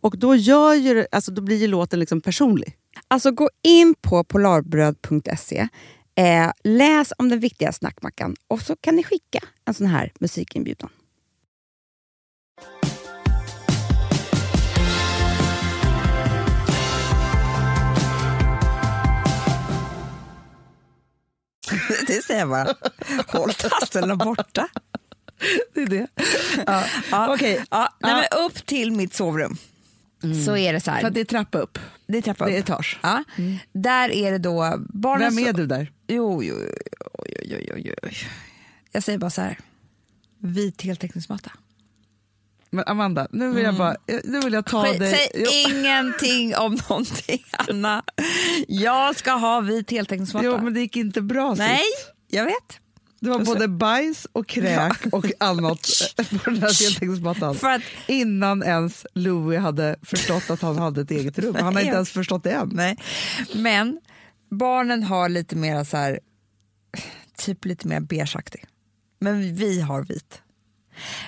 Och 0.00 0.18
då, 0.18 0.34
gör 0.34 0.74
ju, 0.74 1.06
alltså, 1.12 1.30
då 1.30 1.42
blir 1.42 1.56
ju 1.56 1.66
låten 1.66 2.00
liksom 2.00 2.20
personlig. 2.20 2.76
Alltså 3.08 3.30
gå 3.30 3.50
in 3.62 3.94
på 4.00 4.24
polarbröd.se, 4.24 5.68
eh, 6.14 6.50
läs 6.64 7.12
om 7.18 7.28
den 7.28 7.40
viktiga 7.40 7.72
snackmackan 7.72 8.36
och 8.48 8.62
så 8.62 8.76
kan 8.76 8.96
ni 8.96 9.02
skicka 9.04 9.38
en 9.64 9.74
sån 9.74 9.86
här 9.86 10.12
musikinbjudan. 10.20 10.90
Det 22.06 22.24
säger 22.24 22.40
jag 22.40 22.48
bara. 22.48 22.74
Håll 23.28 23.52
tassarna 23.54 24.16
borta. 24.16 24.68
Det 25.74 25.80
är 25.82 25.86
det. 25.86 26.06
Ja. 27.10 27.34
Okej. 27.34 27.64
Ja, 27.70 27.88
nej, 28.00 28.10
Ja. 28.12 28.16
men 28.30 28.44
upp 28.44 28.66
till 28.66 28.92
mitt 28.92 29.14
sovrum. 29.14 29.56
Så 30.46 30.56
är 30.56 30.72
det 30.72 30.80
så 30.80 30.90
här. 30.90 31.00
För 31.00 31.10
det 31.10 31.20
är 31.20 31.24
trappa 31.24 31.58
upp. 31.58 31.78
det 32.06 32.18
är 32.18 32.22
trappa 32.22 32.44
upp. 32.44 32.50
Det 32.50 32.56
är 32.56 32.60
etage. 32.60 32.98
Ja. 33.02 33.24
Där 33.72 34.10
är 34.10 34.32
det 34.32 34.38
då 34.38 34.74
barnen... 34.94 35.34
Vem 35.34 35.46
är 35.46 35.52
du 35.52 35.66
där? 35.66 35.92
Jo, 36.06 36.42
jo, 36.42 36.54
oj, 37.14 37.34
oj, 37.42 37.70
oj, 37.74 37.94
oj. 38.02 38.14
Jag 38.92 39.02
säger 39.02 39.18
bara 39.18 39.30
så 39.30 39.40
här. 39.40 39.58
Vit 40.38 40.82
heltäckningsmatta. 40.82 41.50
Men 42.70 42.84
Amanda, 42.86 43.28
nu 43.30 43.52
vill 43.52 43.64
jag 43.64 43.76
bara 43.76 43.96
nu 44.24 44.40
vill 44.40 44.52
jag 44.52 44.66
ta 44.66 44.84
Skit, 44.84 44.98
dig... 44.98 45.10
Säg 45.10 45.28
Jo, 45.34 45.50
ingenting 45.74 46.56
om 46.56 46.78
någonting, 46.88 47.44
Anna. 47.52 48.02
Jag 48.68 49.16
ska 49.16 49.32
ha 49.32 49.60
vit 49.60 49.90
heltäckningsmatta. 49.90 50.46
jo, 50.46 50.58
men 50.62 50.74
det 50.74 50.80
gick 50.80 50.96
inte 50.96 51.22
bra 51.22 51.54
Nej, 51.54 51.78
sist. 51.78 52.12
jag 52.28 52.44
vet. 52.44 52.80
Det 53.20 53.30
var 53.30 53.44
både 53.44 53.68
bajs 53.68 54.26
och 54.32 54.48
kräk 54.48 55.06
och 55.12 55.32
annat 55.40 55.88
på 56.44 56.50
den 56.50 56.62
här 56.62 56.84
heltäckningsmattan. 56.84 57.54
För 57.54 57.68
att, 57.68 57.82
Innan 58.06 58.62
ens 58.62 59.06
Louis 59.14 59.60
hade 59.60 59.96
förstått 60.02 60.50
att 60.50 60.62
han 60.62 60.78
hade 60.78 61.00
ett 61.00 61.10
eget 61.10 61.38
rum. 61.38 61.54
Han 61.54 61.74
har 61.74 61.82
inte 61.82 61.94
ens 61.94 62.10
förstått 62.10 62.44
det 62.44 62.50
än. 62.50 62.70
nej. 62.72 62.96
Men 63.54 64.00
barnen 64.50 65.02
har 65.02 65.28
lite 65.28 65.56
mer 65.56 65.84
så 65.84 65.96
här, 65.96 66.20
typ 67.36 67.64
lite 67.64 67.88
mer 67.88 68.00
beigeaktig. 68.00 68.64
Men 69.20 69.54
vi 69.54 69.80
har 69.80 70.02
vit. 70.02 70.42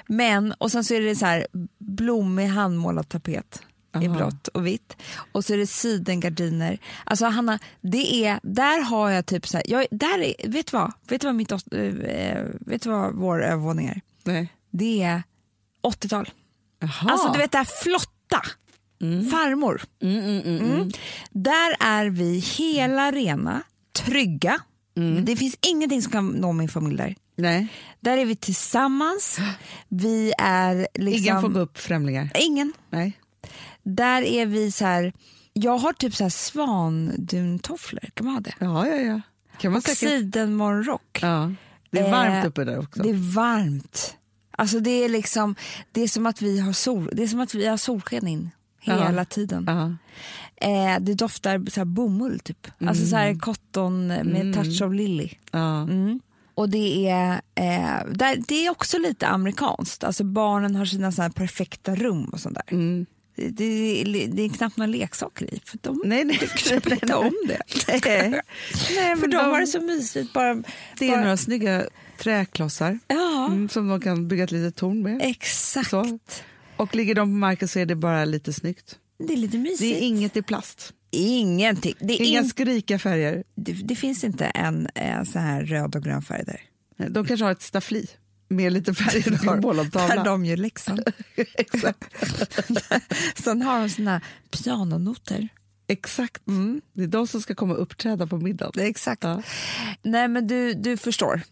Men, 0.07 0.53
och 0.53 0.73
sen 0.73 0.85
så 0.85 0.95
är 0.95 1.01
det 1.01 1.17
så 1.17 1.27
här 1.27 1.47
blommig 1.79 2.47
handmålad 2.47 3.09
tapet 3.09 3.63
i 3.95 4.07
Aha. 4.07 4.17
blått 4.17 4.49
och 4.49 4.67
vitt. 4.67 4.97
Och 5.33 5.45
så 5.45 5.53
är 5.53 5.59
det 5.59 5.67
sidengardiner. 5.67 6.79
Alltså 7.05 7.27
Hanna, 7.27 7.59
det 7.81 8.25
är, 8.25 8.41
där 8.43 8.81
har 8.81 9.11
jag 9.11 9.27
typ 9.27 9.47
så 9.47 9.57
här, 9.57 9.65
jag, 9.69 9.87
där 9.91 10.19
är, 10.19 10.49
vet 10.49 10.67
du 10.67 10.77
vad? 10.77 10.93
Vet 11.09 11.21
du 11.21 11.27
vad, 11.27 11.35
mitt, 11.35 11.53
eh, 11.53 11.59
vet 12.61 12.83
du 12.83 12.91
vad 12.91 13.15
vår 13.15 13.45
övervåning 13.45 13.87
är? 13.87 14.01
Nej. 14.25 14.53
Det 14.71 15.03
är 15.03 15.23
80-tal. 15.83 16.31
Jaha. 16.79 17.13
Alltså 17.13 17.33
du 17.33 17.39
vet 17.39 17.53
det 17.53 17.59
här 17.59 17.83
flotta. 17.83 18.43
Farmor. 19.31 19.83
Mm. 20.03 20.91
Där 21.31 21.77
är 21.81 22.07
vi 22.07 22.39
hela 22.39 23.11
rena, 23.11 23.63
trygga. 23.93 24.61
Det 25.25 25.37
finns 25.37 25.57
ingenting 25.67 26.03
som 26.03 26.13
kan 26.13 26.29
nå 26.29 26.53
min 26.53 26.69
familj 26.69 26.97
där. 26.97 27.15
Nej. 27.37 27.69
Där 28.01 28.17
är 28.19 28.25
vi 28.25 28.37
tillsammans. 28.37 29.39
Vi 29.89 30.33
är 30.39 30.89
liksom... 30.95 31.25
Ingen 31.25 31.41
får 31.41 31.49
gå 31.49 31.61
upp 31.61 31.79
främlingar. 31.79 32.31
Ingen. 32.35 32.73
Nej. 32.91 33.20
Där 33.83 34.23
är 34.23 34.47
vi 34.47 34.73
så 34.73 34.85
här... 34.85 35.13
Jag 35.53 35.79
har 35.79 35.93
typ 35.93 36.15
så 36.17 36.25
här 36.25 36.31
svanduntofflor, 36.31 38.11
kan 38.15 38.27
man 38.27 38.35
ha 38.35 38.41
det? 38.41 38.55
Ja, 38.59 38.87
ja, 38.89 38.97
ja. 38.97 39.21
Kan 39.59 39.73
man 39.73 39.79
Och 39.79 39.83
säkert... 39.85 39.99
sidenmorgonrock. 39.99 41.19
Ja. 41.23 41.53
Det 41.91 41.99
är 41.99 42.05
Eh, 42.05 42.11
varmt 42.11 42.47
uppe 42.47 42.65
där 42.65 42.79
också. 42.79 43.03
Det 43.03 43.11
är 43.11 43.35
varmt. 43.35 44.17
Alltså 44.51 44.81
det 44.81 44.91
är 45.05 45.09
liksom, 45.09 45.55
det 45.93 46.01
är 46.03 46.09
som 46.09 46.27
att 46.27 46.43
vi 46.43 46.61
har 46.61 46.73
sol, 46.73 47.11
det 47.13 47.23
är 47.23 47.27
som 47.27 47.41
att 47.41 47.55
vi 47.55 47.67
har 47.67 47.77
solsken 47.77 48.27
in 48.27 48.51
hela 48.81 49.13
Ja. 49.15 49.25
tiden. 49.25 49.65
Ja. 49.67 49.93
Eh, 50.67 51.01
det 51.01 51.15
doftar 51.15 51.71
så 51.71 51.81
här 51.81 51.85
bomull 51.85 52.41
typ. 52.41 52.67
Alltså 52.87 53.07
så 53.07 53.17
här 53.17 53.39
cotton 53.39 54.07
med 54.07 54.55
touch 54.55 54.83
of 54.83 54.93
lily. 54.95 55.31
Ja. 55.51 55.83
Mm. 55.83 56.21
Och 56.55 56.69
det 56.69 57.09
är, 57.09 57.33
eh, 57.55 58.07
där, 58.13 58.43
det 58.49 58.67
är 58.67 58.71
också 58.71 58.99
lite 58.99 59.27
amerikanskt. 59.29 60.05
Alltså 60.05 60.25
barnen 60.25 60.75
har 60.77 60.85
sina 60.85 61.13
så 61.13 61.23
här 61.23 61.31
perfekta 61.31 61.95
rum 61.95 62.25
och 62.25 62.41
sånt 62.41 62.55
där. 62.67 63.05
Det, 63.37 63.51
det, 64.33 64.43
är 64.43 64.49
knappt 64.49 64.77
några 64.77 64.87
leksaker 64.91 65.55
i. 65.55 65.61
För 65.65 65.79
de 65.83 66.03
Nej, 66.05 66.25
nej. 66.25 66.39
tycker 66.65 66.93
inte 66.93 67.15
om 67.15 67.35
det. 67.49 67.61
Nej. 67.89 68.31
Nej, 68.97 69.17
För 69.17 69.21
men 69.21 69.31
de 69.31 69.37
har 69.37 69.61
det 69.61 69.67
så 69.67 69.81
mysigt. 69.81 70.33
Bara, 70.33 70.55
Det 70.99 71.07
är 71.07 71.11
bara, 71.11 71.21
några 71.21 71.37
snygga 71.37 71.85
träklossar 72.19 72.99
Ja, 73.09 73.47
mm, 73.47 73.69
som 73.69 73.89
de 73.89 74.01
kan 74.01 74.29
bygga 74.29 74.45
ett 74.45 74.51
litet 74.53 74.77
torn 74.77 75.03
med. 75.03 75.19
exakt. 75.23 75.91
Så. 75.91 76.19
Och 76.77 76.95
ligger 76.95 77.15
de 77.15 77.29
på 77.29 77.35
marken 77.35 77.69
så 77.69 77.79
är 77.79 77.87
det 77.87 77.95
bara 77.97 78.25
lite 78.25 78.53
snyggt. 78.53 78.99
Det 79.19 79.33
är 79.33 79.37
lite 79.37 79.59
mysigt. 79.59 79.81
Det 79.81 79.99
är 80.05 80.07
inget 80.07 80.37
i 80.37 80.43
plast. 80.43 80.93
Ingenting. 81.11 81.95
Det, 82.01 82.13
är 82.13 82.23
Inga 82.27 82.41
in, 82.41 82.49
skrika 82.49 82.99
färger. 82.99 83.45
det, 83.55 83.73
det 83.73 83.97
finns 83.97 84.25
inte 84.25 84.45
en, 84.45 84.89
en 84.95 85.27
så 85.27 85.39
här 85.39 85.63
röd 85.65 85.97
och 85.97 86.03
grön 86.03 86.23
färg 86.23 86.45
där. 86.47 86.61
De 87.09 87.27
kanske 87.27 87.45
har 87.45 87.53
ett 87.53 87.63
staffli 87.63 88.07
med 88.51 88.73
lite 88.73 88.95
målat 89.63 89.93
Där 89.93 90.25
de 90.25 90.45
gör 90.45 90.57
läxan. 90.57 90.99
Sen 93.35 93.63
har 93.63 93.81
de 93.81 93.89
såna 93.91 94.21
pianonoter. 94.51 95.49
Exakt. 95.87 96.43
Det 96.93 97.03
är 97.03 97.07
de 97.07 97.27
som 97.27 97.43
ska 97.43 97.55
komma 97.55 97.75
och 97.75 97.83
uppträda 97.83 98.27
på 98.27 98.37
middagen. 98.37 98.87
Exakt. 98.87 99.25
Ja. 99.25 99.43
Nej 100.03 100.29
men 100.29 100.47
du, 100.47 100.75
du 100.75 100.97
förstår. 100.97 101.43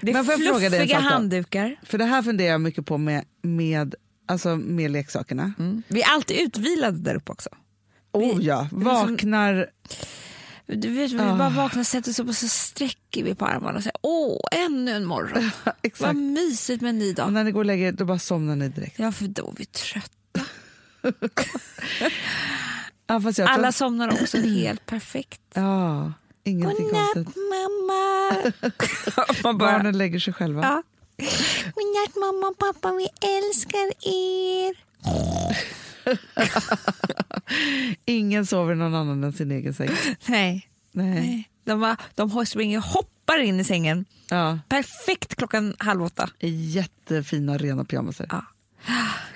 Det 0.00 0.10
är 0.10 0.14
Men 0.14 0.26
jag 0.26 0.44
fråga 0.44 0.70
dig 0.70 0.80
fluffiga 0.80 0.98
handdukar. 0.98 1.76
För 1.82 1.98
det 1.98 2.04
här 2.04 2.22
funderar 2.22 2.50
jag 2.50 2.60
mycket 2.60 2.86
på 2.86 2.98
med, 2.98 3.24
med, 3.42 3.94
alltså 4.28 4.56
med 4.56 4.90
leksakerna. 4.90 5.52
Vi 5.88 6.02
är 6.02 6.08
alltid 6.08 6.36
utvilade 6.40 6.98
där 6.98 7.14
uppe 7.14 7.32
också. 7.32 7.50
Oh 8.12 8.44
ja, 8.44 8.68
det 8.70 8.84
var 8.84 9.02
som- 9.02 9.12
vaknar... 9.12 9.70
Du 10.66 10.88
vet, 10.90 11.12
vi 11.12 11.18
Ah. 11.20 11.36
bara 11.36 11.48
vaknar, 11.48 11.84
sätter 11.84 12.10
oss 12.10 12.18
upp 12.18 12.28
och 12.28 12.36
så 12.36 12.48
sträcker 12.48 13.24
vi 13.24 13.34
på 13.34 13.46
armarna 13.46 13.76
och 13.78 13.82
säger 13.82 13.96
åh, 14.02 14.40
ännu 14.52 14.90
en 14.92 15.04
morgon. 15.04 15.50
Vad 15.64 15.74
Exakt. 15.82 16.16
mysigt 16.16 16.82
med 16.82 16.88
en 16.90 16.98
ny 16.98 17.08
Och 17.10 17.14
dag. 17.14 17.32
när 17.32 17.44
ni 17.44 17.50
går 17.52 17.60
och 17.60 17.66
lägger 17.66 17.86
er, 17.88 17.92
då 17.92 18.04
bara 18.04 18.18
somnar 18.18 18.56
ni 18.56 18.68
direkt. 18.68 18.98
Ja, 18.98 19.12
för 19.12 19.24
då 19.28 19.48
är 19.48 19.54
vi 19.56 19.64
trötta. 19.64 20.40
Ja, 23.08 23.20
jag 23.36 23.48
Alla 23.50 23.72
somnar 23.72 24.12
också 24.22 24.38
helt 24.38 24.86
perfekt. 24.86 25.40
Ja, 25.54 26.12
ingenting 26.44 26.84
Godnatt 26.86 27.12
konstigt. 27.14 27.36
mamma. 27.36 28.52
Man 29.42 29.58
bara, 29.58 29.72
Barnen 29.72 29.98
lägger 29.98 30.18
sig 30.18 30.32
själva. 30.34 30.62
ja. 30.62 30.82
Godnatt 31.74 32.16
mamma 32.16 32.46
och 32.48 32.58
pappa, 32.58 32.92
vi 32.92 33.08
älskar 33.28 34.08
er. 34.08 34.76
Ingen 38.04 38.46
sover 38.46 38.74
någon 38.74 38.94
annan 38.94 39.24
än 39.24 39.32
sin 39.32 39.50
egen 39.52 39.74
säng. 39.74 39.90
Nej. 40.26 40.68
Nej. 40.92 41.48
De, 41.64 41.80
bara, 41.80 41.96
de 42.14 42.46
springer 42.46 42.78
och 42.78 42.84
hoppar 42.84 43.38
in 43.38 43.60
i 43.60 43.64
sängen. 43.64 44.04
Ja, 44.30 44.58
Perfekt 44.68 45.34
klockan 45.34 45.74
halv 45.78 46.02
åtta. 46.02 46.30
jättefina 46.40 47.58
rena 47.58 47.84
pyjamasar. 47.84 48.26
Ja. 48.30 48.44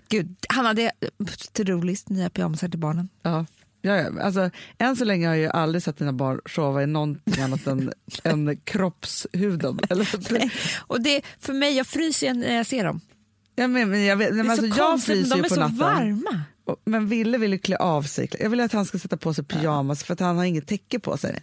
Gud, 0.09 0.37
han 0.49 0.67
hade 0.67 0.93
otroligt 1.19 2.09
nya 2.09 2.31
pyjamasar 2.31 2.69
till 2.69 2.79
barnen. 2.79 3.09
Ja. 3.23 3.47
Ja, 3.83 3.97
ja. 3.97 4.23
Alltså, 4.23 4.51
än 4.79 4.97
så 4.97 5.05
länge 5.05 5.29
har 5.29 5.35
jag 5.35 5.57
aldrig 5.57 5.83
sett 5.83 5.99
dina 5.99 6.13
barn 6.13 6.41
sova 6.47 6.83
i 6.83 6.87
någonting 6.87 7.43
annat 7.43 7.67
än, 7.67 7.93
än 8.25 8.57
kroppshuden. 8.65 9.79
Eller, 9.91 10.33
Nej. 10.33 10.51
Och 10.87 11.01
det, 11.01 11.23
för 11.39 11.53
mig, 11.53 11.77
jag 11.77 11.87
fryser 11.87 12.35
när 12.35 12.55
jag 12.57 12.67
ser 12.67 12.85
dem. 12.85 13.01
ja, 13.57 13.69
men, 13.69 13.91
men 13.91 14.05
jag, 14.05 14.17
vet, 14.17 14.29
Det 14.29 14.35
men 14.37 14.47
är 14.47 14.51
alltså, 14.51 14.71
så 14.71 14.79
jag 14.79 15.03
fryser 15.03 15.31
de 15.37 15.39
är 15.45 15.49
på 15.49 15.55
så 15.55 15.61
natten. 15.61 15.77
varma. 15.79 16.43
Men 16.85 17.07
Ville 17.07 17.39
vill 17.39 17.53
ju 17.53 17.59
klä 17.59 17.77
av 17.77 18.03
sig. 18.03 18.31
Jag 18.41 18.51
vill 18.51 18.61
att 18.61 18.73
han 18.73 18.85
ska 18.85 18.99
sätta 18.99 19.17
på 19.17 19.35
sig 19.35 19.45
pyjamas 19.45 20.05
för 20.05 20.13
att 20.13 20.21
han 20.21 20.37
har 20.37 20.45
inget 20.45 20.67
täcke 20.67 20.99
på 20.99 21.17
sig. 21.17 21.43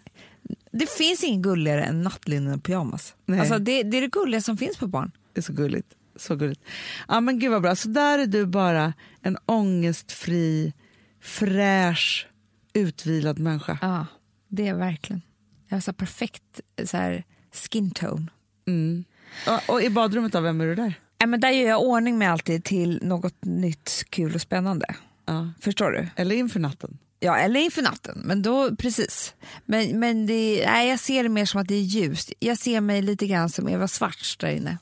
Det 0.71 0.89
finns 0.89 1.23
ingen 1.23 1.41
gulligare 1.41 1.83
än 1.83 2.01
nattlinne 2.01 2.53
och 2.53 2.63
pyjamas. 2.63 3.15
Nej. 3.25 3.39
Alltså, 3.39 3.59
det, 3.59 3.83
det 3.83 3.97
är 3.97 4.01
det 4.01 4.11
gulliga 4.11 4.41
som 4.41 4.57
finns 4.57 4.77
på 4.77 4.87
barn. 4.87 5.11
Det 5.33 5.39
är 5.39 5.43
så 5.43 5.53
gulligt. 5.53 5.93
Så 6.15 6.35
gulligt. 6.35 6.61
Ja, 7.07 7.19
men 7.19 7.39
gud 7.39 7.51
vad 7.51 7.61
bra. 7.61 7.75
Så 7.75 7.87
där 7.87 8.19
är 8.19 8.27
du 8.27 8.45
bara 8.45 8.93
en 9.21 9.37
ångestfri, 9.45 10.73
fräsch, 11.21 12.27
utvilad 12.73 13.39
människa. 13.39 13.77
Ja, 13.81 14.05
det 14.47 14.67
är 14.67 14.73
verkligen. 14.73 15.21
Jag 15.67 15.75
har 15.75 15.81
så 15.81 15.93
perfekt 15.93 16.61
så 16.85 16.97
här, 16.97 17.23
skin 17.51 17.91
tone. 17.91 18.27
Mm. 18.67 19.05
Och, 19.47 19.73
och 19.73 19.81
i 19.81 19.89
badrummet 19.89 20.31
då, 20.31 20.39
vem 20.39 20.61
är 20.61 20.65
du 20.65 20.75
där? 20.75 20.93
Ja, 21.17 21.27
men 21.27 21.39
där 21.39 21.49
gör 21.49 21.67
jag 21.67 21.81
ordning 21.81 22.17
med 22.17 22.31
alltid 22.31 22.63
till 22.63 22.99
något 23.03 23.45
nytt, 23.45 24.05
kul 24.09 24.35
och 24.35 24.41
spännande. 24.41 24.95
Ja. 25.27 25.51
Förstår 25.59 25.91
du? 25.91 26.07
Eller 26.15 26.35
inför 26.35 26.59
natten? 26.59 26.97
Ja, 27.19 27.37
eller 27.37 27.59
inför 27.59 27.81
natten. 27.81 28.21
Men 28.25 28.41
då, 28.41 28.75
precis. 28.75 29.33
Men, 29.65 29.99
men 29.99 30.25
det, 30.25 30.63
nej, 30.65 30.89
jag 30.89 30.99
ser 30.99 31.23
det 31.23 31.29
mer 31.29 31.45
som 31.45 31.61
att 31.61 31.67
det 31.67 31.75
är 31.75 31.81
ljust. 31.81 32.33
Jag 32.39 32.57
ser 32.57 32.81
mig 32.81 33.01
lite 33.01 33.27
grann 33.27 33.49
som 33.49 33.69
Eva 33.69 33.87
Svarts 33.87 34.37
där 34.37 34.49
inne. 34.49 34.77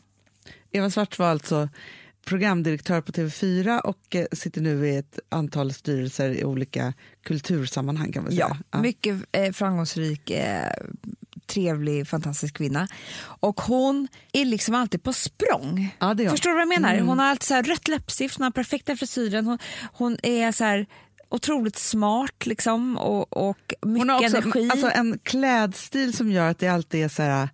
Eva 0.71 0.89
Svart 0.89 1.19
var 1.19 1.27
alltså 1.27 1.69
programdirektör 2.25 3.01
på 3.01 3.11
TV4 3.11 3.79
och 3.79 4.15
eh, 4.15 4.25
sitter 4.31 4.61
nu 4.61 4.87
i 4.87 4.95
ett 4.95 5.19
antal 5.29 5.73
styrelser 5.73 6.29
i 6.29 6.43
olika 6.43 6.93
kultursammanhang. 7.23 8.11
kan 8.11 8.23
man 8.23 8.31
säga. 8.31 8.57
Ja, 8.71 8.81
mycket 8.81 9.15
eh, 9.31 9.51
framgångsrik, 9.51 10.29
eh, 10.29 10.71
trevlig, 11.47 12.07
fantastisk 12.07 12.57
kvinna. 12.57 12.87
Och 13.39 13.61
hon 13.61 14.07
är 14.33 14.45
liksom 14.45 14.75
alltid 14.75 15.03
på 15.03 15.13
språng. 15.13 15.95
Ja. 15.99 16.15
Förstår 16.29 16.49
du 16.49 16.53
vad 16.55 16.61
jag 16.61 16.81
menar? 16.81 16.99
Hon 16.99 17.19
har 17.19 17.25
alltid 17.25 17.43
så 17.47 17.53
här 17.53 17.63
rött 17.63 17.87
läppstift, 17.87 18.37
hon 18.37 18.43
har 18.43 18.51
perfekta 18.51 18.95
frisyren, 18.95 19.45
hon, 19.45 19.59
hon 19.91 20.17
är 20.23 20.51
så 20.51 20.63
här 20.63 20.85
otroligt 21.29 21.75
smart 21.77 22.45
liksom 22.45 22.97
och, 22.97 23.49
och 23.49 23.73
mycket 23.81 24.01
Hon 24.01 24.09
har 24.09 24.23
också 24.23 24.37
energi. 24.37 24.69
alltså, 24.71 24.89
en 24.89 25.19
klädstil 25.23 26.13
som 26.13 26.31
gör 26.31 26.49
att 26.49 26.59
det 26.59 26.67
alltid 26.67 27.03
är 27.03 27.09
så 27.09 27.21
här 27.23 27.49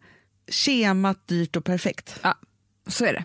schemat, 0.48 1.28
dyrt 1.28 1.56
och 1.56 1.66
perfekt. 1.66 2.20
Ja, 2.22 2.36
så 2.88 3.06
är 3.06 3.14
det. 3.14 3.24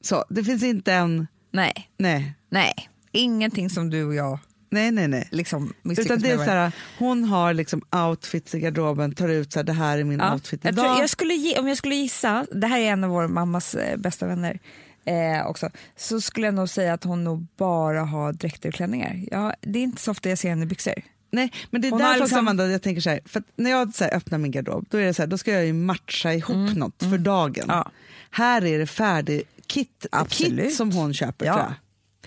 Så 0.00 0.24
det 0.28 0.44
finns 0.44 0.62
inte 0.62 0.92
en... 0.92 1.26
Nej, 1.52 1.90
Nej, 1.96 2.34
nej. 2.50 2.74
Ingenting 3.12 3.70
som 3.70 3.90
du 3.90 4.04
och 4.04 4.14
jag 4.14 4.38
nej, 4.70 4.90
nej. 4.90 5.08
nej. 5.08 5.28
liksom 5.30 5.72
Utan 5.84 6.18
det 6.18 6.30
är 6.30 6.36
så 6.36 6.42
här, 6.42 6.72
hon 6.98 7.24
har 7.24 7.54
liksom 7.54 7.82
outfits 8.08 8.54
i 8.54 8.60
garderoben, 8.60 9.14
tar 9.14 9.28
ut 9.28 9.52
så 9.52 9.58
här, 9.58 9.64
det 9.64 9.72
här 9.72 9.98
är 9.98 10.04
min 10.04 10.18
Ja, 10.18 10.32
outfit 10.34 10.60
jag 10.64 10.72
idag. 10.72 10.84
tror, 10.84 11.00
jag 11.00 11.10
skulle, 11.10 11.34
ge- 11.34 11.58
om 11.58 11.68
jag 11.68 11.76
skulle 11.78 11.94
gissa, 11.94 12.46
det 12.52 12.66
här 12.66 12.78
är 12.80 12.90
en 12.92 13.04
av 13.04 13.10
vår 13.10 13.28
mammas 13.28 13.74
eh, 13.74 13.96
bästa 13.96 14.26
vänner 14.26 14.58
eh, 15.04 15.46
också, 15.46 15.70
så 15.96 16.20
skulle 16.20 16.46
jag 16.46 16.54
nog 16.54 16.68
säga 16.68 16.92
att 16.94 17.04
hon 17.04 17.24
nog 17.24 17.46
bara 17.56 18.00
har 18.02 18.32
dräkter 18.32 18.68
och 18.68 18.74
klänningar. 18.74 19.20
Ja, 19.30 19.54
det 19.60 19.78
är 19.78 19.82
inte 19.82 20.02
så 20.02 20.10
ofta 20.10 20.28
jag 20.28 20.38
ser 20.38 20.48
henne 20.48 20.62
i 20.62 20.66
byxor. 20.66 20.94
Nej, 21.30 21.52
men 21.70 21.80
det 21.80 21.88
är 21.88 21.90
Hon 21.92 22.00
därför 22.00 22.20
liksom- 22.20 22.38
Amanda, 22.38 22.66
jag 22.66 22.82
tänker 22.82 23.00
så 23.00 23.10
här, 23.10 23.20
för 23.26 23.42
när 23.56 23.70
jag 23.70 23.94
så 23.94 24.04
här, 24.04 24.14
öppnar 24.16 24.38
min 24.38 24.50
garderob, 24.50 24.86
då 24.90 24.98
är 24.98 25.04
det 25.04 25.14
så 25.14 25.22
här, 25.22 25.26
då 25.26 25.38
ska 25.38 25.52
jag 25.52 25.66
ju 25.66 25.72
matcha 25.72 26.32
ihop 26.34 26.76
något 26.76 27.02
för 27.02 27.18
dagen. 27.18 27.64
Mm, 27.64 27.76
Ja. 27.76 27.90
Här 28.30 28.64
är 28.64 28.78
det 28.78 28.86
färdig 28.86 29.42
kit, 29.66 30.06
Absolut. 30.12 30.64
kit 30.68 30.74
som 30.76 30.92
hon 30.92 31.14
köper 31.14 31.46
Ja. 31.46 31.52
tror 31.52 31.64
jag. 31.64 31.74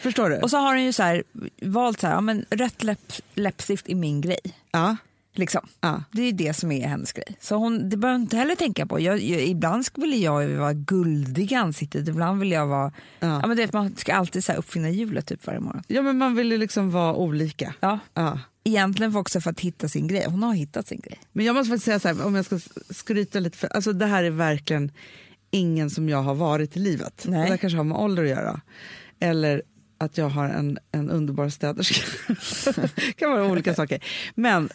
Förstår 0.01 0.29
du? 0.29 0.37
Och 0.37 0.49
så 0.49 0.57
har 0.57 0.73
hon 0.75 0.83
ju 0.83 0.93
så 0.93 1.03
här, 1.03 1.23
valt 1.61 1.99
så 1.99 2.07
här, 2.07 2.13
ja, 2.13 2.21
men 2.21 2.45
rött 2.49 2.83
läpp, 2.83 3.13
läppstift 3.35 3.89
är 3.89 3.95
min 3.95 4.21
grej. 4.21 4.39
ja, 4.71 4.97
Liksom. 5.33 5.67
ja. 5.81 6.03
Det 6.11 6.21
är 6.21 6.33
det 6.33 6.53
som 6.53 6.71
är 6.71 6.87
hennes 6.87 7.13
grej. 7.13 7.35
Så 7.39 7.55
hon, 7.55 7.89
det 7.89 7.97
behöver 7.97 8.15
hon 8.15 8.21
inte 8.21 8.37
heller 8.37 8.55
tänka 8.55 8.85
på. 8.85 8.99
Jag, 8.99 9.19
jag, 9.21 9.41
ibland 9.41 9.85
vill 9.95 10.21
jag 10.21 10.43
ju 10.43 10.55
vara 10.55 10.73
guldig 10.73 11.51
i 11.51 11.55
ansiktet, 11.55 12.07
ibland 12.07 12.39
vill 12.39 12.51
jag 12.51 12.67
vara... 12.67 12.91
Ja. 13.19 13.27
Ja. 13.41 13.47
men 13.47 13.57
det, 13.57 13.73
man 13.73 13.95
ska 13.95 14.13
alltid 14.13 14.43
så 14.43 14.53
uppfinna 14.53 14.89
hjulet 14.89 15.25
typ 15.27 15.47
varje 15.47 15.59
morgon. 15.59 15.83
ja, 15.87 16.01
men 16.01 16.17
man 16.17 16.35
vill 16.35 16.51
ju 16.51 16.57
liksom 16.57 16.91
vara 16.91 17.15
olika. 17.15 17.73
Ja. 17.79 17.99
Ja. 18.13 18.39
Egentligen 18.63 19.15
också 19.15 19.41
för 19.41 19.49
att 19.51 19.59
hitta 19.59 19.89
sin 19.89 20.07
grej. 20.07 20.25
Hon 20.27 20.43
har 20.43 20.53
hittat 20.53 20.87
sin 20.87 20.99
grej. 20.99 21.19
Men 21.31 21.45
jag 21.45 21.55
måste 21.55 21.69
faktiskt 21.69 21.85
säga 21.85 21.99
så 21.99 22.07
här, 22.07 22.25
om 22.25 22.35
jag 22.35 22.45
ska 22.45 22.59
skryta 22.89 23.39
lite, 23.39 23.57
för, 23.57 23.67
alltså 23.67 23.93
det 23.93 24.05
här 24.05 24.23
är 24.23 24.29
verkligen 24.29 24.91
ingen 25.51 25.89
som 25.89 26.09
jag 26.09 26.21
har 26.21 26.35
varit 26.35 26.77
i 26.77 26.79
livet. 26.79 27.25
Nej. 27.27 27.51
Det 27.51 27.57
kanske 27.57 27.77
har 27.77 27.83
med 27.83 27.97
ålder 27.97 28.23
att 28.23 28.29
göra. 28.29 28.61
Eller 29.19 29.61
att 30.01 30.17
jag 30.17 30.29
har 30.29 30.49
en, 30.49 30.77
en 30.91 31.09
underbar 31.09 31.49
städerska. 31.49 32.05
det 32.95 33.11
kan 33.15 33.31
vara 33.31 33.45
olika 33.45 33.75
saker. 33.75 34.03
Men 34.35 34.69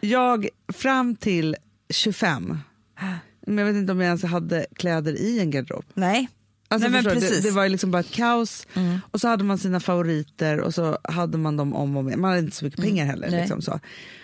jag 0.00 0.48
fram 0.72 1.16
till 1.16 1.56
25, 1.90 2.58
men 3.46 3.58
jag 3.58 3.66
vet 3.66 3.76
inte 3.76 3.92
om 3.92 4.00
jag 4.00 4.06
ens 4.06 4.24
hade 4.24 4.66
kläder 4.74 5.12
i 5.12 5.40
en 5.40 5.50
garderob. 5.50 5.84
Nej. 5.94 6.28
Alltså 6.68 6.88
Nej, 6.88 7.02
men 7.02 7.04
det, 7.04 7.20
precis. 7.20 7.30
Mm. 7.30 7.42
det 7.42 7.50
var 7.50 7.68
liksom 7.68 7.90
bara 7.90 8.00
ett 8.00 8.10
kaos 8.10 8.66
och 9.10 9.20
så 9.20 9.28
hade 9.28 9.44
man 9.44 9.58
sina 9.58 9.80
favoriter 9.80 10.60
och 10.60 10.74
så 10.74 10.98
hade 11.04 11.38
man 11.38 11.56
dem 11.56 11.74
om 11.74 11.96
och 11.96 12.08
igen. 12.08 12.20
Man 12.20 12.30
hade 12.30 12.42
inte 12.42 12.56
så 12.56 12.64
mycket 12.64 12.80
pengar 12.80 13.06
heller. 13.06 13.26
Mm. 13.26 13.36
Nej. 13.36 13.40
Liksom 13.40 13.62
så. 13.62 13.80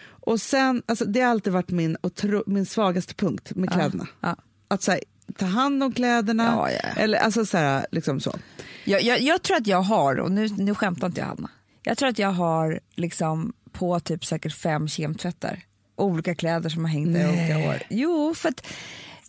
Och 0.07 0.41
sen, 0.41 0.83
alltså, 0.87 1.05
det 1.05 1.21
har 1.21 1.31
alltid 1.31 1.53
varit 1.53 1.71
min, 1.71 1.97
otro, 2.03 2.43
min 2.47 2.67
svagaste 2.67 3.15
punkt 3.15 3.53
med 3.55 3.73
kläderna. 3.73 4.07
Ja. 4.21 4.37
Att 4.69 4.83
så 4.83 4.91
här, 4.91 5.01
ta 5.37 5.47
hand 5.47 5.83
om 5.83 5.93
kläderna. 5.93 6.45
Ja, 6.45 6.71
ja. 6.71 7.03
Eller 7.03 7.19
alltså 7.19 7.47
så 7.47 7.59
här, 7.59 7.87
liksom 7.91 8.21
så. 8.21 8.37
Jag, 8.85 9.03
jag, 9.03 9.21
jag 9.21 9.43
tror 9.43 9.57
att 9.57 9.67
jag 9.67 9.83
har, 9.83 10.17
och 10.17 10.33
nu, 10.33 10.49
nu 10.49 10.75
skämtar 10.75 11.07
inte 11.07 11.21
jag 11.21 11.27
Hanna, 11.27 11.51
jag 11.83 11.99
tror 11.99 12.09
att 12.09 12.19
jag 12.19 12.33
har 12.33 12.81
liksom 12.95 13.53
på 13.73 14.01
typ 14.01 14.25
säkert 14.25 14.55
fem 14.55 14.89
kemtvättar 14.89 15.61
olika 15.97 16.35
kläder 16.35 16.71
som 16.71 16.85
har 16.85 16.93
hängt 16.93 17.15
där 17.15 17.21
i 17.21 17.29
olika 17.29 17.71
år. 17.71 17.83
Jo, 17.91 18.35
för 18.35 18.49
att 18.49 18.67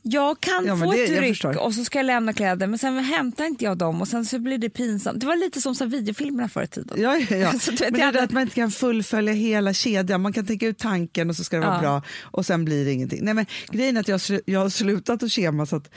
jag 0.08 0.39
kan 0.39 0.66
Ja, 0.66 0.78
få 0.78 0.91
det- 0.91 1.03
ett 1.03 1.20
ryck 1.20 1.45
och 1.45 1.74
så 1.74 1.84
ska 1.86 1.99
jag 1.99 2.06
lämna 2.06 2.34
kläder 2.34 2.68
men 2.68 2.80
sen 2.80 2.97
hämtar 2.99 3.45
inte 3.45 3.66
jag 3.66 3.78
dem 3.78 4.01
och 4.01 4.08
sen 4.08 4.26
så 4.26 4.39
blir 4.39 4.58
det 4.58 4.70
pinsamt. 4.70 5.20
Det 5.20 5.26
var 5.26 5.36
lite 5.36 5.62
som 5.62 5.76
så 5.76 5.86
videofilmerna 5.86 6.49
förr 6.49 6.64
i 6.64 6.68
tiden. 6.68 7.01
Ja, 7.01 7.18
ja, 7.30 7.36
ja. 7.38 7.51
Men 7.80 7.93
det 7.93 7.99
är 8.01 8.06
hade- 8.06 8.24
att 8.24 8.32
man 8.32 8.41
inte 8.41 8.56
kan 8.56 8.72
fullfölja 8.72 9.34
hela 9.34 9.74
kedjan. 9.74 10.22
Man 10.22 10.34
kan 10.34 10.45
tänka 10.45 10.68
ut 10.68 10.78
tanken 10.78 11.30
och 11.30 11.36
så 11.36 11.43
ska 11.43 11.58
det 11.58 11.66
vara 11.66 11.76
Ja. 11.76 11.82
bra 11.82 12.03
och 12.22 12.45
sen 12.45 12.66
blir 12.66 12.86
det 12.86 12.91
ingenting. 12.91 13.20
Nej, 13.24 13.34
men 13.34 13.45
grejen 13.72 13.97
är 13.97 14.01
att 14.01 14.08
jag, 14.08 14.22
jag 14.45 14.60
har 14.60 14.70
slutat 14.70 15.24
att 15.24 15.32
kema 15.32 15.66
så 15.66 15.76
att 15.76 15.89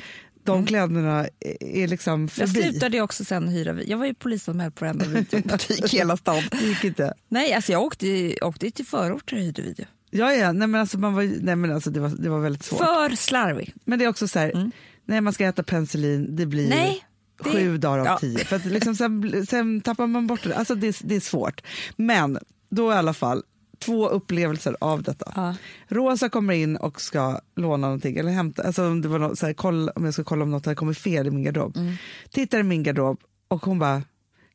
de 0.44 0.66
kläderna 0.66 1.26
är, 1.60 1.86
liksom 1.86 2.12
Mm. 2.14 2.30
Jag 2.38 2.48
förbi. 2.48 2.62
slutade 2.70 3.00
också 3.00 3.24
sen 3.24 3.48
hyra 3.48 3.82
Jag 3.82 3.98
var 3.98 4.06
ju 4.06 4.14
polisanmäld 4.14 4.74
på 4.74 4.84
varenda 4.84 5.04
videobutik 5.04 5.94
i 5.94 5.96
hela 5.96 6.16
stan. 6.16 6.42
Det 6.50 6.56
gick 6.66 6.84
inte. 6.84 7.14
Nej, 7.28 7.52
alltså 7.52 7.72
jag 7.72 7.82
åkte, 7.82 8.34
åkte 8.42 8.70
till 8.70 8.86
förorter 8.86 9.36
och 9.36 9.42
hyrde 9.42 9.62
video. 9.62 9.86
Ja, 10.10 10.32
ja. 10.32 10.52
Nej, 10.52 10.68
men 10.68 10.80
alltså, 10.80 10.98
man 10.98 11.14
var, 11.14 11.22
nej, 11.42 11.56
men 11.56 11.72
alltså, 11.72 11.90
det, 11.90 12.00
var, 12.00 12.08
det 12.08 12.28
var 12.28 12.38
väldigt 12.40 12.62
svårt. 12.62 12.78
För 12.78 13.16
slarvig. 13.16 13.74
Men 13.84 13.98
det 13.98 14.04
är 14.04 14.08
också 14.08 14.28
så 14.28 14.38
här, 14.38 14.70
när 15.04 15.20
man 15.20 15.32
ska 15.32 15.44
äta 15.46 15.62
penicillin, 15.62 16.36
det 16.36 16.46
blir 16.46 16.66
Mm. 16.66 16.78
Nej, 16.78 17.04
det- 17.44 17.50
sju 17.50 17.78
dagar 17.78 17.98
av 17.98 18.06
ja. 18.06 18.18
tio. 18.18 18.38
För 18.44 18.56
att 18.56 18.64
liksom, 18.64 18.94
sen, 18.96 19.46
sen 19.50 19.80
tappar 19.80 20.06
man 20.06 20.26
bort 20.26 20.40
det. 20.44 20.56
Alltså 20.56 20.74
det, 20.74 20.86
är- 20.88 21.06
det 21.06 21.16
är 21.16 21.20
svårt. 21.20 21.60
Men 21.96 22.38
då 22.70 22.92
i 22.92 22.94
alla 22.94 23.14
fall, 23.14 23.42
två 23.78 24.08
upplevelser 24.08 24.76
av 24.80 25.02
detta. 25.02 25.32
Ja. 25.36 25.54
Rosa 25.88 26.28
kommer 26.28 26.54
in 26.54 26.76
och 26.76 27.00
ska 27.00 27.40
låna 27.56 27.86
någonting, 27.86 28.16
eller 28.16 28.30
hämta, 28.32 28.62
alltså 28.62 28.86
om, 28.86 29.00
det 29.00 29.08
var 29.08 29.18
något, 29.18 29.38
så 29.38 29.46
här, 29.46 29.52
kolla, 29.52 29.92
om 29.94 30.04
jag 30.04 30.14
ska 30.14 30.24
kolla 30.24 30.42
om 30.42 30.50
något 30.50 30.64
hade 30.66 30.76
kommit 30.76 30.98
fel 30.98 31.26
i 31.26 31.30
min 31.30 31.42
garderob. 31.44 31.76
Mm. 31.76 31.94
Tittar 32.30 32.58
i 32.58 32.62
min 32.62 32.82
garderob 32.82 33.20
och 33.48 33.64
hon 33.66 33.78
bara, 33.78 34.02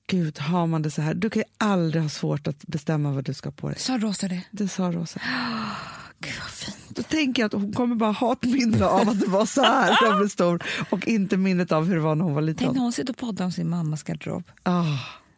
gud 0.08 0.40
har 0.40 0.68
man 0.68 0.82
det 0.82 0.92
så 0.92 1.02
här, 1.02 1.14
du 1.14 1.30
kan 1.30 1.40
ju 1.42 1.46
aldrig 1.58 2.04
ha 2.04 2.10
svårt 2.10 2.48
att 2.48 2.66
bestämma 2.68 3.12
vad 3.12 3.24
du 3.24 3.34
ska 3.34 3.50
ha 3.50 3.54
på 3.54 3.70
dig. 3.70 3.80
Sa 3.80 3.98
Rosa 3.98 4.28
det? 4.28 4.42
Det 4.52 4.68
sa 4.68 4.84
Rosa. 4.92 5.20
Gud 6.20 6.34
vad 6.42 6.50
fint. 6.52 6.78
Då 6.90 7.04
tänker 7.04 7.42
jag 7.42 7.48
att 7.48 7.54
hon 7.54 7.74
kommer 7.74 7.96
bara 7.96 8.12
ha 8.12 8.34
ett 8.34 8.44
minne 8.44 8.86
av 8.86 9.10
att 9.10 9.20
det 9.20 9.28
var 9.28 9.46
så 9.46 9.62
här 9.64 9.90
när 10.02 10.10
hon 10.10 10.18
blev 10.20 10.30
stor 10.30 10.64
och 10.90 11.08
inte 11.08 11.38
minnet 11.38 11.72
av 11.72 11.86
hur 11.86 11.96
det 11.96 12.02
var 12.02 12.16
när 12.16 12.24
hon 12.26 12.34
var 12.34 12.42
Tänk 12.42 12.60
liten. 12.60 12.74
när 12.76 12.82
hon 12.82 12.94
sitter 12.94 13.14
och 13.14 13.18
poddar 13.18 13.46
om 13.46 13.52
sin 13.52 13.70
mammas 13.70 14.04
garderob. 14.04 14.44
Ah, 14.64 14.84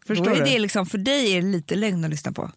förstår 0.08 0.26
Då 0.26 0.32
är 0.32 0.36
du? 0.36 0.44
det 0.44 0.60
liksom, 0.60 0.86
för 0.86 0.98
dig 0.98 1.32
är 1.38 1.42
det 1.42 1.48
lite 1.48 1.76
lögn 1.76 2.04
att 2.04 2.10
lyssna 2.10 2.32
på. 2.32 2.52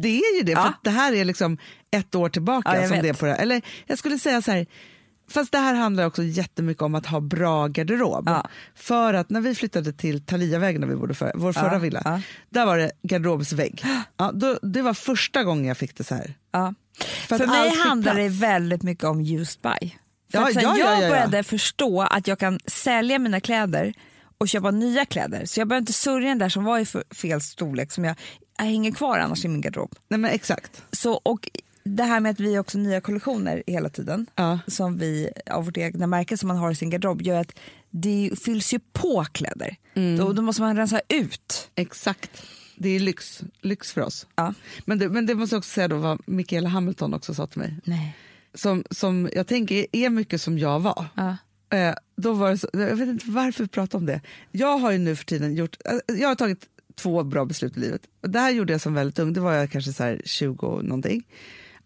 Det 0.00 0.18
är 0.18 0.36
ju 0.36 0.42
det, 0.42 0.54
för 0.54 0.62
Ja. 0.62 0.68
att 0.68 0.80
det 0.84 0.90
här 0.90 1.12
är 1.12 1.24
liksom 1.24 1.58
ett 1.90 2.14
år 2.14 2.28
tillbaka 2.28 2.68
Ja, 2.74 2.80
jag 2.80 2.88
som 2.88 2.96
vet. 2.96 3.02
det 3.02 3.14
på 3.20 3.26
det. 3.26 3.34
Eller 3.34 3.62
jag 3.86 3.98
skulle 3.98 4.18
säga 4.18 4.42
så 4.42 4.50
här, 4.50 4.66
fast 5.32 5.52
det 5.52 5.58
här 5.58 5.74
handlar 5.74 6.06
också 6.06 6.22
jättemycket 6.22 6.82
om 6.82 6.94
att 6.94 7.06
ha 7.06 7.20
bra 7.20 7.66
garderob. 7.66 8.24
Ja. 8.26 8.48
För 8.74 9.14
att 9.14 9.30
när 9.30 9.40
vi 9.40 9.54
flyttade 9.54 9.92
till 9.92 10.24
Taliavägen, 10.24 10.80
när 10.80 10.88
vi 10.88 10.96
bodde 10.96 11.14
för, 11.14 11.32
vår 11.34 11.52
förra 11.52 11.72
Ja, 11.72 11.78
villa, 11.78 12.02
ja. 12.04 12.20
där 12.50 12.66
var 12.66 12.78
det 12.78 12.92
garderobsvägg. 13.02 13.84
Ja, 14.16 14.32
då, 14.34 14.58
det 14.62 14.82
var 14.82 14.94
första 14.94 15.44
gången 15.44 15.64
jag 15.64 15.76
fick 15.76 15.96
det 15.96 16.04
så 16.04 16.14
här. 16.14 16.34
Ja. 16.52 16.74
För 17.28 17.38
För, 17.38 17.46
mig 17.46 17.76
handlar 17.78 18.14
det 18.14 18.28
väldigt 18.28 18.82
mycket 18.82 19.04
om 19.04 19.20
used 19.20 19.62
buy. 19.62 19.90
För 20.32 20.38
Ja, 20.38 20.50
sen 20.52 20.62
ja, 20.62 20.76
ja, 20.78 20.78
jag 20.78 20.98
ja, 20.98 21.02
ja. 21.02 21.08
började 21.08 21.42
förstå 21.42 22.02
att 22.02 22.26
jag 22.26 22.38
kan 22.38 22.60
sälja 22.66 23.18
mina 23.18 23.40
kläder 23.40 23.94
och 24.38 24.48
köpa 24.48 24.70
nya 24.70 25.04
kläder. 25.04 25.44
Så 25.46 25.60
jag 25.60 25.68
behöver 25.68 25.82
inte 25.82 25.92
sörja 25.92 26.28
den 26.28 26.38
där 26.38 26.48
som 26.48 26.64
var 26.64 26.78
i 26.78 26.86
fel 27.14 27.40
storlek 27.40 27.92
som 27.92 28.04
jag, 28.04 28.16
jag 28.58 28.64
hänger 28.64 28.90
kvar 28.90 29.18
annars 29.18 29.44
i 29.44 29.48
min 29.48 29.60
garderob. 29.60 29.94
Nej 30.08 30.20
men 30.20 30.30
exakt. 30.30 30.82
Så, 30.92 31.12
och 31.12 31.48
det 31.84 32.02
här 32.02 32.20
med 32.20 32.30
att 32.30 32.40
vi 32.40 32.58
också 32.58 32.78
nya 32.78 33.00
kollektioner 33.00 33.62
hela 33.66 33.88
tiden 33.88 34.26
Ja. 34.34 34.58
som 34.66 34.98
vi 34.98 35.30
av 35.50 35.64
vårt 35.64 35.76
egna 35.76 36.06
märke 36.06 36.36
som 36.36 36.48
man 36.48 36.56
har 36.56 36.70
i 36.70 36.74
sin 36.74 36.90
garderob 36.90 37.22
gör 37.22 37.40
att 37.40 37.58
det 37.90 38.30
fylls 38.44 38.74
ju 38.74 38.78
på 38.92 39.24
kläder. 39.32 39.76
Mm. 39.94 40.16
Då, 40.18 40.32
då 40.32 40.42
måste 40.42 40.62
man 40.62 40.76
rensa 40.76 41.00
ut. 41.08 41.70
Exakt. 41.74 42.42
Det 42.76 42.88
är 42.88 43.00
lyx, 43.00 43.42
lyx 43.60 43.92
för 43.92 44.00
oss. 44.00 44.26
Ja. 44.34 44.54
Men 44.84 44.98
det, 44.98 45.08
men 45.08 45.26
det 45.26 45.34
måste 45.34 45.54
jag 45.54 45.58
också 45.58 45.70
säga 45.70 45.88
då 45.88 45.96
vad 45.96 46.20
Michaela 46.26 46.68
Hamilton 46.68 47.14
också 47.14 47.34
sa 47.34 47.46
till 47.46 47.58
mig. 47.58 47.74
Nej. 47.84 48.16
Som, 48.54 48.84
som 48.90 49.28
jag 49.32 49.46
tänker 49.46 49.86
är 49.92 50.10
mycket 50.10 50.40
som 50.42 50.58
jag 50.58 50.80
var. 50.80 51.06
Ja. 51.14 51.36
Eh, 51.78 51.94
då 52.16 52.32
var 52.32 52.56
så, 52.56 52.68
jag 52.72 52.96
vet 52.96 53.08
inte 53.08 53.30
varför 53.30 53.64
vi 53.64 53.68
pratar 53.68 53.98
om 53.98 54.06
det. 54.06 54.20
Jag 54.50 54.78
har 54.78 54.92
ju 54.92 54.98
nu 54.98 55.16
för 55.16 55.24
tiden 55.24 55.54
gjort, 55.54 55.76
eh, 55.84 56.16
jag 56.16 56.28
har 56.28 56.34
tagit 56.34 56.66
två 56.94 57.22
bra 57.22 57.44
beslut 57.44 57.76
i 57.76 57.80
livet. 57.80 58.02
Det 58.20 58.38
här 58.38 58.50
gjorde 58.50 58.72
jag 58.72 58.80
som 58.80 58.94
väldigt 58.94 59.18
ung, 59.18 59.32
det 59.32 59.40
var 59.40 59.52
jag 59.52 59.70
kanske 59.70 59.92
så 59.92 60.02
här 60.02 60.22
20 60.24 60.66
och 60.66 60.84
någonting. 60.84 61.24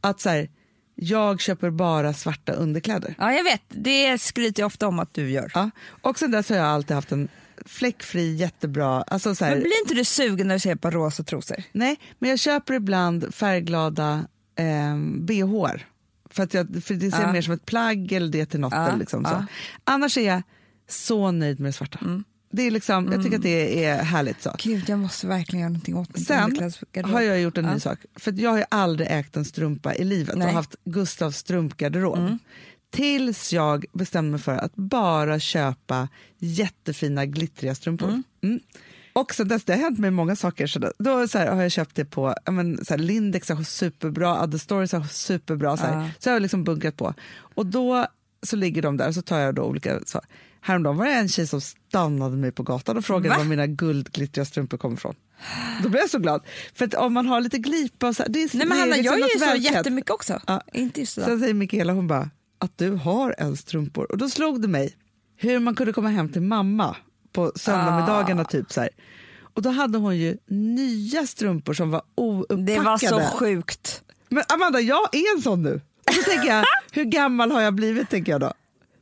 Att 0.08 0.20
så 0.20 0.28
här, 0.28 0.48
jag 0.94 1.40
köper 1.40 1.70
bara 1.70 2.12
svarta 2.14 2.52
underkläder. 2.52 3.14
ja, 3.18 3.32
jag 3.32 3.44
vet. 3.44 3.62
Det 3.68 4.18
skryter 4.18 4.62
jag 4.62 4.66
ofta 4.66 4.88
om 4.88 4.98
att 4.98 5.14
du 5.14 5.30
gör. 5.30 5.50
Ja. 5.54 5.70
Och 6.02 6.18
sen 6.18 6.30
dess 6.30 6.48
har 6.48 6.56
jag 6.56 6.66
alltid 6.66 6.94
haft 6.94 7.12
en 7.12 7.28
fläckfri, 7.66 8.34
jättebra, 8.34 9.02
alltså 9.02 9.34
så 9.34 9.44
här, 9.44 9.52
Men 9.52 9.60
blir 9.60 9.80
inte 9.82 9.94
du 9.94 10.04
sugen 10.04 10.48
när 10.48 10.54
du 10.54 10.58
ser 10.60 10.74
på 10.76 10.90
rosa 10.90 11.22
trosor? 11.22 11.56
Nej, 11.72 11.96
men 12.18 12.30
jag 12.30 12.38
köper 12.38 12.74
ibland 12.74 13.34
färgglada 13.34 14.24
eh, 14.58 14.96
bh. 15.20 15.72
För, 16.30 16.42
att 16.42 16.54
jag, 16.54 16.82
för 16.84 16.94
det 16.94 17.10
ser 17.10 17.22
Ja. 17.22 17.32
mer 17.32 17.42
som 17.42 17.52
ett 17.54 17.66
plagg 17.66 18.12
eller 18.12 18.28
det 18.28 18.46
till 18.46 18.60
något. 18.60 18.72
Ja, 18.72 18.86
Eller 18.88 18.98
liksom 18.98 19.24
så. 19.24 19.44
Annars 19.84 20.18
är 20.18 20.22
jag 20.26 20.42
så 20.88 21.30
nöjd 21.30 21.60
med 21.60 21.68
det 21.68 21.72
svarta. 21.72 21.98
Det 22.56 22.62
är 22.62 22.70
liksom, 22.70 23.12
Jag 23.12 23.22
tycker 23.22 23.36
att 23.36 23.42
det 23.42 23.84
är 23.84 24.02
härligt. 24.02 24.42
så. 24.42 24.54
Gud, 24.58 24.88
jag 24.88 24.98
måste 24.98 25.26
verkligen 25.26 25.60
göra 25.60 25.68
någonting 25.68 25.96
åt 25.96 26.14
min 26.16 26.24
Sen 26.24 26.72
har 27.04 27.20
jag 27.20 27.40
gjort 27.40 27.58
en 27.58 27.64
Ja. 27.64 27.74
ny 27.74 27.80
sak. 27.80 27.98
För 28.16 28.32
jag 28.40 28.50
har 28.50 28.64
aldrig 28.68 29.08
ägt 29.10 29.36
en 29.36 29.44
strumpa 29.44 29.94
i 29.94 30.04
livet 30.04 30.36
Nej. 30.36 30.46
och 30.46 30.52
haft 30.52 30.76
Gustavs 30.84 31.36
strumpgarderob. 31.36 32.18
Mm. 32.18 32.38
Tills 32.90 33.52
jag 33.52 33.84
bestämde 33.92 34.30
mig 34.30 34.40
för 34.40 34.52
att 34.52 34.74
bara 34.74 35.38
köpa 35.38 36.08
jättefina 36.38 37.26
glittriga 37.26 37.74
strumpor. 37.74 38.22
Mm. 38.42 38.60
Och 39.12 39.34
sen 39.34 39.48
dess, 39.48 39.64
det 39.64 39.72
har 39.72 39.80
hänt 39.80 39.98
mig 39.98 40.10
många 40.10 40.36
saker. 40.36 40.66
Så 40.66 40.78
då, 40.98 41.28
så 41.28 41.38
här, 41.38 41.46
har 41.46 41.62
jag 41.62 41.72
köpt 41.72 41.94
det 41.96 42.04
på 42.04 42.34
men, 42.50 42.84
så 42.84 42.94
här, 42.94 42.98
Lindex 42.98 43.50
är 43.50 43.62
superbra, 43.62 44.44
Other 44.44 44.58
Stories 44.58 44.94
är 44.94 45.02
superbra. 45.02 45.76
Så, 45.76 45.86
här. 45.86 46.02
Ja. 46.02 46.10
så 46.18 46.28
jag 46.28 46.34
har 46.34 46.40
liksom 46.40 46.64
bunkrat 46.64 46.96
på. 46.96 47.14
Och 47.38 47.66
då 47.66 48.06
så 48.42 48.56
ligger 48.56 48.82
de 48.82 48.96
där 48.96 49.08
och 49.08 49.14
så 49.14 49.22
tar 49.22 49.38
jag 49.38 49.54
då 49.54 49.62
olika... 49.62 50.00
Så. 50.06 50.20
Häromdagen 50.66 50.96
var 50.96 51.06
det 51.06 51.12
en 51.12 51.28
tjej 51.28 51.46
som 51.46 51.60
stannade 51.60 52.36
mig 52.36 52.52
på 52.52 52.62
gatan 52.62 52.96
och 52.96 53.04
frågade 53.04 53.28
Va? 53.28 53.36
var 53.38 53.44
mina 53.44 53.66
guldglittriga 53.66 54.44
strumpor 54.44 54.76
kommer 54.78 54.96
ifrån. 54.96 55.14
Då 55.82 55.88
blev 55.88 56.00
jag 56.00 56.10
så 56.10 56.18
glad. 56.18 56.42
För 56.74 56.84
att 56.84 56.94
om 56.94 57.12
man 57.14 57.26
har 57.26 57.40
lite 57.40 57.58
glipa 57.58 58.08
och 58.08 58.16
så, 58.16 58.24
det 58.28 58.42
är, 58.42 58.56
Nej, 58.56 58.66
men 58.66 58.76
är 58.78 58.80
Hanna, 58.80 58.96
liksom 58.96 59.18
jag 59.18 59.28
ju 59.56 59.60
så 59.62 59.72
jättemycket 59.74 60.10
också. 60.10 60.40
Ja. 60.46 60.60
Inte 60.72 61.00
just. 61.00 61.12
Sen 61.14 61.40
säger 61.40 61.54
Mikaela 61.54 61.92
hon 61.92 62.06
bara 62.06 62.30
att 62.58 62.78
du 62.78 62.90
har 62.90 63.34
en 63.38 63.56
strumpor. 63.56 64.12
Och 64.12 64.18
då 64.18 64.28
slog 64.28 64.62
det 64.62 64.68
mig 64.68 64.94
hur 65.36 65.58
man 65.58 65.74
kunde 65.74 65.92
komma 65.92 66.08
hem 66.08 66.28
till 66.28 66.42
mamma 66.42 66.96
på 67.32 67.52
söndagsmiddagarna 67.56 68.42
Ah. 68.42 68.44
typ 68.44 68.72
så 68.72 68.80
här. 68.80 68.90
Och 69.40 69.62
då 69.62 69.70
hade 69.70 69.98
hon 69.98 70.16
ju 70.18 70.36
nya 70.48 71.26
strumpor 71.26 71.74
som 71.74 71.90
var 71.90 72.02
ouppackade. 72.14 72.62
Det 72.62 72.78
var 72.78 72.98
så 72.98 73.20
sjukt. 73.20 74.02
Men 74.28 74.42
Amanda, 74.48 74.80
jag 74.80 75.14
är 75.14 75.36
en 75.36 75.42
sån 75.42 75.62
nu. 75.62 75.80
Och 76.08 76.14
så 76.14 76.22
tänker 76.22 76.48
jag, 76.48 76.64
hur 76.92 77.04
gammal 77.04 77.50
har 77.52 77.60
jag 77.60 77.74
blivit 77.74 78.10
tänker 78.10 78.32
jag 78.32 78.40
då? 78.40 78.52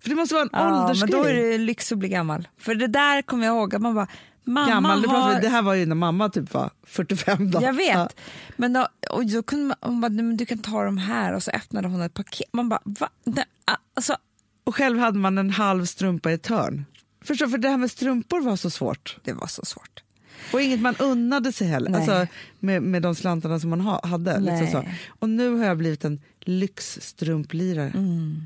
För 0.05 0.11
det 0.11 0.17
måste 0.17 0.35
vara 0.35 0.43
en 0.43 0.51
Ja, 0.53 0.65
men 0.71 0.81
åldersgrej. 0.81 1.11
då 1.13 1.25
är 1.25 1.35
det 1.35 1.59
lyx 1.59 1.93
att 1.93 1.99
bli 1.99 2.09
gammal. 2.09 2.49
För 2.59 2.75
det 2.75 2.87
där 2.87 3.23
kommer 3.23 3.47
jag 3.47 3.57
ihåg 3.57 3.75
att 3.75 3.83
man 3.83 3.95
bara, 3.95 4.07
mamma 4.45 4.69
Gammal, 4.69 5.03
det, 5.03 5.09
har... 5.09 5.41
det 5.41 5.49
här 5.49 5.63
var 5.63 5.75
ju 5.75 5.87
när 5.87 5.95
mamma 5.95 6.29
typ 6.29 6.55
var 6.55 6.71
45 6.87 7.51
då. 7.51 7.63
Jag 7.63 7.73
vet. 7.73 7.95
Ja. 7.97 8.09
Men 8.57 8.73
då, 8.73 8.87
och 9.11 9.27
då 9.27 9.43
kunde 9.43 9.65
man, 9.65 9.77
hon 9.81 10.01
bara, 10.01 10.09
"Nej, 10.09 10.25
men 10.25 10.37
du 10.37 10.47
kan 10.47 10.59
ta 10.59 10.85
de 10.85 10.99
här 10.99 11.33
och 11.33 11.43
så 11.43 11.51
öppnade 11.51 11.89
hon 11.89 12.01
ett 12.03 12.15
paket. 12.15 12.49
Man 12.53 12.69
bara, 12.69 12.81
va? 12.85 13.09
Nej, 13.25 13.45
alltså, 13.95 14.17
Och 14.65 14.75
själv 14.77 14.99
hade 14.99 15.19
man 15.19 15.39
en 15.39 15.51
halv 15.51 15.85
strumpa 15.85 16.31
i 16.31 16.35
ett 16.35 16.47
hörn. 16.47 16.85
Förstår, 17.25 17.47
för 17.47 17.59
det 17.59 17.69
här 17.69 17.77
med 17.77 17.91
strumpor 17.91 18.41
var 18.41 18.57
så 18.57 18.71
svårt. 18.71 19.17
det 19.25 19.33
var 19.33 19.47
så 19.47 19.65
svårt. 19.65 20.01
Och 20.53 20.61
inget 20.61 20.81
man 20.81 20.95
unnade 20.99 21.53
sig 21.53 21.67
heller, 21.67 21.91
Nej. 21.91 22.01
alltså, 22.01 22.27
med, 22.61 22.83
med 22.83 23.03
de 23.03 23.15
slantarna 23.15 23.61
som 23.61 23.71
man 23.71 23.81
ha, 23.81 24.07
hade. 24.07 24.41
Liksom 24.41 24.67
så. 24.67 24.85
Och 25.09 25.29
nu 25.29 25.57
har 25.57 25.65
jag 25.67 25.79
blivit 25.79 26.05
en 26.05 26.21
lyxstrumplirare. 26.41 27.91
Mm. 27.95 28.43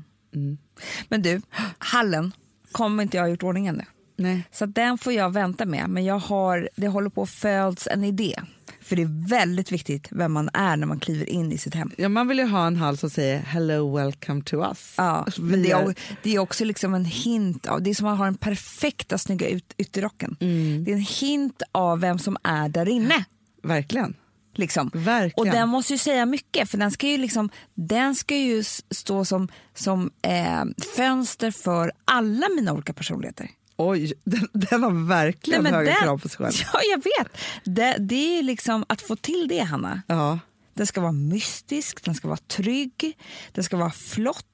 Men 1.09 1.21
du, 1.21 1.41
hallen 1.77 2.31
kommer 2.71 3.03
inte 3.03 3.17
jag 3.17 3.23
ha 3.23 3.29
gjort 3.29 3.43
ordning 3.43 3.67
ännu. 3.67 3.85
Nej. 4.15 4.43
Så 4.51 4.65
den 4.65 4.97
får 4.97 5.13
jag 5.13 5.33
vänta 5.33 5.65
med. 5.65 5.89
Men 5.89 6.05
jag 6.05 6.19
har, 6.19 6.69
det 6.75 6.87
håller 6.87 7.09
på 7.09 7.23
att 7.23 7.29
föds 7.29 7.87
en 7.87 8.03
idé. 8.03 8.39
För 8.81 8.95
det 8.95 9.01
är 9.01 9.29
väldigt 9.29 9.71
viktigt 9.71 10.07
vem 10.11 10.31
man 10.33 10.49
är 10.53 10.77
när 10.77 10.87
man 10.87 10.99
kliver 10.99 11.29
in 11.29 11.51
i 11.51 11.57
sitt 11.57 11.75
hem. 11.75 11.91
Ja, 11.97 12.09
man 12.09 12.27
vill 12.27 12.39
ju 12.39 12.45
ha 12.45 12.67
en 12.67 12.75
hall 12.75 12.97
som 12.97 13.09
säger 13.09 13.39
hello 13.39 13.95
welcome 13.97 14.41
to 14.43 14.55
us. 14.65 14.93
Ja, 14.97 15.27
Vi 15.37 15.43
men 15.43 15.63
det 15.63 15.71
är- 15.71 15.89
är, 15.89 15.95
det 16.23 16.35
är 16.35 16.39
också 16.39 16.65
liksom 16.65 16.93
en 16.93 17.05
hint 17.05 17.65
av, 17.65 17.81
det 17.81 17.89
är 17.89 17.93
som 17.95 18.07
att 18.07 18.17
ha 18.17 18.25
den 18.25 18.35
perfekta 18.37 19.17
snygga 19.17 19.47
ut, 19.49 19.73
ytterrocken. 19.77 20.37
Mm. 20.39 20.83
Det 20.83 20.91
är 20.91 20.95
en 20.95 21.01
hint 21.01 21.61
av 21.71 21.99
vem 21.99 22.19
som 22.19 22.37
är 22.43 22.69
där 22.69 22.89
inne. 22.89 23.25
Verkligen. 23.63 24.13
Liksom. 24.59 24.91
Och 25.35 25.45
den 25.45 25.69
måste 25.69 25.93
ju 25.93 25.97
säga 25.97 26.25
mycket 26.25 26.69
för 26.69 26.77
den 26.77 26.91
ska 26.91 27.07
ju, 27.07 27.17
liksom, 27.17 27.49
den 27.73 28.15
ska 28.15 28.35
ju 28.35 28.63
stå 28.91 29.25
som, 29.25 29.47
som 29.73 30.11
eh, 30.21 30.63
fönster 30.95 31.51
för 31.51 31.91
alla 32.05 32.49
mina 32.55 32.73
olika 32.73 32.93
personligheter. 32.93 33.49
Oj, 33.77 34.13
den, 34.23 34.47
den 34.53 34.83
har 34.83 35.07
verkligen 35.07 35.63
Nej, 35.63 35.71
höga 35.71 35.91
den- 35.91 36.01
krav 36.03 36.17
på 36.17 36.29
sig 36.29 36.37
själv. 36.37 36.53
Ja, 36.73 36.79
jag 36.91 36.97
vet. 37.03 37.37
Det, 37.63 37.95
det 37.99 38.37
är 38.39 38.43
liksom 38.43 38.85
att 38.89 39.01
få 39.01 39.15
till 39.15 39.47
det, 39.49 39.59
Hanna. 39.59 40.01
Ja. 40.07 40.39
Den 40.73 40.87
ska 40.87 41.01
vara 41.01 41.11
mystisk, 41.11 42.03
den 42.05 42.15
ska 42.15 42.27
vara 42.27 42.37
trygg, 42.37 43.17
den 43.51 43.63
ska 43.63 43.77
vara 43.77 43.91
flott. 43.91 44.45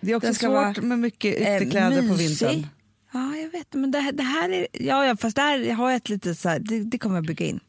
Det 0.00 0.12
är 0.12 0.16
också 0.16 0.34
svårt 0.34 0.50
vara, 0.50 0.74
med 0.82 0.98
mycket 0.98 1.40
eh, 1.40 1.56
ytterkläder 1.56 1.96
på 1.98 2.02
mysig. 2.04 2.28
vintern. 2.48 2.66
Ja, 3.12 3.36
jag 3.36 3.50
vet. 3.50 3.74
Men 3.74 3.90
det, 3.90 3.98
här- 4.00 4.12
det 4.12 4.22
här 4.22 4.48
är... 4.50 4.66
Ja, 4.72 5.06
ja, 5.06 5.16
fast 5.16 5.36
där 5.36 5.72
har 5.72 5.90
jag 5.90 5.96
ett 5.96 6.08
litet 6.08 6.38
så 6.38 6.48
här, 6.48 6.58
det, 6.58 6.80
det 6.84 6.98
kommer 6.98 7.14
jag 7.16 7.26
bygga 7.26 7.46
in. 7.46 7.60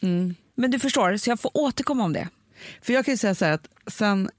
Mm. 0.00 0.34
Men 0.54 0.70
du 0.70 0.78
förstår, 0.78 1.16
så 1.16 1.30
jag 1.30 1.40
får 1.40 1.50
återkomma 1.54 2.04
om 2.04 2.12
det. 2.12 2.28
För 2.82 2.92
jag 2.92 3.04
kan 3.04 3.12
ju 3.14 3.18
säga 3.18 3.34
så 3.34 3.44
här 3.44 3.52
att 3.52 3.68
sen 3.86 4.30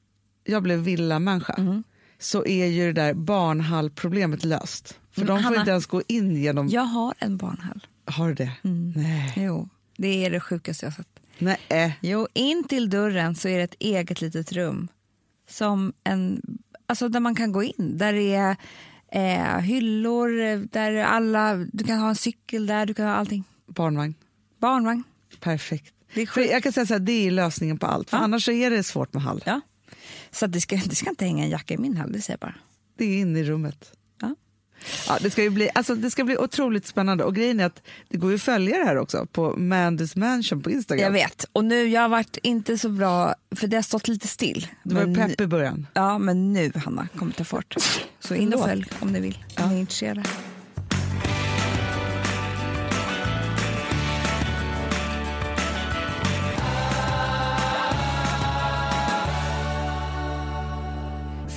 jag 0.44 0.64
blev 0.64 0.80
villamänniska 0.80 1.54
Mm. 1.54 1.84
så 2.20 2.46
är 2.46 2.66
ju 2.66 2.94
det 2.94 3.02
där 3.02 3.14
barnhallproblemet 3.14 4.44
löst. 4.44 5.00
För 5.12 5.22
Men 5.22 5.28
de 5.28 5.38
får 5.38 5.44
Hanna- 5.44 5.60
inte 5.60 5.72
ens 5.72 5.86
gå 5.86 6.02
in 6.08 6.36
genom... 6.36 6.68
Jag 6.68 6.82
har 6.82 7.14
en 7.20 7.38
barnhall. 7.38 7.88
Har 8.06 8.28
du 8.28 8.34
det? 8.34 8.52
Mm. 8.64 8.94
Nej. 8.96 9.34
Jo, 9.38 9.70
det 9.98 10.26
är 10.26 10.30
det 10.32 10.40
sjukaste 10.40 10.86
jag 10.86 10.92
har 10.92 10.96
sett. 10.96 11.08
Nej. 11.70 11.98
Jo, 12.02 12.28
in 12.34 12.64
till 12.64 12.90
dörren 12.90 13.36
så 13.36 13.48
är 13.48 13.58
det 13.58 13.64
ett 13.64 13.76
eget 13.80 14.22
litet 14.22 14.52
rum. 14.52 14.88
Som 15.50 15.94
en, 16.04 16.42
alltså 16.86 17.10
där 17.10 17.20
man 17.20 17.36
kan 17.36 17.52
gå 17.52 17.64
in. 17.64 17.98
Där 17.98 18.14
det 18.14 18.34
är 18.36 18.56
eh, 19.12 19.60
hyllor, 19.60 20.56
där 20.72 20.94
alla, 21.04 21.56
du 21.56 21.84
kan 21.84 22.00
ha 22.00 22.10
en 22.10 22.16
cykel 22.16 22.66
där, 22.68 22.86
du 22.86 22.94
kan 22.94 23.06
ha 23.06 23.14
allting. 23.14 23.44
Barnvagn. 23.68 24.16
Barnvagn. 24.60 25.04
Perfekt. 25.40 25.94
Jag 26.36 26.64
kan 26.64 26.74
säga 26.74 26.86
så 26.86 26.94
här, 26.94 27.00
det 27.00 27.28
är 27.28 27.32
lösningen 27.32 27.78
på 27.78 27.86
allt. 27.88 28.10
För 28.10 28.18
Ja. 28.18 28.24
annars 28.24 28.50
är 28.50 28.70
det 28.70 28.84
svårt 28.84 29.14
med 29.14 29.24
hall. 29.24 29.44
Ja. 29.46 29.62
Så 30.32 30.48
det, 30.48 30.62
ska, 30.62 30.76
det 30.86 30.96
ska 30.96 31.10
inte 31.10 31.26
hänga 31.26 31.44
en 31.44 31.50
jacka 31.50 31.74
i 31.74 31.78
min 31.78 31.98
hall, 31.98 32.12
det 32.12 32.22
säger 32.22 32.38
jag 32.42 32.50
bara. 32.50 32.56
Det 32.98 33.06
är 33.06 33.18
inne 33.22 33.40
i 33.40 33.44
rummet. 33.44 33.92
Ja. 34.22 34.36
Ja, 35.08 35.18
det, 35.22 35.30
ska 35.30 35.44
ju 35.44 35.50
bli, 35.50 35.70
alltså, 35.76 35.96
det 35.96 36.12
ska 36.12 36.24
bli 36.24 36.38
otroligt 36.38 36.86
spännande. 36.88 37.24
Och 37.24 37.36
grejen 37.36 37.60
är 37.60 37.66
att 37.66 37.82
det 38.10 38.18
går 38.18 38.30
ju 38.30 38.36
att 38.36 38.42
följa 38.42 38.78
det 38.78 38.86
här 38.86 38.98
också 38.98 39.26
på 39.32 39.58
Mandys 39.58 40.16
Mansion 40.16 40.62
på 40.62 40.72
Instagram. 40.72 41.04
Jag 41.04 41.12
vet. 41.12 41.46
Och 41.54 41.66
nu, 41.66 41.88
jag 41.88 42.02
har 42.02 42.10
varit 42.10 42.38
inte 42.44 42.78
så 42.78 42.90
bra, 42.90 43.36
för 43.56 43.68
det 43.68 43.76
har 43.76 43.84
stått 43.84 44.08
lite 44.08 44.28
still. 44.28 44.68
Det 44.84 44.96
var 44.96 45.16
pepp 45.16 45.42
i 45.42 45.48
början. 45.48 45.88
Ja, 45.94 46.18
men 46.18 46.54
nu, 46.54 46.72
Hanna, 46.86 47.08
kommer 47.16 47.32
ta 47.32 47.44
fart. 47.44 47.76
Så 48.20 48.36
in 48.36 48.54
och 48.54 48.66
följ 48.66 48.86
om 49.00 49.12
ni 49.14 49.20
vill, 49.20 49.38
om 49.60 49.70
ni 49.70 49.76
är 49.76 49.80
intresserade. 49.80 50.24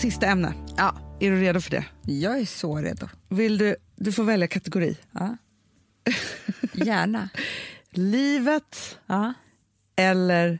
Sista 0.07 0.27
ämne. 0.27 0.55
Ja, 0.77 1.17
Är 1.21 1.31
du 1.31 1.41
redo 1.41 1.61
för 1.61 1.71
det? 1.71 1.85
jag 2.03 2.39
är 2.41 2.45
så 2.47 2.77
redo. 2.79 3.09
Vill 3.29 3.59
du, 3.59 3.77
du 3.97 4.13
får 4.13 4.25
välja 4.25 4.47
kategori. 4.49 4.97
Ja. 5.13 5.37
Gärna. 6.73 7.29
Livet 7.91 8.99
Ja. 9.07 9.33
eller 9.97 10.59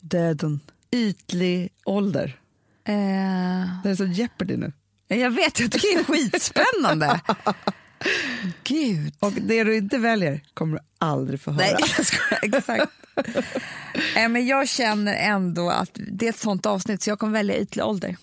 Döden. 0.00 0.60
ytlig 0.90 1.72
ålder. 1.84 2.40
Eh, 2.84 2.94
Det 3.82 3.90
är 3.90 3.94
så 3.94 4.04
Jeopardy 4.04 4.56
nu. 4.56 4.72
jag 5.08 5.30
vet, 5.30 5.60
jag 5.60 5.72
tycker 5.72 5.94
det 5.94 6.00
är 6.00 6.04
skitspännande. 6.04 7.20
Gud. 8.64 9.12
Och 9.18 9.32
det 9.32 9.64
du 9.64 9.76
inte 9.76 9.98
väljer 9.98 10.40
kommer 10.54 10.76
du 10.78 10.82
aldrig 10.98 11.40
få 11.40 11.50
höra. 11.50 11.64
Nej. 11.64 11.76
Exakt. 12.42 12.92
Eh, 14.16 14.28
Men 14.28 14.46
jag 14.46 14.68
känner 14.68 15.14
ändå 15.14 15.70
att 15.70 15.90
det 15.94 16.26
är 16.26 16.30
ett 16.30 16.38
sånt 16.38 16.66
avsnitt 16.66 17.02
så 17.02 17.10
jag 17.10 17.18
kommer 17.18 17.32
välja 17.32 17.56
ytlig 17.56 17.84
ålder. 17.84 18.16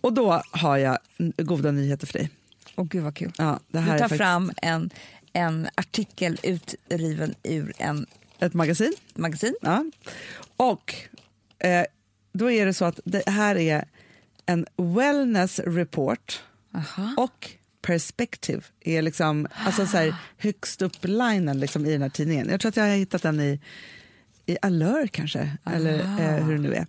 Och 0.00 0.12
då 0.12 0.42
har 0.50 0.76
jag 0.76 0.98
goda 1.36 1.70
nyheter 1.70 2.06
för 2.06 2.12
dig. 2.12 2.30
Åh 2.76 2.84
gud 2.86 3.02
vad 3.02 3.14
kul. 3.16 3.32
Ja, 3.38 3.60
det 3.68 3.78
Du 3.78 3.84
här 3.84 3.86
tar 3.88 3.94
är 3.94 3.98
faktiskt 3.98 4.18
fram 4.18 4.52
en, 4.56 4.90
en 5.32 5.68
artikel 5.74 6.38
utriven 6.42 7.34
ur 7.42 7.72
en 7.78 8.06
ett 8.38 8.54
magasin. 8.54 8.92
magasin. 9.14 9.54
Ja. 9.62 9.84
Och 10.56 10.94
eh, 11.58 11.84
då 12.32 12.50
är 12.50 12.66
det 12.66 12.74
så 12.74 12.84
att 12.84 13.00
det 13.04 13.28
här 13.28 13.56
är 13.56 13.84
en 14.46 14.66
wellness 14.76 15.58
report 15.58 16.42
Aha. 16.74 17.14
och 17.16 17.50
perspective 17.82 18.62
är 18.80 19.02
liksom 19.02 19.48
alltså 19.66 19.86
så 19.86 19.96
här, 19.96 20.14
högst 20.38 20.82
upp 20.82 20.96
linen 21.02 21.60
liksom 21.60 21.86
i 21.86 21.92
den 21.92 22.02
här 22.02 22.08
tidningen. 22.08 22.48
Jag 22.48 22.60
tror 22.60 22.68
att 22.68 22.76
jag 22.76 22.84
har 22.84 22.96
hittat 22.96 23.22
den 23.22 23.40
i, 23.40 23.60
i 24.46 24.56
Allure 24.62 25.08
kanske, 25.08 25.56
eller 25.66 25.98
eh, 25.98 26.44
hur 26.44 26.52
det 26.52 26.60
nu 26.60 26.74
är. 26.74 26.86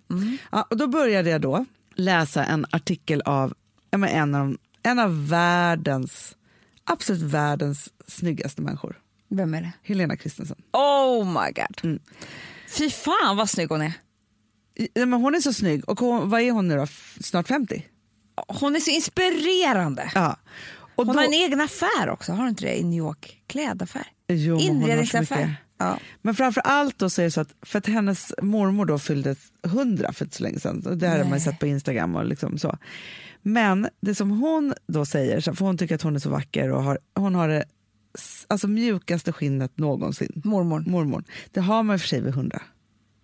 Ja, 0.52 0.66
och 0.70 0.76
då 0.76 0.86
började 0.86 1.30
jag 1.30 1.40
då 1.40 1.64
läsa 1.94 2.44
en 2.44 2.66
artikel 2.70 3.22
av 3.22 3.54
ja, 3.90 3.98
men 3.98 4.08
en, 4.08 4.34
av 4.34 4.56
en 4.82 4.98
av 4.98 5.28
världens, 5.28 6.36
absolut 6.84 7.22
världens 7.22 7.88
snyggaste 8.06 8.62
människor. 8.62 8.98
Vem 9.28 9.54
är 9.54 9.62
det? 9.62 9.72
Helena 9.82 10.16
Christensen. 10.16 10.62
Oh 10.72 11.26
my 11.26 11.52
god. 11.52 11.84
Mm. 11.84 11.98
Fy 12.68 12.90
fan 12.90 13.36
vad 13.36 13.50
snygg 13.50 13.68
hon 13.68 13.82
är. 13.82 13.92
Ja, 14.74 15.06
Men 15.06 15.20
hon 15.20 15.34
är 15.34 15.40
så 15.40 15.52
snygg. 15.52 15.88
Och 15.88 16.00
hon, 16.00 16.30
vad 16.30 16.40
är 16.40 16.50
hon 16.50 16.68
nu 16.68 16.76
då? 16.76 16.86
Snart 17.20 17.48
50? 17.48 17.86
Hon 18.48 18.76
är 18.76 18.80
så 18.80 18.90
inspirerande. 18.90 20.10
Ja. 20.14 20.36
Och 20.94 21.06
Hon 21.06 21.14
då, 21.14 21.20
har 21.20 21.26
en 21.26 21.32
egen 21.32 21.60
affär 21.60 22.08
också, 22.08 22.32
har 22.32 22.38
hon 22.38 22.48
inte 22.48 22.64
det? 22.64 22.78
I 22.78 22.84
New 22.84 22.98
York. 22.98 23.42
Klädaffär. 23.46 24.06
Jo, 24.28 24.58
Inredningsaffär. 24.58 25.56
Ja. 25.78 25.98
Men 26.22 26.34
framför 26.34 26.60
allt 26.60 26.98
då 26.98 27.10
så 27.10 27.20
är 27.20 27.24
det 27.24 27.30
så 27.30 27.40
att, 27.40 27.54
för 27.62 27.78
att 27.78 27.86
hennes 27.86 28.32
mormor 28.42 28.84
då 28.86 28.98
fyllde 28.98 29.36
100 29.64 30.12
för 30.12 30.24
inte 30.24 30.36
så 30.36 30.42
länge 30.42 30.60
sedan. 30.60 30.86
Och 30.86 30.96
det 30.96 31.08
här 31.08 31.18
har 31.18 31.24
man 31.24 31.38
ju 31.38 31.44
sett 31.44 31.58
på 31.58 31.66
Instagram 31.66 32.16
och 32.16 32.24
liksom 32.24 32.58
så. 32.58 32.78
Men 33.42 33.88
det 34.00 34.14
som 34.14 34.30
hon 34.30 34.74
då 34.86 35.04
säger, 35.04 35.40
för 35.40 35.64
hon 35.64 35.78
tycker 35.78 35.94
att 35.94 36.02
hon 36.02 36.16
är 36.16 36.20
så 36.20 36.30
vacker 36.30 36.72
och 36.72 36.82
har, 36.82 36.98
hon 37.14 37.34
har 37.34 37.48
det 37.48 37.64
alltså, 38.48 38.68
mjukaste 38.68 39.32
skinnet 39.32 39.78
någonsin. 39.78 40.42
Mormor. 40.44 40.84
Mormor. 40.86 41.24
Det 41.50 41.60
har 41.60 41.82
man 41.82 41.94
i 41.94 41.96
och 41.96 42.00
för 42.00 42.08
sig 42.08 42.20
vid 42.20 42.34
100. 42.34 42.62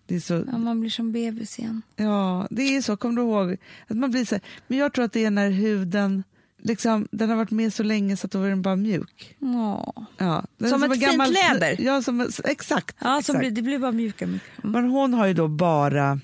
Det 0.06 0.16
är 0.16 0.20
så, 0.20 0.44
Ja, 0.52 0.58
man 0.58 0.80
blir 0.80 0.90
som 0.90 1.12
bebis 1.12 1.58
igen. 1.58 1.82
Ja, 1.96 2.46
det 2.50 2.76
är 2.76 2.82
så. 2.82 2.96
Kommer 2.96 3.16
du 3.16 3.22
ihåg? 3.22 3.56
Att 3.88 3.96
man 3.96 4.10
blir 4.10 4.24
så 4.24 4.34
här, 4.34 4.42
men 4.66 4.78
jag 4.78 4.92
tror 4.92 5.04
att 5.04 5.12
det 5.12 5.24
är 5.24 5.30
när 5.30 5.50
huden 5.50 6.22
liksom, 6.58 7.08
den 7.10 7.30
har 7.30 7.36
varit 7.36 7.50
med 7.50 7.74
så 7.74 7.82
länge 7.82 8.16
så 8.16 8.26
att 8.26 8.30
då 8.30 8.42
är 8.42 8.48
den 8.48 8.62
bara 8.62 8.76
mjuk. 8.76 9.36
Åh. 9.40 9.92
Ja, 10.18 10.44
är 10.58 10.66
Som 10.66 10.82
ett 10.82 10.98
fint 10.98 11.28
läder? 11.28 11.76
Ja, 11.78 12.02
som, 12.02 12.28
exakt. 12.44 12.96
Ja, 13.00 13.06
som 13.06 13.18
exakt. 13.18 13.38
blir, 13.38 13.50
det 13.50 13.62
blir 13.62 13.78
bara 13.78 13.92
mjukare. 13.92 14.28
Mm. 14.28 14.40
Men 14.62 14.84
hon 14.84 15.14
har 15.14 15.26
ju 15.26 15.34
då 15.34 15.48
bara 15.48 16.20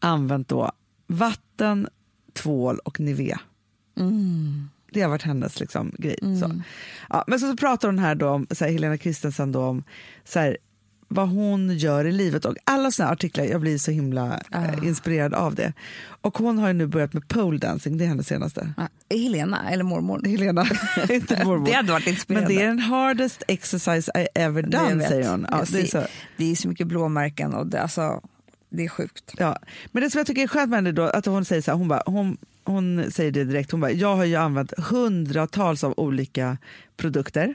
använt 0.00 0.48
då 0.48 0.72
vatten, 1.06 1.88
tvål 2.32 2.78
och 2.78 3.00
Nivea. 3.00 3.40
Mm. 3.98 4.68
Det 4.92 5.02
har 5.02 5.08
varit 5.08 5.22
hennes 5.22 5.60
liksom, 5.60 5.92
grej. 5.98 6.18
Så. 6.20 6.62
Ja, 7.08 7.24
men 7.26 7.40
så, 7.40 7.50
så 7.50 7.56
pratar 7.56 7.88
hon 7.88 7.98
här 7.98 8.14
då 8.14 8.28
om, 8.28 8.46
så 8.50 8.64
här, 8.64 8.72
Helena 8.72 8.98
Christensen 8.98 9.52
då 9.52 9.64
om 9.64 9.84
så 10.24 10.38
här, 10.38 10.56
vad 11.08 11.28
hon 11.28 11.76
gör 11.76 12.04
i 12.04 12.12
livet 12.12 12.44
och 12.44 12.54
alla 12.64 12.90
såna 12.90 13.10
artiklar, 13.10 13.44
jag 13.44 13.60
blir 13.60 13.78
så 13.78 13.90
himla 13.90 14.40
eh, 14.52 14.86
inspirerad 14.88 15.34
av 15.34 15.54
det. 15.54 15.72
Och 16.20 16.38
hon 16.38 16.58
har 16.58 16.68
ju 16.68 16.74
nu 16.74 16.86
börjat 16.86 17.12
med 17.12 17.28
pole 17.28 17.58
dancing, 17.58 17.98
det 17.98 18.04
är 18.04 18.08
hennes 18.08 18.26
senaste. 18.26 18.72
Ja, 18.76 18.88
Helena, 19.10 19.70
eller 19.70 19.84
mormor. 19.84 20.22
Helena, 20.24 20.66
inte 21.10 21.44
mormor. 21.44 21.66
Det 21.66 21.72
hade 21.72 21.92
varit 21.92 22.06
inspirerande. 22.06 22.48
Men 22.48 22.58
det 22.58 22.64
är 22.64 22.68
den 22.68 22.78
hardest 22.78 23.42
exercise 23.48 24.12
I 24.20 24.26
ever 24.34 24.62
done, 24.62 25.08
säger 25.08 25.30
hon. 25.30 25.46
Ja, 25.50 25.64
det 25.72 25.80
är 25.80 25.86
så. 25.86 26.02
det 26.36 26.50
är 26.52 26.56
så 26.56 26.68
mycket 26.68 26.86
blåmärken 26.86 27.54
och 27.54 27.66
det, 27.66 27.82
alltså, 27.82 28.20
det 28.70 28.84
är 28.84 28.88
sjukt. 28.88 29.34
Ja. 29.38 29.58
Men 29.92 30.02
det 30.02 30.10
som 30.10 30.18
jag 30.18 30.26
tycker 30.26 30.42
är 30.42 30.48
skönt 30.48 30.70
med 30.70 30.76
henne 30.76 30.92
då, 30.92 31.02
att 31.02 31.26
hon 31.26 31.44
säger 31.44 31.62
så 31.62 31.70
här, 31.70 31.78
hon, 31.78 31.88
bara, 31.88 32.02
hon, 32.06 32.36
hon 32.64 33.10
säger 33.10 33.30
det 33.30 33.44
direkt, 33.44 33.70
hon 33.70 33.80
bara, 33.80 33.90
jag 33.90 34.16
har 34.16 34.24
ju 34.24 34.36
använt 34.36 34.72
hundratals 34.78 35.84
av 35.84 35.94
olika 35.96 36.58
produkter, 36.96 37.54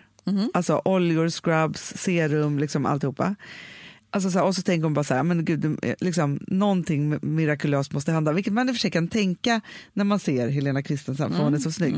alltså 0.54 0.82
oljor, 0.86 1.30
scrubs, 1.30 1.94
serum, 1.98 2.60
liksom 2.60 2.86
alltihopa. 2.86 3.36
Alltså 4.14 4.32
så 4.32 4.40
här, 4.40 4.46
och 4.46 4.56
så 4.56 4.62
tänker 4.62 4.84
hon 4.84 4.94
bara 4.94 5.04
så 5.04 5.14
här, 5.14 5.24
men 5.24 5.46
gud, 5.46 5.80
liksom, 6.00 6.40
någonting 6.48 7.20
mirakulöst 7.22 7.94
måste 7.94 8.12
hända, 8.12 8.32
vilket 8.34 8.54
man 8.54 8.70
i 8.70 8.72
och 8.72 8.76
för 8.76 8.80
sig 8.80 8.92
kan 8.92 9.08
tänka 9.08 9.62
när 9.94 10.04
man 10.04 10.20
ser 10.20 10.48
Helena 10.50 10.84
Christensen, 10.84 11.32
för 11.34 11.44
hon 11.44 11.54
är 11.54 11.58
så 11.58 11.72
snygg. 11.72 11.96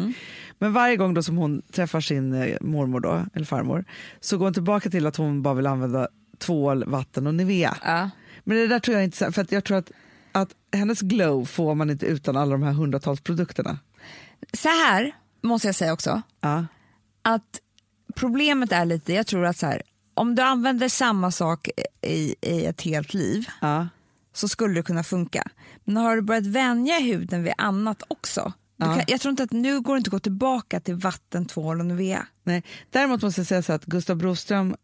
Men 0.60 0.74
varje 0.74 0.98
gång 0.98 1.14
då 1.14 1.24
som 1.24 1.38
hon 1.38 1.62
träffar 1.72 2.02
sin 2.02 2.34
eh, 2.34 2.58
mormor, 2.62 3.00
då, 3.00 3.26
eller 3.34 3.46
farmor, 3.46 3.86
så 4.20 4.38
går 4.38 4.46
hon 4.46 4.54
tillbaka 4.54 4.90
till 4.90 5.08
att 5.08 5.16
hon 5.16 5.42
bara 5.42 5.54
vill 5.54 5.68
använda 5.68 6.08
tvål, 6.38 6.84
vatten 6.88 7.28
och 7.28 7.36
Nivea. 7.36 7.78
Ja. 7.84 8.10
Men 8.44 8.58
det 8.58 8.68
där 8.68 8.80
tror 8.80 8.96
jag 8.98 9.04
inte, 9.04 9.32
för 9.32 9.42
att 9.42 9.52
jag 9.52 9.64
tror 9.64 9.78
att, 9.78 9.92
att 10.32 10.50
hennes 10.74 11.02
glow 11.02 11.46
får 11.46 11.76
man 11.76 11.90
inte 11.90 12.06
utan 12.06 12.38
alla 12.38 12.52
de 12.52 12.64
här 12.64 12.74
hundratals 12.74 13.22
produkterna. 13.22 13.78
Så 14.54 14.68
här 14.70 15.12
måste 15.42 15.68
jag 15.68 15.76
säga 15.76 15.94
också, 15.94 16.22
Ja. 16.42 16.66
att 17.22 17.60
problemet 18.16 18.72
är 18.72 18.86
lite, 18.86 19.14
jag 19.14 19.28
tror 19.28 19.46
att 19.46 19.58
så 19.58 19.66
här, 19.66 19.82
om 20.14 20.36
du 20.36 20.42
använder 20.42 20.90
samma 20.90 21.32
sak 21.32 21.70
i, 22.02 22.36
i 22.42 22.66
ett 22.66 22.82
helt 22.82 23.14
liv 23.14 23.48
Ja. 23.62 23.88
så 24.34 24.48
skulle 24.48 24.74
det 24.74 24.84
kunna 24.84 25.04
funka. 25.04 25.44
Men 25.84 25.98
har 25.98 26.16
du 26.16 26.22
börjat 26.22 26.46
vänja 26.46 27.00
huden 27.00 27.44
vid 27.44 27.54
annat 27.58 28.04
också, 28.08 28.54
Ja. 28.78 28.86
kan, 28.96 29.04
jag 29.08 29.22
tror 29.22 29.30
inte 29.30 29.44
att 29.44 29.52
nu 29.52 29.82
går 29.82 29.94
det 29.94 29.98
inte 29.98 30.08
att 30.08 30.12
gå 30.12 30.20
tillbaka 30.20 30.80
till 30.80 30.96
vatten, 30.96 31.46
tvål 31.46 31.80
och 31.80 31.86
Nivea. 31.86 32.28
Nej. 32.44 32.64
Däremot 32.90 33.22
måste 33.22 33.40
jag 33.42 33.48
säga 33.48 33.62
så 33.62 33.74
att 33.74 33.86
Gustav 33.86 34.18
Broström 34.18 34.76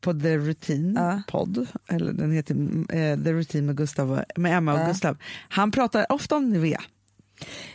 på 0.00 0.12
The 0.20 0.36
Routine 0.36 0.94
Ja. 1.00 1.22
podd, 1.28 1.66
eller 1.88 2.12
den 2.12 2.32
heter 2.32 2.54
eh, 2.88 3.22
The 3.24 3.32
Routine 3.32 3.66
med, 3.66 3.76
Gustav, 3.76 4.24
med 4.36 4.56
Emma 4.56 4.72
och. 4.82 4.86
Gustav, 4.88 5.16
han 5.48 5.70
pratar 5.70 6.12
ofta 6.12 6.36
om 6.36 6.50
Nivea. 6.50 6.82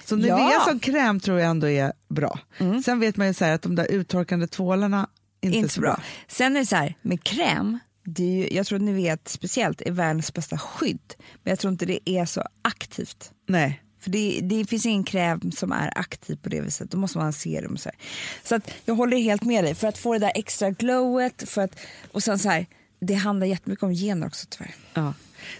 Så 0.05 0.15
Nivea 0.15 0.37
Ja. 0.37 0.53
Mm. 0.53 0.65
som 0.67 0.79
kräm 0.79 1.19
tror 1.19 1.39
jag 1.39 1.49
ändå 1.49 1.69
är 1.69 1.93
bra. 2.09 2.39
Sen 2.85 2.99
vet 2.99 3.17
man 3.17 3.27
ju 3.27 3.33
så 3.33 3.45
här 3.45 3.51
att 3.55 3.61
de 3.61 3.75
där 3.75 3.91
uttorkande 3.91 4.47
tvålarna 4.47 5.09
inte, 5.41 5.57
Inte 5.57 5.67
är 5.67 5.69
så 5.69 5.81
bra. 5.81 5.89
bra. 5.93 6.03
Sen 6.27 6.55
är 6.55 6.59
det 6.59 6.65
så 6.65 6.75
här, 6.75 6.95
med 7.01 7.23
kräm, 7.23 7.79
det 8.05 8.23
ju, 8.23 8.49
jag 8.55 8.65
tror 8.65 8.75
att 8.75 8.81
Nivea 8.83 9.17
speciellt 9.25 9.81
är 9.81 9.91
världens 9.91 10.33
bästa 10.33 10.57
skydd. 10.57 11.13
Men 11.43 11.51
jag 11.51 11.59
tror 11.59 11.71
inte 11.73 11.85
det 11.85 12.09
är 12.09 12.25
så 12.25 12.43
aktivt. 12.61 13.31
Nej. 13.47 13.81
För 14.01 14.09
det, 14.09 14.39
det 14.43 14.65
finns 14.65 14.85
ingen 14.85 15.03
kräm 15.03 15.51
som 15.51 15.71
är 15.71 15.91
aktiv 15.95 16.35
på 16.43 16.49
det 16.49 16.61
viset. 16.61 16.91
Då 16.91 16.97
måste 16.97 17.17
man 17.17 17.27
ha 17.27 17.31
serum. 17.31 17.77
Så 17.77 17.89
här. 17.89 17.97
så 18.43 18.55
att 18.55 18.71
jag 18.85 18.95
håller 18.95 19.17
helt 19.17 19.43
med 19.43 19.63
dig. 19.63 19.75
För 19.75 19.87
att 19.87 19.97
få 19.97 20.13
det 20.13 20.19
där 20.19 20.31
extra 20.35 20.69
glowet. 20.71 21.49
För 21.49 21.61
att, 21.61 21.75
och 22.11 22.23
sen 22.23 22.39
så 22.39 22.49
här, 22.49 22.65
det 23.01 23.13
handlar 23.13 23.47
jättemycket 23.47 23.83
om 23.83 23.91
gener 23.93 24.27
också 24.27 24.47
tyvärr. 24.49 24.75
Ja. 24.93 25.01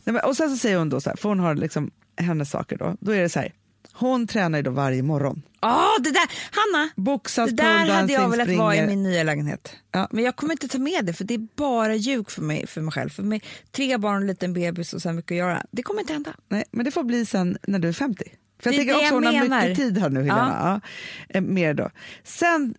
Nej, 0.03 0.13
men, 0.13 0.19
och 0.19 0.37
sen 0.37 0.49
så 0.49 0.57
säger 0.57 0.77
hon 0.77 0.89
då 0.89 1.01
så 1.01 1.09
här, 1.09 1.17
för 1.17 1.29
hon 1.29 1.39
har 1.39 1.55
liksom 1.55 1.91
hennes 2.17 2.49
saker 2.51 2.77
då, 2.77 2.95
då 2.99 3.11
är 3.11 3.21
det 3.21 3.29
så 3.29 3.39
här, 3.39 3.53
hon 3.99 4.27
tränar 4.27 4.59
ju 4.59 4.63
då 4.63 4.71
varje 4.71 5.03
morgon. 5.03 5.41
Ja, 5.61 5.89
det 5.99 6.11
där! 6.11 6.29
Hanna! 6.51 6.89
Boxas, 6.95 7.49
Det 7.49 7.55
där 7.55 7.89
hade 7.89 8.13
jag 8.13 8.29
velat 8.29 8.57
vara 8.57 8.75
i 8.75 8.87
min 8.87 9.03
nya 9.03 9.23
lägenhet. 9.23 9.75
Ja. 9.91 10.07
Men 10.11 10.23
jag 10.23 10.35
kommer 10.35 10.53
inte 10.53 10.67
ta 10.67 10.77
med 10.77 11.05
det 11.05 11.13
för 11.13 11.23
det 11.23 11.33
är 11.33 11.47
bara 11.55 11.95
ljug 11.95 12.31
för 12.31 12.41
mig, 12.41 12.67
för 12.67 12.81
mig 12.81 12.91
själv. 12.91 13.09
För 13.09 13.23
med 13.23 13.43
tre 13.71 13.97
barn, 13.97 14.21
en 14.21 14.27
liten 14.27 14.53
bebis 14.53 14.93
och 14.93 15.01
så 15.01 15.11
mycket 15.11 15.31
att 15.31 15.37
göra. 15.37 15.65
Det 15.71 15.83
kommer 15.83 16.01
inte 16.01 16.13
hända. 16.13 16.33
Nej, 16.49 16.63
men 16.71 16.85
det 16.85 16.91
får 16.91 17.03
bli 17.03 17.25
sen 17.25 17.57
när 17.67 17.79
du 17.79 17.87
är 17.87 17.93
50. 17.93 18.23
För 18.59 18.71
jag 18.71 18.73
Det 18.73 18.75
är 18.75 18.77
tänker 18.77 18.93
det 18.93 18.99
också 18.99 19.05
jag 19.05 19.41
hon 19.41 19.51
har 19.51 19.61
mycket 19.67 19.77
tid 19.77 19.97
här 19.97 20.09
nu 20.09 20.19
Helena. 20.19 20.81
Ja. 21.29 21.35
Eh, 21.37 21.41
Mer 21.41 21.73
då. 21.73 21.89
Sen 22.23 22.75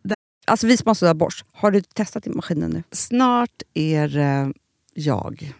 Alltså 0.46 0.66
vi 0.66 0.76
som 0.76 0.86
har 0.86 0.94
sådär 0.94 1.14
borst, 1.14 1.44
har 1.52 1.70
du 1.70 1.80
testat 1.80 2.26
i 2.26 2.30
maskinen 2.30 2.70
nu? 2.70 2.82
Snart 2.92 3.62
är 3.74 4.18
eh, 4.18 4.48
jag 4.94 5.52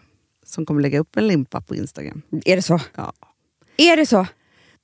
som 0.45 0.65
kommer 0.65 0.81
lägga 0.81 0.99
upp 0.99 1.17
en 1.17 1.27
limpa 1.27 1.61
på 1.61 1.75
Instagram. 1.75 2.21
Är 2.45 2.55
det 2.55 2.61
så? 2.61 2.79
Ja. 2.95 3.13
Är 3.77 3.97
det 3.97 4.05
så? 4.05 4.27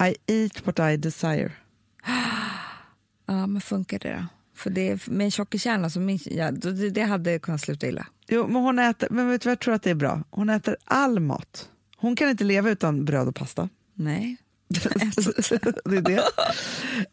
I 0.00 0.14
eat 0.26 0.66
what 0.66 0.92
I 0.92 0.96
desire. 0.96 1.52
Ja, 3.26 3.46
men 3.46 3.60
funkar 3.60 3.98
det 3.98 4.12
då? 4.12 4.26
För 4.56 4.70
det, 4.70 5.06
med 5.06 5.24
en 5.24 5.30
tjockekärna 5.30 5.90
så 5.90 6.00
min, 6.00 6.18
ja, 6.24 6.50
det, 6.50 6.90
det 6.90 7.02
hade 7.02 7.38
kunnat 7.38 7.60
sluta 7.60 7.86
illa. 7.86 8.06
Jo, 8.28 8.46
men 8.46 8.62
hon 8.62 8.78
äter, 8.78 9.08
men 9.10 9.28
vet 9.28 9.40
du 9.42 9.48
vad 9.48 9.52
jag 9.52 9.60
tror 9.60 9.74
att 9.74 9.82
det 9.82 9.90
är 9.90 9.94
bra? 9.94 10.22
Hon 10.30 10.50
äter 10.50 10.76
all 10.84 11.20
mat. 11.20 11.68
Hon 11.96 12.16
kan 12.16 12.28
inte 12.30 12.44
leva 12.44 12.70
utan 12.70 13.04
bröd 13.04 13.28
och 13.28 13.34
pasta. 13.34 13.68
Nej. 13.94 14.36
det 14.68 15.96
är 15.96 16.00
det. 16.00 16.22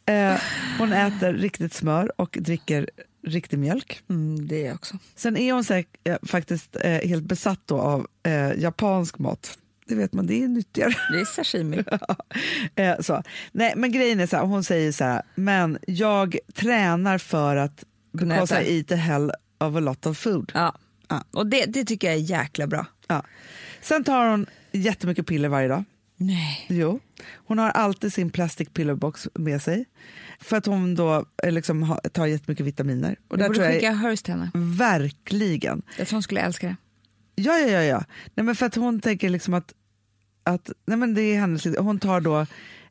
Eh, 0.05 0.39
hon 0.79 0.93
äter 0.93 1.33
riktigt 1.33 1.73
smör 1.73 2.21
och 2.21 2.37
dricker 2.41 2.89
riktig 3.27 3.59
mjölk. 3.59 4.01
Mm, 4.09 4.47
det 4.47 4.61
är 4.61 4.65
jag 4.65 4.75
också. 4.75 4.97
Sen 5.15 5.37
är 5.37 5.53
hon 5.53 5.63
säk, 5.63 5.87
eh, 6.03 6.17
faktiskt 6.23 6.75
eh, 6.75 7.09
helt 7.09 7.23
besatt 7.23 7.71
av 7.71 8.07
eh, 8.23 8.59
japansk 8.59 9.19
mat. 9.19 9.57
Det 9.87 9.95
vet 9.95 10.13
man, 10.13 10.27
det 10.27 10.43
är 10.43 10.47
nyttigare. 10.47 10.93
Det 11.11 11.19
är 11.21 11.25
sashimi. 11.25 11.83
eh, 12.75 12.99
så. 12.99 13.23
Nej, 13.51 13.73
men 13.75 13.91
grejen 13.91 14.19
är 14.19 14.27
så 14.27 14.37
här, 14.37 14.43
hon 14.43 14.63
säger 14.63 14.91
så 14.91 15.03
här, 15.03 15.21
men 15.35 15.77
jag 15.87 16.37
tränar 16.53 17.17
för 17.17 17.55
att 17.55 17.83
because. 18.13 18.61
I 18.61 18.77
eat 18.77 18.91
a 18.91 18.95
hell 18.95 19.31
of 19.59 19.75
a 19.75 19.79
lot 19.79 20.05
of 20.05 20.17
food. 20.17 20.51
Ja. 20.55 20.75
Ja. 21.09 21.23
Och 21.31 21.47
det, 21.47 21.65
det 21.65 21.85
tycker 21.85 22.07
jag 22.07 22.15
är 22.15 22.21
jäkla 22.21 22.67
bra. 22.67 22.85
Ja. 23.07 23.23
Sen 23.81 24.03
tar 24.03 24.29
hon 24.29 24.45
jättemycket 24.71 25.27
piller 25.27 25.49
varje 25.49 25.67
dag. 25.67 25.83
Nej. 26.17 26.65
Jo. 26.69 26.99
Hon 27.33 27.57
har 27.59 27.69
alltid 27.69 28.13
sin 28.13 28.29
plastic 28.29 28.69
pillerbox 28.73 29.27
med 29.33 29.61
sig. 29.61 29.85
För 30.39 30.57
att 30.57 30.65
hon 30.65 30.95
då 30.95 31.25
eh, 31.43 31.51
liksom 31.51 31.83
ha, 31.83 31.99
tar 31.99 32.25
jättemycket 32.25 32.65
vitaminer. 32.65 33.15
Och 33.27 33.37
Du 33.37 33.41
där 33.41 33.49
borde 33.49 33.55
tror 33.59 33.65
jag 33.65 33.73
skicka 33.75 33.91
hers 33.91 34.21
till 34.21 34.33
henne. 34.33 34.51
verkligen. 34.53 35.81
Jag 35.97 36.07
tror 36.07 36.15
hon 36.15 36.23
skulle 36.23 36.41
älska 36.41 36.67
det. 36.67 36.75
Ja, 37.41 37.59
ja, 37.59 37.67
ja. 37.67 37.83
ja. 37.83 38.03
Nej, 38.35 38.43
men 38.45 38.55
för 38.55 38.65
att 38.65 38.75
hon 38.75 38.99
tänker 38.99 39.29
liksom 39.29 39.53
att, 39.53 39.73
att 40.43 40.71
nej, 40.85 40.97
men 40.97 41.13
det 41.13 41.21
är 41.21 41.39
hennes, 41.39 41.65
hon 41.77 41.99
tar 41.99 42.21
då 42.21 42.45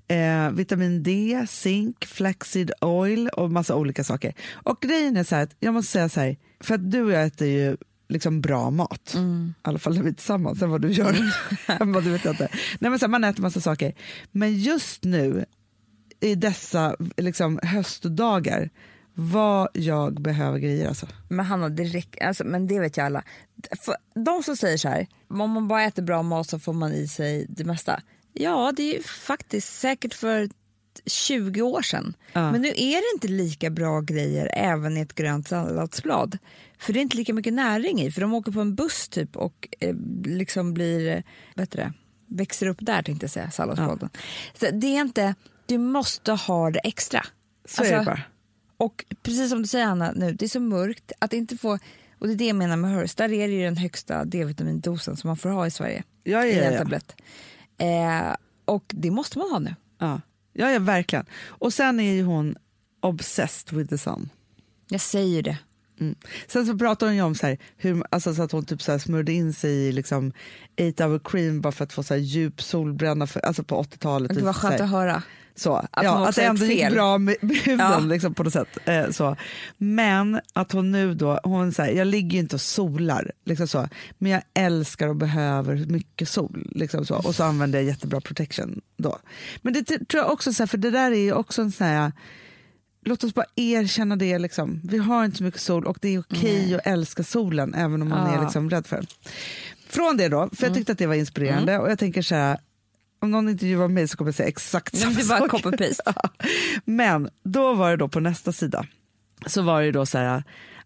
eh, 0.08 0.50
vitamin 0.50 1.02
D, 1.02 1.46
zink, 1.48 2.04
flaxseed 2.04 2.72
oil 2.80 3.28
och 3.28 3.50
massa 3.50 3.74
olika 3.76 4.04
saker. 4.04 4.34
Och 4.52 4.80
grejen 4.80 5.16
är 5.16 5.24
så 5.24 5.34
här, 5.34 5.42
att 5.42 5.56
jag 5.60 5.74
måste 5.74 5.92
säga 5.92 6.08
så 6.08 6.20
här, 6.20 6.36
för 6.60 6.74
att 6.74 6.90
du 6.90 7.02
och 7.02 7.12
jag 7.12 7.24
äter 7.26 7.48
ju 7.48 7.76
liksom 8.08 8.40
bra 8.40 8.70
mat. 8.70 9.14
I 9.14 9.52
alla 9.62 9.78
fall 9.78 9.94
när 9.94 10.02
vi 10.02 10.08
är 10.08 10.14
tillsammans, 10.14 10.58
sen 10.58 10.70
vad 10.70 10.82
du 10.82 10.90
gör 10.90 11.16
hemma, 11.78 12.00
det 12.00 12.10
vet 12.10 12.24
jag 12.24 12.32
inte. 12.32 12.48
Nej, 12.78 12.90
men 12.90 12.98
så 12.98 13.06
här, 13.06 13.10
man 13.10 13.24
äter 13.24 13.42
massa 13.42 13.60
saker. 13.60 13.94
Men 14.32 14.58
just 14.58 15.04
nu, 15.04 15.44
i 16.20 16.34
dessa 16.34 16.96
liksom, 17.16 17.60
höstdagar, 17.62 18.70
vad 19.18 19.68
jag 19.72 20.22
behöver 20.22 20.58
grejer 20.58 20.88
alltså. 20.88 21.06
Men 21.28 21.46
Hanna, 21.46 21.68
räcker, 21.68 22.26
alltså, 22.26 22.44
men 22.44 22.66
det 22.66 22.80
vet 22.80 22.98
ju 22.98 23.02
alla. 23.02 23.24
De 24.14 24.42
som 24.42 24.56
säger 24.56 24.76
så 24.76 24.88
här, 24.88 25.06
om 25.28 25.50
man 25.50 25.68
bara 25.68 25.82
äter 25.82 26.02
bra 26.02 26.22
mat 26.22 26.48
så 26.48 26.58
får 26.58 26.72
man 26.72 26.92
i 26.92 27.08
sig 27.08 27.46
det 27.48 27.64
mesta. 27.64 28.02
Ja, 28.32 28.72
det 28.76 28.82
är 28.82 28.96
ju 28.96 29.02
faktiskt 29.02 29.78
säkert 29.78 30.14
för 30.14 30.48
20 31.06 31.62
år 31.62 31.82
sedan. 31.82 32.14
Ja. 32.32 32.52
Men 32.52 32.62
nu 32.62 32.68
är 32.68 32.96
det 32.96 33.14
inte 33.14 33.28
lika 33.28 33.70
bra 33.70 34.00
grejer 34.00 34.50
även 34.52 34.96
i 34.96 35.00
ett 35.00 35.14
grönt 35.14 35.48
salladsblad. 35.48 36.38
För 36.78 36.92
det 36.92 36.98
är 36.98 37.02
inte 37.02 37.16
lika 37.16 37.34
mycket 37.34 37.52
näring 37.52 38.00
i, 38.00 38.10
för 38.12 38.20
de 38.20 38.34
åker 38.34 38.52
på 38.52 38.60
en 38.60 38.74
buss 38.74 39.08
typ 39.08 39.36
och 39.36 39.68
eh, 39.80 39.94
liksom 40.24 40.74
blir, 40.74 41.22
det, 41.54 41.92
växer 42.26 42.66
upp 42.66 42.78
där 42.80 43.02
tänkte 43.02 43.24
jag 43.24 43.30
säga, 43.30 43.50
salladsbladen. 43.50 44.10
Så 44.54 44.66
det 44.72 44.96
är 44.96 45.00
inte, 45.00 45.34
du 45.66 45.78
måste 45.78 46.32
ha 46.32 46.70
det 46.70 46.78
extra. 46.78 47.26
Så 47.64 47.84
är 47.84 47.98
det 47.98 48.04
bara. 48.04 48.22
Och 48.76 49.04
precis 49.22 49.50
som 49.50 49.62
du 49.62 49.68
säger 49.68 49.86
Anna, 49.86 50.12
nu, 50.12 50.32
det 50.32 50.44
är 50.44 50.48
så 50.48 50.60
mörkt 50.60 51.12
att 51.18 51.32
inte 51.32 51.56
få, 51.56 51.78
och 52.18 52.26
det 52.26 52.32
är 52.32 52.36
det 52.36 52.46
jag 52.46 52.56
menar 52.56 52.76
med 52.76 52.90
HERS, 52.90 53.14
där 53.14 53.32
är 53.32 53.48
det 53.48 53.54
ju 53.54 53.64
den 53.64 53.76
högsta 53.76 54.24
D-vitamindosen 54.24 55.16
som 55.16 55.28
man 55.28 55.36
får 55.36 55.50
ha 55.50 55.66
i 55.66 55.70
Sverige 55.70 56.02
Ja, 56.24 56.44
i 56.44 56.56
ja, 56.56 56.62
en 56.62 56.72
ja. 56.72 56.78
tablett. 56.78 57.16
Eh, 57.78 58.36
och 58.64 58.84
det 58.88 59.10
måste 59.10 59.38
man 59.38 59.50
ha 59.50 59.58
nu. 59.58 59.74
Ja. 59.98 60.20
Ja, 60.52 60.70
ja, 60.70 60.78
verkligen. 60.78 61.26
Och 61.46 61.72
sen 61.72 62.00
är 62.00 62.12
ju 62.12 62.22
hon 62.22 62.56
obsessed 63.00 63.78
with 63.78 63.90
the 63.90 63.98
sun. 63.98 64.30
Jag 64.88 65.00
säger 65.00 65.42
det. 65.42 65.58
Sen 66.46 66.66
så 66.66 66.78
pratar 66.78 67.06
hon 67.06 67.16
ju 67.16 67.22
om 67.22 67.34
så, 67.34 67.46
här, 67.46 67.58
hur, 67.76 68.04
alltså 68.10 68.34
så 68.34 68.42
att 68.42 68.52
hon 68.52 68.64
typ 68.64 68.82
så 68.82 68.92
här 68.92 68.98
smörjde 68.98 69.32
in 69.32 69.52
sig 69.52 69.72
i 69.72 69.92
liksom 69.92 70.32
8 70.92 71.06
hour 71.06 71.20
cream 71.24 71.60
bara 71.60 71.72
för 71.72 71.84
att 71.84 71.92
få 71.92 72.02
så 72.02 72.14
här 72.14 72.20
djup 72.20 72.62
solbränna 72.62 73.26
för, 73.26 73.40
alltså 73.40 73.62
på 73.62 73.82
80-talet. 73.82 74.34
Det 74.34 74.42
var 74.42 74.52
så 74.52 74.58
skönt 74.60 74.80
att 74.80 74.90
höra. 74.90 75.22
Så, 75.58 75.74
Att 75.90 76.04
ja, 76.04 76.28
att 76.28 76.36
det 76.36 76.42
ändå 76.44 76.64
gick 76.66 76.80
fel. 76.80 76.92
bra 76.92 77.18
med, 77.18 77.36
med 77.40 77.56
huden 77.56 77.86
Ja. 77.92 77.98
liksom, 77.98 78.34
på 78.34 78.42
något 78.44 78.52
sätt. 78.52 78.78
Eh, 78.84 79.10
så. 79.10 79.36
Men 79.78 80.40
att 80.52 80.72
hon 80.72 80.92
nu 80.92 81.14
då, 81.14 81.40
hon 81.42 81.72
säger, 81.72 81.98
jag 81.98 82.06
ligger 82.06 82.30
ju 82.30 82.38
inte 82.38 82.56
och 82.56 82.60
solar, 82.60 83.32
liksom 83.44 83.68
så, 83.68 83.88
men 84.18 84.32
jag 84.32 84.42
älskar 84.54 85.08
och 85.08 85.16
behöver 85.16 85.76
mycket 85.76 86.28
sol. 86.28 86.68
Liksom 86.74 87.04
så. 87.06 87.14
Och 87.16 87.34
så 87.34 87.44
använder 87.44 87.78
jag 87.78 87.86
jättebra 87.86 88.20
protection 88.20 88.80
då. 88.96 89.18
Men 89.62 89.72
det 89.72 89.84
tror 89.84 90.22
jag 90.24 90.32
också, 90.32 90.52
så 90.52 90.62
här, 90.62 90.66
för 90.68 90.78
det 90.78 90.90
där 90.90 91.10
är 91.10 91.16
ju 91.20 91.32
också 91.32 91.62
en 91.62 91.72
sån 91.72 91.86
här, 91.86 92.12
låt 93.04 93.24
oss 93.24 93.34
bara 93.34 93.46
erkänna 93.56 94.16
det. 94.16 94.38
Liksom. 94.38 94.80
Vi 94.84 94.98
har 94.98 95.24
inte 95.24 95.36
så 95.36 95.44
mycket 95.44 95.60
sol 95.60 95.86
och 95.86 95.98
det 96.00 96.08
är 96.14 96.20
okej 96.20 96.74
att 96.74 96.86
älska 96.86 97.22
solen 97.22 97.74
även 97.74 98.02
om 98.02 98.08
man 98.08 98.32
Ja. 98.32 98.38
är 98.38 98.42
liksom 98.44 98.70
rädd 98.70 98.86
för 98.86 98.96
den. 98.96 99.06
från 99.88 100.16
det 100.16 100.28
då, 100.28 100.50
för 100.52 100.66
jag 100.66 100.74
tyckte 100.74 100.92
att 100.92 100.98
det 100.98 101.06
var 101.06 101.14
inspirerande 101.14 101.78
och 101.78 101.90
jag 101.90 101.98
tänker 101.98 102.22
så 102.22 102.34
här, 102.34 102.58
om 103.18 103.30
någon 103.30 103.48
intervjuar 103.48 103.88
mig 103.88 104.08
så 104.08 104.16
kommer 104.16 104.28
jag 104.28 104.34
säga 104.34 104.48
exakt 104.48 104.96
samma 104.96 105.10
men 105.10 105.18
det 105.18 105.24
sak. 105.24 105.50
copy-paste. 105.50 106.00
Ja. 106.14 106.30
Men 106.84 107.28
då 107.42 107.74
var 107.74 107.90
det 107.90 107.96
då 107.96 108.08
på 108.08 108.20
nästa 108.20 108.52
sida, 108.52 108.86
så 109.46 109.62
var 109.62 109.82
det 109.82 109.92
då 109.92 110.06
så 110.06 110.18
här 110.18 110.44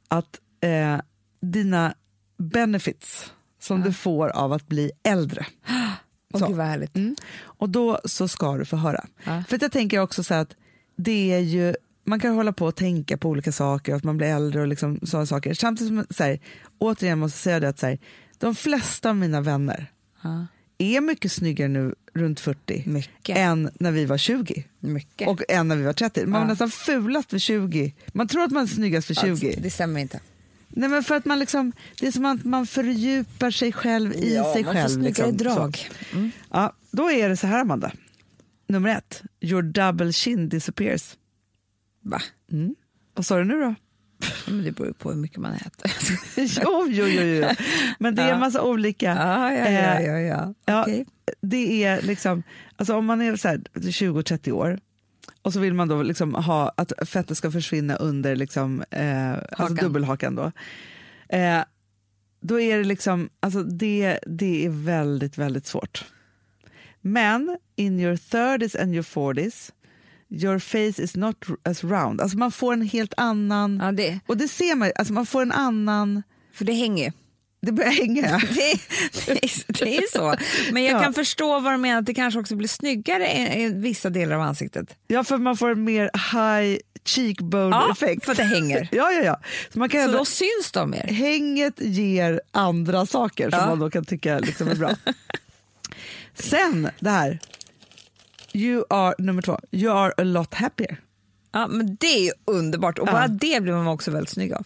att 0.09 0.41
eh, 0.61 1.01
dina 1.41 1.95
benefits 2.39 3.33
som 3.61 3.81
du 3.81 3.93
får 3.93 4.29
av 4.29 4.53
att 4.53 4.69
bli 4.69 4.91
äldre. 5.03 5.47
Så. 6.39 6.47
gud 6.47 6.57
vad 6.57 6.67
härligt. 6.67 6.97
Mm. 6.97 7.17
Och 7.43 7.69
då 7.71 8.01
så 8.05 8.29
ska 8.29 8.57
du 8.57 8.65
få 8.65 8.77
höra. 8.77 9.05
Ja. 9.25 9.45
För 9.49 9.59
jag 9.61 9.73
tänker 9.73 9.99
också 9.99 10.25
så 10.25 10.35
här 10.35 10.41
att 10.41 10.57
det 10.97 11.33
är 11.33 11.39
ju, 11.39 11.75
man 12.05 12.21
kan 12.21 12.35
hålla 12.35 12.53
på 12.53 12.67
och 12.67 12.77
tänka 12.77 13.17
på 13.17 13.29
olika 13.29 13.53
saker, 13.53 13.95
att 13.95 14.05
man 14.05 14.17
blir 14.17 14.27
äldre 14.27 14.61
och 14.61 14.67
liksom 14.67 14.99
sådana 15.03 15.27
saker. 15.27 15.55
Samtidigt 15.55 15.89
som, 15.95 16.07
så 16.17 16.25
här, 16.25 16.41
återigen 16.79 17.19
måste 17.19 17.37
jag 17.37 17.43
säga 17.43 17.61
det 17.61 17.69
att 17.69 17.79
så 17.79 17.87
här, 17.87 17.99
de 18.39 18.55
flesta 18.55 19.11
av 19.11 19.17
mina 19.17 19.41
vänner 19.41 19.87
Ja. 20.23 20.47
Är 20.83 21.01
mycket 21.01 21.33
snyggare 21.33 21.69
nu 21.69 21.95
runt 22.15 22.41
40 22.41 22.83
Mycket. 22.87 23.37
än 23.37 23.71
när 23.81 23.91
vi 23.93 24.05
var 24.05 24.19
20 24.19 24.65
Mycket. 24.81 25.29
och 25.29 25.43
än 25.49 25.69
när 25.69 25.77
vi 25.77 25.83
var 25.83 25.93
30. 25.93 26.21
Man 26.27 26.33
var 26.33 26.41
Ja. 26.41 26.47
nästan 26.47 26.71
fulast 26.71 27.33
vid 27.33 27.41
20. 27.41 27.95
Man 28.13 28.29
tror 28.29 28.43
att 28.45 28.51
man 28.51 28.63
är 28.63 28.67
snyggast 28.67 29.11
vid 29.11 29.19
20. 29.19 29.31
Alltså, 29.31 29.61
det 29.61 29.71
stämmer 29.71 30.01
inte. 30.01 30.21
Nej, 30.69 30.89
men 30.89 31.03
för 31.05 31.15
att 31.17 31.25
man 31.25 31.39
liksom, 31.39 31.73
det 32.01 32.07
är 32.07 32.13
som 32.13 32.25
att 32.25 32.45
man 32.45 32.67
fördjupar 32.67 33.51
sig 33.51 33.73
själv 33.73 34.13
i 34.15 34.31
sig 34.55 34.65
man 34.65 34.75
själv. 34.75 34.89
får 34.95 35.01
liksom. 35.03 35.37
drag. 35.37 35.79
Mm. 36.13 36.31
Ja, 36.51 36.73
då 36.91 37.11
är 37.11 37.29
det 37.29 37.37
så 37.37 37.47
här, 37.47 37.61
Amanda. 37.61 37.93
Nummer 38.69 38.97
ett, 38.97 39.23
your 39.41 39.63
double 39.63 40.13
chin 40.13 40.49
disappears. 40.49 41.17
Va? 42.03 42.21
Mm. 42.53 42.75
Vad 43.15 43.27
sa 43.27 43.39
du 43.39 43.45
nu 43.45 43.61
då? 43.61 43.75
Ja, 44.21 44.53
Men 44.53 44.65
det 44.65 44.73
beror 44.73 44.89
ju 44.89 44.95
på 44.95 45.11
hur 45.11 45.17
mycket 45.17 45.39
man 45.39 45.53
äter. 45.53 45.93
jo, 46.65 46.87
jo, 46.91 47.07
jo, 47.07 47.23
jo. 47.23 47.49
Men 47.99 48.15
det 48.15 48.23
är 48.23 48.29
Ja. 48.29 48.35
en 48.35 48.41
massa 48.41 48.63
olika. 48.63 49.07
ja, 49.07 49.53
ja, 49.53 49.71
ja, 49.71 50.01
ja, 50.01 50.19
ja. 50.21 50.55
Ja, 50.67 50.83
Okej. 50.83 51.07
Det 51.41 51.85
är 51.85 52.03
liksom, 52.03 52.43
alltså 52.77 52.97
om 52.97 53.07
man 53.07 53.23
är 53.23 53.37
så 53.37 53.49
här 53.49 53.61
20-30 53.75 54.51
år 54.53 54.79
och 55.43 55.53
så 55.53 55.61
vill 55.61 55.75
man 55.75 55.89
då 55.89 56.03
liksom 56.03 56.35
ha 56.35 56.73
att 56.77 56.93
fettet 57.09 57.37
ska 57.37 57.51
försvinna 57.51 57.97
under 57.97 58.37
liksom, 58.37 58.85
eh, 58.91 59.31
alltså 59.33 59.63
Hakan. 59.63 59.77
dubbelhakan. 59.77 60.35
Då. 60.35 60.53
Eh, 61.37 61.61
då 62.41 62.61
är 62.61 62.79
det 62.79 62.85
liksom, 62.85 63.31
alltså 63.41 63.63
det, 63.63 64.19
det 64.27 64.65
är 64.67 64.71
väldigt, 64.71 65.39
väldigt 65.39 65.67
svårt. 65.67 66.05
Men 67.01 67.59
in 67.77 68.01
your 68.01 68.15
30s 68.17 68.83
and 68.83 68.93
your 68.95 69.03
40s 69.03 69.71
your 70.31 70.59
face 70.59 71.03
is 71.03 71.17
not 71.17 71.37
as 71.65 71.85
round. 71.85 72.21
Alltså 72.21 72.39
man 72.39 72.53
får 72.53 72.73
en 72.73 72.83
helt 72.83 73.15
annan, 73.17 73.81
Ja, 73.85 73.93
det, 73.93 74.21
och 74.27 74.37
det 74.37 74.49
ser 74.49 74.75
man, 74.75 74.93
alltså 74.97 75.13
man 75.13 75.27
får 75.27 75.43
en 75.43 75.53
annan, 75.53 76.23
för 76.55 76.65
det 76.65 76.73
hänger 76.73 77.05
ju. 77.05 77.13
det 77.63 77.73
börjar 77.73 77.91
hänga. 77.91 78.23
Det, 78.23 78.49
det, 79.27 79.33
är- 79.45 79.85
det 79.85 79.97
är 79.97 80.13
så. 80.19 80.35
Men 80.73 80.83
jag 80.85 80.95
Ja. 80.95 81.03
kan 81.03 81.15
förstå 81.15 81.61
vad 81.61 81.73
du 81.73 81.77
menar, 81.77 81.99
att 81.99 82.07
det 82.07 82.15
kanske 82.15 82.41
också 82.41 82.57
blir 82.57 82.69
snyggare 82.69 83.27
i, 83.33 83.63
i 83.63 83.69
vissa 83.69 84.11
delar 84.11 84.37
av 84.37 84.43
ansiktet. 84.43 84.97
Ja, 85.07 85.25
för 85.25 85.39
man 85.39 85.57
får 85.57 85.71
en 85.71 85.85
mer 85.85 86.11
high 86.33 86.79
cheekbone 87.05 87.77
Ja, 87.77 87.93
effekt. 87.93 88.25
för 88.25 88.33
att 88.33 88.39
det 88.39 88.45
hänger. 88.45 88.89
Ja, 88.93 89.13
ja, 89.13 89.23
ja. 89.23 89.41
Så 89.73 89.79
man 89.79 89.89
kan 89.89 90.01
Så 90.01 90.05
ändå, 90.07 90.19
då 90.19 90.25
syns 90.25 90.73
de 90.73 90.91
mer. 90.91 91.07
Hänget 91.07 91.75
ger 91.81 92.41
andra 92.51 93.07
saker 93.07 93.51
som 93.51 93.59
Ja. 93.61 93.67
man 93.67 93.79
då 93.79 93.91
kan 93.91 94.05
tycka 94.05 94.39
liksom 94.39 94.69
är 94.69 94.75
bra. 94.75 94.91
Sen 96.35 96.91
det 97.01 97.11
här. 97.11 97.39
You 98.55 98.85
are, 98.91 99.15
nummer 99.19 99.43
två, 99.43 99.59
you 99.73 99.93
are 99.99 100.13
a 100.17 100.25
lot 100.25 100.55
happier. 100.55 100.97
Ja, 101.53 101.67
men 101.67 101.97
det 102.01 102.07
är 102.07 102.25
ju 102.25 102.31
underbart 102.45 102.99
och 102.99 103.09
Ja. 103.09 103.13
bara 103.13 103.29
det 103.29 103.63
blir 103.63 103.73
man 103.73 103.87
också 103.87 104.11
väldigt 104.11 104.29
snygg 104.31 104.53
av. 104.53 104.65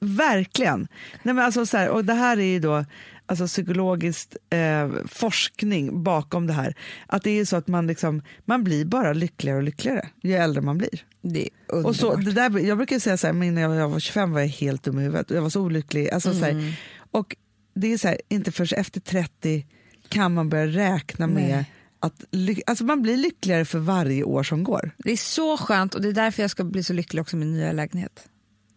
Verkligen. 0.00 0.88
Nej, 1.22 1.34
men 1.34 1.44
alltså 1.44 1.66
så 1.66 1.76
här, 1.76 1.88
och 1.88 2.04
det 2.04 2.14
här 2.14 2.36
är 2.36 2.42
ju 2.44 2.58
då 2.60 2.84
alltså 3.26 3.46
psykologisk 3.46 4.36
eh, 4.50 4.90
forskning 5.08 6.02
bakom 6.02 6.46
det 6.46 6.52
här. 6.52 6.74
Att 7.06 7.22
det 7.22 7.30
är 7.30 7.44
så 7.44 7.56
att 7.56 7.68
man, 7.68 7.86
liksom, 7.86 8.22
man 8.44 8.64
blir 8.64 8.84
bara 8.84 9.12
lyckligare 9.12 9.56
och 9.58 9.62
lyckligare 9.64 10.08
ju 10.22 10.32
äldre 10.34 10.62
man 10.62 10.78
blir. 10.78 11.00
Det 11.22 11.42
är 11.42 11.48
underbart. 11.68 11.90
Och 11.90 11.96
så, 11.96 12.14
det 12.16 12.32
där, 12.32 12.58
jag 12.58 12.76
brukar 12.76 12.98
säga 12.98 13.16
så 13.16 13.26
här, 13.26 13.34
men 13.34 13.54
när 13.54 13.62
jag, 13.62 13.88
var 13.88 14.00
25 14.00 14.32
var 14.32 14.40
jag 14.40 14.48
helt 14.48 14.82
dum 14.82 14.98
i 14.98 15.02
huvudet 15.02 15.30
och 15.30 15.36
jag 15.36 15.42
var 15.42 15.50
så 15.50 15.60
olycklig. 15.62 16.10
Alltså, 16.10 16.32
så 16.34 16.44
Mm. 16.44 16.56
här, 16.64 16.76
och 17.10 17.36
det 17.74 17.92
är 17.92 17.98
så 17.98 18.08
här, 18.08 18.20
inte 18.28 18.52
förrän 18.52 18.80
efter 18.80 19.00
30 19.00 19.66
kan 20.08 20.34
man 20.34 20.48
börja 20.48 20.66
räkna 20.66 21.26
med 21.26 21.48
Nej. 21.56 21.70
Att 22.04 22.24
alltså 22.66 22.84
man 22.84 23.02
blir 23.02 23.16
lyckligare 23.16 23.64
för 23.64 23.78
varje 23.78 24.24
år 24.24 24.42
som 24.42 24.64
går. 24.64 24.90
Det 24.98 25.12
är 25.12 25.16
så 25.16 25.56
skönt 25.56 25.94
och 25.94 26.00
det 26.02 26.08
är 26.08 26.12
därför 26.12 26.42
jag 26.42 26.50
ska 26.50 26.64
bli 26.64 26.84
så 26.84 26.92
lycklig 26.92 27.20
också 27.20 27.36
med 27.36 27.46
min 27.46 27.56
nya 27.56 27.72
lägenhet. 27.72 28.28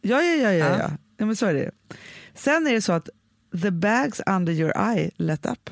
Ja, 0.02 0.22
ja, 0.22 0.36
ja, 0.36 0.54
ja, 0.54 0.70
Ja. 0.70 0.78
ja. 0.80 0.92
ja 1.18 1.26
men 1.26 1.36
så 1.36 1.46
är 1.46 1.54
det. 1.54 1.72
Sen 2.36 2.68
är 2.68 2.74
det 2.74 2.82
så 2.82 2.94
att 2.94 3.10
the 3.62 3.72
bags 3.72 4.22
under 4.26 4.54
your 4.54 4.74
eye 4.78 5.12
let 5.18 5.46
up. 5.46 5.70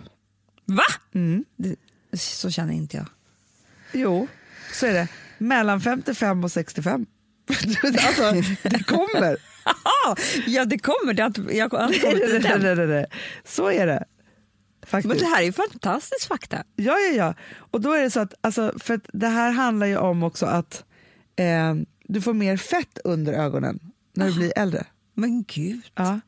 Va? 0.65 0.83
Mm. 1.13 1.45
Det, 1.57 1.75
så 2.13 2.49
känner 2.49 2.73
inte 2.73 2.97
jag. 2.97 3.05
Jo, 3.93 4.27
så 4.73 4.85
är 4.85 4.93
det. 4.93 5.07
Mellan 5.37 5.81
55 5.81 6.43
och 6.43 6.51
65. 6.51 7.05
alltså, 7.83 8.31
det 8.63 8.83
kommer. 8.83 9.37
ja, 10.47 10.65
det 10.65 10.77
kommer. 10.77 11.13
Det 11.13 11.23
har 11.23 11.51
jag 11.51 11.63
har 11.63 11.69
kommit 11.69 12.43
nej, 12.43 12.59
nej, 12.59 12.75
nej, 12.75 12.87
nej. 12.87 13.05
Så 13.43 13.71
är 13.71 13.87
det. 13.87 14.05
Faktiskt. 14.85 15.07
Men 15.07 15.17
det 15.17 15.25
här 15.25 15.41
är 15.41 15.45
ju 15.45 15.51
fantastisk 15.51 16.27
fakta. 16.27 16.63
Ja, 16.75 16.93
ja, 16.97 17.13
ja. 17.15 17.33
Och 17.71 17.81
då 17.81 17.93
är 17.93 18.01
det 18.01 18.11
så 18.11 18.19
att, 18.19 18.33
alltså, 18.41 18.73
för 18.79 18.93
att 18.93 19.09
det 19.13 19.27
här 19.27 19.51
handlar 19.51 19.87
ju 19.87 19.97
om 19.97 20.23
också 20.23 20.45
att 20.45 20.83
eh, 21.35 21.75
du 22.03 22.21
får 22.21 22.33
mer 22.33 22.57
fett 22.57 22.99
under 23.03 23.33
ögonen 23.33 23.79
när 24.15 24.27
du 24.27 24.33
blir 24.35 24.53
äldre. 24.55 24.85
Men 25.13 25.43
gud. 25.43 25.81
Ja. 25.95 26.19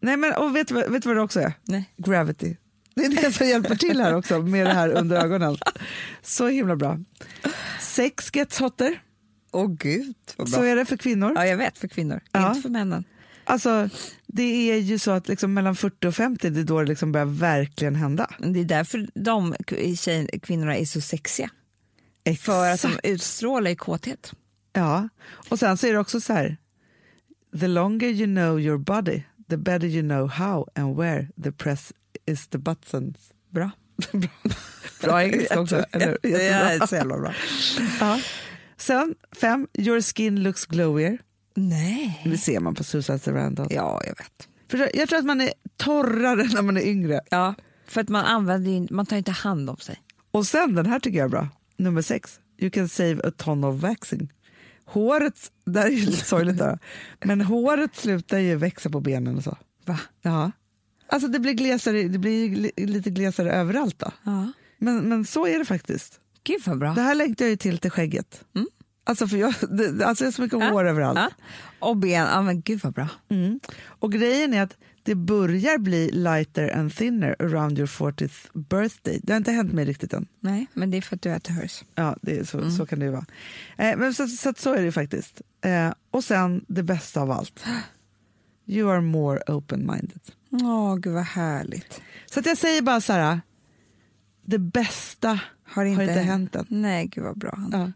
Nej, 0.00 0.16
men, 0.16 0.32
och 0.34 0.56
vet, 0.56 0.70
vet 0.70 1.02
du 1.02 1.08
vad 1.08 1.16
det 1.16 1.22
också 1.22 1.40
är? 1.40 1.52
Nej. 1.64 1.90
Gravity. 1.96 2.56
Det 2.94 3.04
är 3.04 3.22
det 3.22 3.32
som 3.32 3.46
hjälper 3.46 3.74
till 3.74 4.00
här 4.00 4.14
också 4.14 4.38
med 4.38 4.66
det 4.66 4.72
här 4.72 4.88
under 4.88 5.16
ögonen. 5.24 5.56
Så 6.22 6.48
himla 6.48 6.76
bra. 6.76 6.98
Sex 7.80 8.30
gets 8.32 8.58
hotter, 8.58 9.02
Åh 9.52 9.70
gud. 9.78 10.14
Vad 10.36 10.48
så 10.48 10.62
är 10.62 10.76
det 10.76 10.84
för 10.84 10.96
kvinnor. 10.96 11.32
Ja, 11.34 11.46
jag 11.46 11.56
vet 11.56 11.78
för 11.78 11.88
kvinnor, 11.88 12.20
Ja. 12.32 12.48
inte 12.48 12.60
för 12.62 12.68
männen. 12.68 13.04
Alltså, 13.44 13.88
det 14.36 14.70
är 14.70 14.76
ju 14.76 14.98
så 14.98 15.10
att 15.10 15.28
liksom 15.28 15.54
mellan 15.54 15.76
40 15.76 16.06
och 16.08 16.14
50 16.14 16.50
det 16.50 16.60
är 16.60 16.64
då 16.64 16.80
det 16.80 16.88
liksom 16.88 17.12
börjar 17.12 17.26
verkligen 17.26 17.94
hända. 17.94 18.30
Det 18.38 18.60
är 18.60 18.64
därför 18.64 19.06
de 19.14 19.54
tjej, 19.96 20.40
kvinnorna 20.42 20.76
är 20.76 20.84
så 20.84 21.00
sexiga. 21.00 21.50
För 22.40 22.70
att 22.70 22.82
de 22.82 22.98
utstrålar 23.02 23.70
i 23.70 23.76
kåthet. 23.76 24.32
Ja, 24.72 25.08
och 25.48 25.58
sen 25.58 25.76
så 25.76 25.86
är 25.86 25.92
det 25.92 25.98
också 25.98 26.20
så 26.20 26.32
här. 26.32 26.56
The 27.60 27.68
longer 27.68 28.08
you 28.08 28.26
know 28.26 28.60
your 28.60 28.78
body, 28.78 29.22
the 29.50 29.56
better 29.56 29.86
you 29.86 30.02
know 30.02 30.28
how 30.28 30.68
and 30.74 30.96
where 30.96 31.28
the 31.42 31.52
press 31.52 31.92
is 32.26 32.48
the 32.48 32.58
buttons. 32.58 33.16
Bra. 33.50 33.70
Bra 35.02 35.22
engelska 35.22 35.60
också, 35.60 35.84
eller 35.92 36.06
hur? 36.06 36.30
Jättebra. 36.30 36.70
är 36.70 36.86
så 36.86 36.94
jävla 36.94 37.18
bra. 37.18 37.34
Ja. 38.00 38.20
Sen 38.76 39.14
fem, 39.40 39.66
your 39.74 40.00
skin 40.00 40.42
looks 40.42 40.66
glowier. 40.66 41.18
Nej. 41.56 42.20
Det 42.24 42.38
ser 42.38 42.60
man 42.60 42.74
på 42.74 42.84
Susan 42.84 43.18
Sarandon. 43.18 43.66
Ja, 43.70 44.00
jag 44.04 44.14
vet. 44.18 44.48
För 44.68 44.96
jag 44.96 45.08
tror 45.08 45.18
att 45.18 45.24
man 45.24 45.40
är 45.40 45.52
torrare 45.76 46.48
när 46.54 46.62
man 46.62 46.76
är 46.76 46.86
yngre. 46.86 47.20
Ja, 47.30 47.54
för 47.86 48.00
att 48.00 48.08
man 48.08 48.24
använder 48.24 48.92
man 48.94 49.06
tar 49.06 49.16
inte 49.16 49.30
hand 49.32 49.70
om 49.70 49.76
sig. 49.76 50.00
Och 50.30 50.46
sen, 50.46 50.74
den 50.74 50.86
här 50.86 51.00
tycker 51.00 51.18
jag 51.18 51.24
är 51.24 51.28
bra, 51.30 51.48
nummer 51.76 52.02
sex, 52.02 52.40
you 52.58 52.70
can 52.70 52.88
save 52.88 53.20
a 53.24 53.30
ton 53.36 53.64
of 53.64 53.82
waxing. 53.82 54.32
Håret, 54.84 55.50
det 55.64 55.80
här 55.80 55.86
är 55.86 55.90
ju 55.90 56.06
lite 56.06 56.24
sorgligt 56.24 56.58
där, 56.58 56.78
men 57.24 57.40
håret 57.40 57.96
slutar 57.96 58.38
ju 58.38 58.56
växa 58.56 58.90
på 58.90 59.00
benen 59.00 59.36
och 59.36 59.44
så. 59.44 59.56
Va? 59.84 60.00
Ja. 60.22 60.50
Alltså 61.08 61.28
det 61.28 61.38
blir, 61.38 61.52
glesare, 61.52 62.02
det 62.02 62.18
blir 62.18 62.56
li- 62.56 62.72
lite 62.86 63.10
glesare 63.10 63.52
överallt 63.52 63.98
då. 63.98 64.12
Ja. 64.22 64.52
Men, 64.78 65.08
men 65.08 65.24
så 65.24 65.46
är 65.46 65.58
det 65.58 65.64
faktiskt. 65.64 66.20
Gud 66.44 66.62
vad 66.66 66.78
bra. 66.78 66.94
Det 66.94 67.00
här 67.00 67.14
längtar 67.14 67.44
jag 67.44 67.50
ju 67.50 67.56
till 67.56 67.78
till 67.78 67.90
skägget. 67.90 68.44
Mm. 68.54 68.66
Alltså 69.08 69.28
för 69.28 69.36
jag, 69.36 69.54
det, 69.70 70.06
alltså 70.06 70.24
jag 70.24 70.26
har 70.26 70.32
så 70.32 70.42
mycket 70.42 70.60
Ja. 70.60 70.70
hår 70.70 70.84
överallt. 70.88 71.18
Ja. 71.18 71.30
Och 71.78 71.96
ben, 71.96 72.26
ja 72.32 72.42
men 72.42 72.60
gud 72.60 72.80
vad 72.82 72.92
bra. 72.92 73.08
Mm. 73.28 73.60
Och 73.86 74.12
grejen 74.12 74.54
är 74.54 74.62
att 74.62 74.76
det 75.02 75.14
börjar 75.14 75.78
bli 75.78 76.10
lighter 76.10 76.76
and 76.78 76.94
thinner 76.96 77.36
around 77.38 77.78
your 77.78 77.86
40th 77.86 78.58
birthday. 78.68 79.20
Det 79.22 79.32
har 79.32 79.36
inte 79.36 79.52
hänt 79.52 79.72
mig 79.72 79.84
riktigt 79.84 80.12
än. 80.12 80.26
Nej, 80.40 80.66
men 80.72 80.90
det 80.90 80.96
är 80.96 81.02
för 81.02 81.16
att 81.16 81.22
du 81.22 81.30
äter 81.32 81.52
hörs. 81.52 81.84
Ja, 81.94 82.16
det 82.22 82.38
är 82.38 82.44
så, 82.44 82.58
Mm. 82.58 82.70
så 82.76 82.86
kan 82.86 82.98
det 82.98 83.04
ju 83.04 83.10
vara. 83.10 83.26
Eh, 83.76 83.96
men 83.96 84.14
så, 84.14 84.26
så, 84.28 84.52
så 84.56 84.74
är 84.74 84.82
det 84.82 84.92
faktiskt. 84.92 85.40
Eh, 85.64 85.92
och 86.10 86.24
sen 86.24 86.64
det 86.68 86.82
bästa 86.82 87.20
av 87.20 87.30
allt. 87.30 87.64
You 88.66 88.90
are 88.92 89.00
more 89.00 89.40
open-minded. 89.46 90.20
Åh, 90.50 90.96
gud 90.96 91.12
vad 91.12 91.24
härligt. 91.24 92.00
Så 92.30 92.40
att 92.40 92.46
jag 92.46 92.58
säger 92.58 92.82
bara 92.82 93.00
så 93.00 93.12
här. 93.12 93.40
Det 94.44 94.58
bästa 94.58 95.40
Har 95.64 95.84
inte, 95.84 96.02
har 96.02 96.08
inte 96.10 96.20
hänt 96.22 96.56
än. 96.56 96.66
Nej, 96.68 97.06
gud 97.06 97.24
vad 97.24 97.38
bra. 97.38 97.58
Ja. 97.72 97.92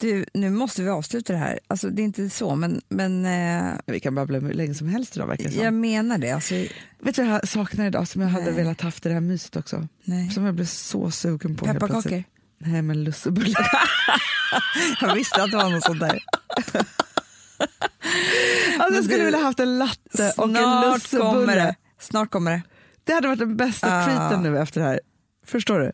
Du, 0.00 0.24
nu 0.34 0.50
måste 0.50 0.82
vi 0.82 0.88
avsluta 0.88 1.32
det 1.32 1.38
här. 1.38 1.58
Alltså, 1.68 1.88
det 1.90 2.02
är 2.02 2.04
inte 2.04 2.30
så, 2.30 2.54
men, 2.54 2.80
men 2.88 3.26
eh, 3.26 3.72
Vi 3.86 4.00
kan 4.00 4.14
babbla 4.14 4.38
hur 4.38 4.52
länge 4.52 4.74
som 4.74 4.88
helst 4.88 5.16
idag 5.16 5.26
verkar 5.26 5.50
jag 5.50 5.74
menar 5.74 6.18
det. 6.18 6.30
Alltså, 6.30 6.54
Vet 7.00 7.16
du 7.16 7.22
vad 7.24 7.34
jag 7.34 7.48
saknar 7.48 7.86
idag 7.86 8.08
som 8.08 8.22
jag 8.22 8.28
hade 8.28 8.44
Nej. 8.44 8.54
velat 8.54 8.80
haft 8.80 9.06
i 9.06 9.08
det 9.08 9.14
här 9.14 9.20
myset 9.20 9.56
också? 9.56 9.88
nej. 10.04 10.30
Som 10.30 10.44
jag 10.44 10.54
blev 10.54 10.64
så 10.66 11.10
sugen 11.10 11.56
på 11.56 11.64
Pepparkakor. 11.66 12.24
Nej 12.58 12.82
men 12.82 13.04
lussebullar. 13.04 13.70
Jag 15.00 15.14
visste 15.14 15.42
att 15.42 15.50
det 15.50 15.56
var 15.56 15.70
något 15.70 15.84
sånt 15.84 16.00
där. 16.00 16.18
alltså, 18.78 18.94
jag 18.94 19.04
skulle 19.04 19.18
du, 19.18 19.24
vilja 19.24 19.38
haft 19.40 19.60
en 19.60 19.78
latte 19.78 20.32
och 20.36 20.48
en 20.48 20.54
kommer 20.54 20.92
lussebulle. 20.92 21.54
det. 21.54 21.74
Snart 22.00 22.30
kommer 22.30 22.50
det. 22.50 22.62
Det 23.04 23.12
hade 23.12 23.28
varit 23.28 23.38
den 23.38 23.56
bästa 23.56 23.86
Ah. 24.00 24.04
treaten 24.06 24.42
nu 24.42 24.58
efter 24.58 24.80
det 24.80 24.86
här. 24.86 25.00
Förstår 25.48 25.78
du? 25.78 25.92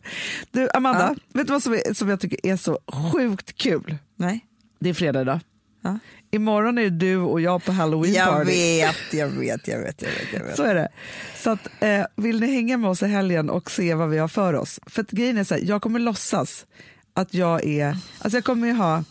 Du, 0.50 0.68
Amanda, 0.74 1.16
vet 1.32 1.46
du 1.46 1.52
vad 1.52 1.62
som, 1.62 1.72
är, 1.72 1.94
som 1.94 2.08
jag 2.08 2.20
tycker 2.20 2.46
är 2.46 2.56
så 2.56 2.78
sjukt 3.12 3.56
kul? 3.58 3.96
Nej. 4.16 4.46
Det 4.80 4.88
är 4.88 4.94
fredag 4.94 5.20
idag. 5.20 5.40
Ja. 5.82 5.98
Imorgon 6.30 6.78
är 6.78 6.90
du 6.90 7.16
och 7.16 7.40
jag 7.40 7.64
på 7.64 7.72
halloween 7.72 8.14
Jag 8.14 8.28
party. 8.28 8.50
vet, 8.50 8.96
jag 9.12 9.28
vet, 9.28 9.68
jag 9.68 9.78
vet, 9.78 10.02
jag 10.02 10.08
vet. 10.10 10.32
Jag 10.32 10.44
vet. 10.44 10.56
Så 10.56 10.62
är 10.62 10.74
det. 10.74 10.88
Så 11.36 11.50
att, 11.50 11.68
eh, 11.80 12.06
vill 12.16 12.40
ni 12.40 12.54
hänga 12.54 12.76
med 12.76 12.90
oss 12.90 13.02
i 13.02 13.06
helgen 13.06 13.50
och 13.50 13.70
se 13.70 13.94
vad 13.94 14.10
vi 14.10 14.18
har 14.18 14.28
för 14.28 14.54
oss? 14.54 14.80
För 14.86 15.02
att 15.02 15.10
grejen 15.10 15.38
är 15.38 15.44
så 15.44 15.54
här, 15.54 15.62
jag 15.64 15.82
kommer 15.82 15.98
låtsas 15.98 16.66
att 17.14 17.34
jag 17.34 17.64
är, 17.64 17.96
alltså 18.18 18.36
jag 18.36 18.44
kommer 18.44 18.66
ju 18.66 18.72
ha 18.72 19.04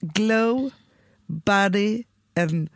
glow, 0.00 0.70
body 1.26 2.04
and 2.36 2.68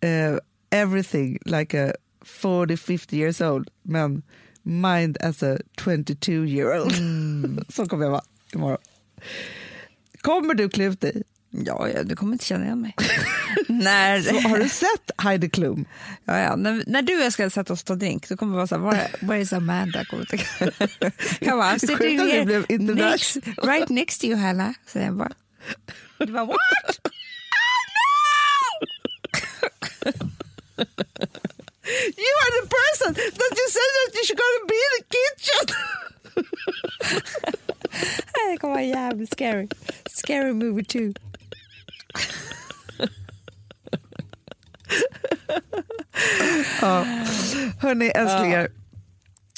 eh, 0.00 0.36
everything 0.70 1.38
like 1.44 1.88
a 1.88 1.92
40-50 2.24 3.14
years 3.14 3.40
old, 3.40 3.68
men 3.82 4.22
mind 4.62 5.16
as 5.20 5.42
a 5.42 5.58
22 5.76 6.32
year 6.32 6.80
old. 6.80 6.92
så 7.68 7.86
kommer 7.86 8.04
jag 8.04 8.10
vara 8.10 8.24
imorgon. 8.54 8.78
Kommer 10.20 10.54
du 10.54 10.68
klä 10.68 10.84
ut 10.84 11.00
dig? 11.00 11.22
Ja, 11.50 11.88
ja, 11.88 12.02
du 12.02 12.16
kommer 12.16 12.32
inte 12.32 12.44
känna 12.44 12.64
igen 12.64 12.80
mig. 12.80 12.94
när, 13.68 14.20
Så, 14.20 14.48
har 14.48 14.58
du 14.58 14.68
sett 14.68 15.10
Heidi 15.16 15.50
Klum? 15.50 15.84
ja, 16.24 16.38
ja, 16.38 16.56
när, 16.56 16.84
när 16.86 17.02
du 17.02 17.16
och 17.18 17.24
jag 17.24 17.32
ska 17.32 17.50
sätta 17.50 17.72
oss 17.72 17.80
och 17.80 17.86
ta 17.86 17.94
drink, 17.94 18.28
då 18.28 18.36
kommer 18.36 18.52
det 18.52 18.56
vara 18.56 18.66
så 18.66 18.78
här, 18.78 18.82
where, 18.90 19.08
where 19.20 19.40
is 19.40 19.52
Amanda? 19.52 20.04
Jag. 20.10 20.42
Jag 21.40 21.58
bara, 21.58 21.74
I'm 21.74 21.78
sitting 21.78 22.18
here 22.18 22.64
next, 22.78 23.36
right 23.62 23.88
next 23.88 24.20
to 24.20 24.26
you, 24.26 24.36
Hanna. 24.36 24.74
Så 24.86 24.98
jag 24.98 25.16
bara, 25.16 25.32
du 26.18 26.32
bara, 26.32 26.44
what? 26.44 26.56
You 32.24 32.32
are 32.42 32.52
the 32.60 32.66
person 32.78 33.14
that 33.14 33.52
you 33.60 33.66
said 33.76 33.90
that 33.98 34.10
you 34.16 34.22
should 34.26 34.38
go 34.44 34.48
to 34.56 34.62
be 34.72 34.78
in 34.86 34.92
the 34.98 35.04
kitchen. 35.16 35.64
Det 38.52 38.58
kommer 38.60 38.74
vara 38.74 38.82
jävligt 38.84 39.32
scary. 39.32 39.68
Scary 40.10 40.52
movie 40.52 40.84
too. 40.84 41.12
ja. 46.80 47.04
Hörni, 47.80 48.06
älsklingar. 48.08 48.68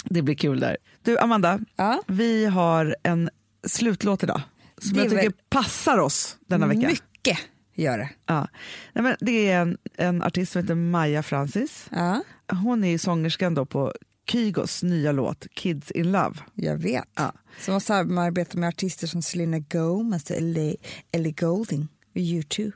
Det 0.04 0.22
blir 0.22 0.34
kul 0.34 0.60
där. 0.60 0.76
Du, 1.02 1.18
Amanda, 1.18 1.60
Ja. 1.76 2.02
vi 2.06 2.46
har 2.46 2.96
en 3.02 3.30
slutlåt 3.66 4.22
idag 4.22 4.40
som 4.82 4.98
jag 4.98 5.10
tycker 5.10 5.32
passar 5.48 5.98
oss 5.98 6.36
denna 6.46 6.66
vecka. 6.66 6.80
Mycket 6.86 7.38
gör 7.74 7.98
det. 7.98 8.10
Ja. 8.26 8.48
Nej, 8.92 9.02
men 9.04 9.16
det 9.20 9.48
är 9.50 9.60
en, 9.62 9.78
en 9.96 10.22
artist 10.22 10.52
som 10.52 10.62
heter 10.62 10.74
Maja 10.74 11.22
Francis. 11.22 11.86
Ja, 11.90 12.22
Hon 12.62 12.84
är 12.84 12.98
sångerskan 12.98 13.54
då 13.54 13.66
på 13.66 13.92
Kygos 14.28 14.82
nya 14.82 15.12
låt 15.12 15.46
Kids 15.54 15.90
in 15.90 16.12
Love. 16.12 16.34
jag 16.54 16.76
vet. 16.76 17.04
Ja. 17.16 17.32
Som 17.60 17.72
har 17.72 17.80
samarbetat 17.80 18.54
med 18.54 18.68
artister 18.68 19.06
som 19.06 19.22
Selena 19.22 19.58
Gomez 19.58 20.30
Ellie, 20.30 20.76
Ellie 21.12 21.32
Goulding 21.32 21.88
och 22.10 22.16
U2. 22.20 22.72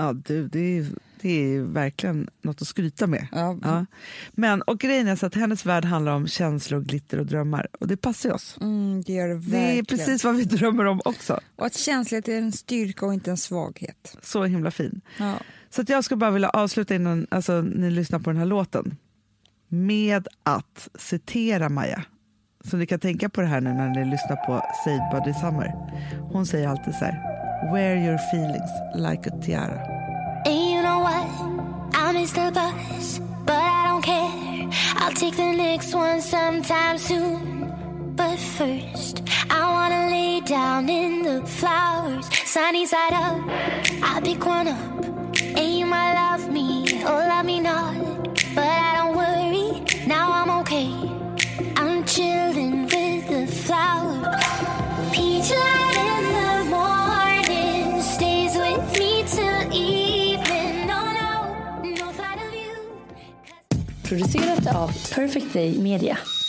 Ja, 0.00 0.12
du, 0.12 0.48
det 0.48 0.78
är, 0.78 0.86
det 1.20 1.54
är 1.54 1.60
verkligen 1.60 2.30
något 2.42 2.62
att 2.62 2.68
skryta 2.68 3.06
med. 3.06 3.26
Ja. 3.32 3.58
Ja. 3.62 3.86
Men, 4.32 4.62
och 4.62 4.78
grejen 4.78 5.08
är 5.08 5.16
så 5.16 5.26
att 5.26 5.34
hennes 5.34 5.66
värld 5.66 5.84
handlar 5.84 6.12
om 6.12 6.26
känslor, 6.26 6.80
glitter 6.80 7.18
och 7.18 7.26
drömmar. 7.26 7.68
Och 7.80 7.86
det 7.86 7.96
passar 7.96 8.32
oss. 8.32 8.58
Mm, 8.60 9.02
det 9.02 9.22
det 9.22 9.34
Det 9.34 9.78
är 9.78 9.82
precis 9.82 10.24
vad 10.24 10.36
vi 10.36 10.44
drömmer 10.44 10.84
om 10.84 11.00
också. 11.04 11.40
Och 11.56 11.66
att 11.66 11.74
känslighet 11.74 12.28
är 12.28 12.38
en 12.38 12.52
styrka 12.52 13.06
och 13.06 13.14
inte 13.14 13.30
en 13.30 13.36
svaghet. 13.36 14.16
Så 14.22 14.44
himla 14.44 14.70
fin. 14.70 15.00
Ja. 15.18 15.38
Så 15.70 15.82
att 15.82 15.88
jag 15.88 16.04
skulle 16.04 16.18
bara 16.18 16.30
vilja 16.30 16.48
avsluta 16.48 16.94
innan 16.94 17.26
alltså, 17.30 17.60
ni 17.60 17.90
lyssnar 17.90 18.18
på 18.18 18.30
den 18.30 18.36
här 18.36 18.46
låten 18.46 18.96
med 19.68 20.28
att 20.42 20.88
citera 20.94 21.68
Maja. 21.68 22.04
Så 22.64 22.76
ni 22.76 22.86
kan 22.86 22.98
tänka 22.98 23.28
på 23.28 23.40
det 23.40 23.46
här 23.46 23.60
nu 23.60 23.72
när 23.72 23.88
ni 23.88 24.04
lyssnar 24.04 24.36
på 24.36 24.62
Said 24.84 25.00
Buddy 25.12 25.32
Summer. 25.32 25.74
Hon 26.32 26.46
säger 26.46 26.68
alltid 26.68 26.94
så 26.94 27.04
här. 27.04 27.22
Wear 27.72 27.96
your 27.96 28.18
feelings 28.18 28.70
like 28.94 29.30
a 29.30 29.32
tiara. 29.42 29.80
And 30.46 30.54
you 30.54 30.82
know 30.82 31.00
what? 31.02 31.26
I 31.94 32.12
miss 32.12 32.32
the 32.32 32.50
bus, 32.50 33.20
but 33.46 33.56
I 33.56 33.88
don't 33.88 34.02
care. 34.02 34.68
I'll 34.96 35.14
take 35.14 35.36
the 35.36 35.52
next 35.52 35.94
one 35.94 36.22
sometime 36.22 36.98
soon. 36.98 37.72
But 38.16 38.38
first, 38.38 39.22
I 39.50 39.60
wanna 39.60 40.10
lay 40.10 40.40
down 40.40 40.88
in 40.88 41.22
the 41.22 41.46
flowers, 41.46 42.26
sunny 42.46 42.86
side 42.86 43.12
up. 43.12 43.40
I'll 44.02 44.22
pick 44.22 44.46
one 44.46 44.68
up, 44.68 45.04
and 45.56 45.78
you 45.78 45.86
might 45.86 46.14
love 46.14 46.52
me 46.52 47.02
or 47.04 47.28
love 47.28 47.46
me 47.46 47.60
not. 47.60 48.19
Chilling 52.10 52.82
with 52.82 53.28
the 53.28 53.46
flowers. 53.46 54.44
Peach 55.12 55.50
light 55.50 55.96
in 55.96 56.24
the 56.38 56.70
morning 56.76 58.02
stays 58.02 58.56
with 58.56 58.98
me 58.98 59.22
till 59.26 59.72
evening. 59.72 60.86
No, 60.88 61.04
no, 61.04 61.30
no 61.82 62.08
of 62.08 62.54
you. 62.54 62.74
Producerat 64.02 64.74
av 64.74 64.90
Perfect 65.14 65.52
Day 65.52 65.78
Media. 65.78 66.39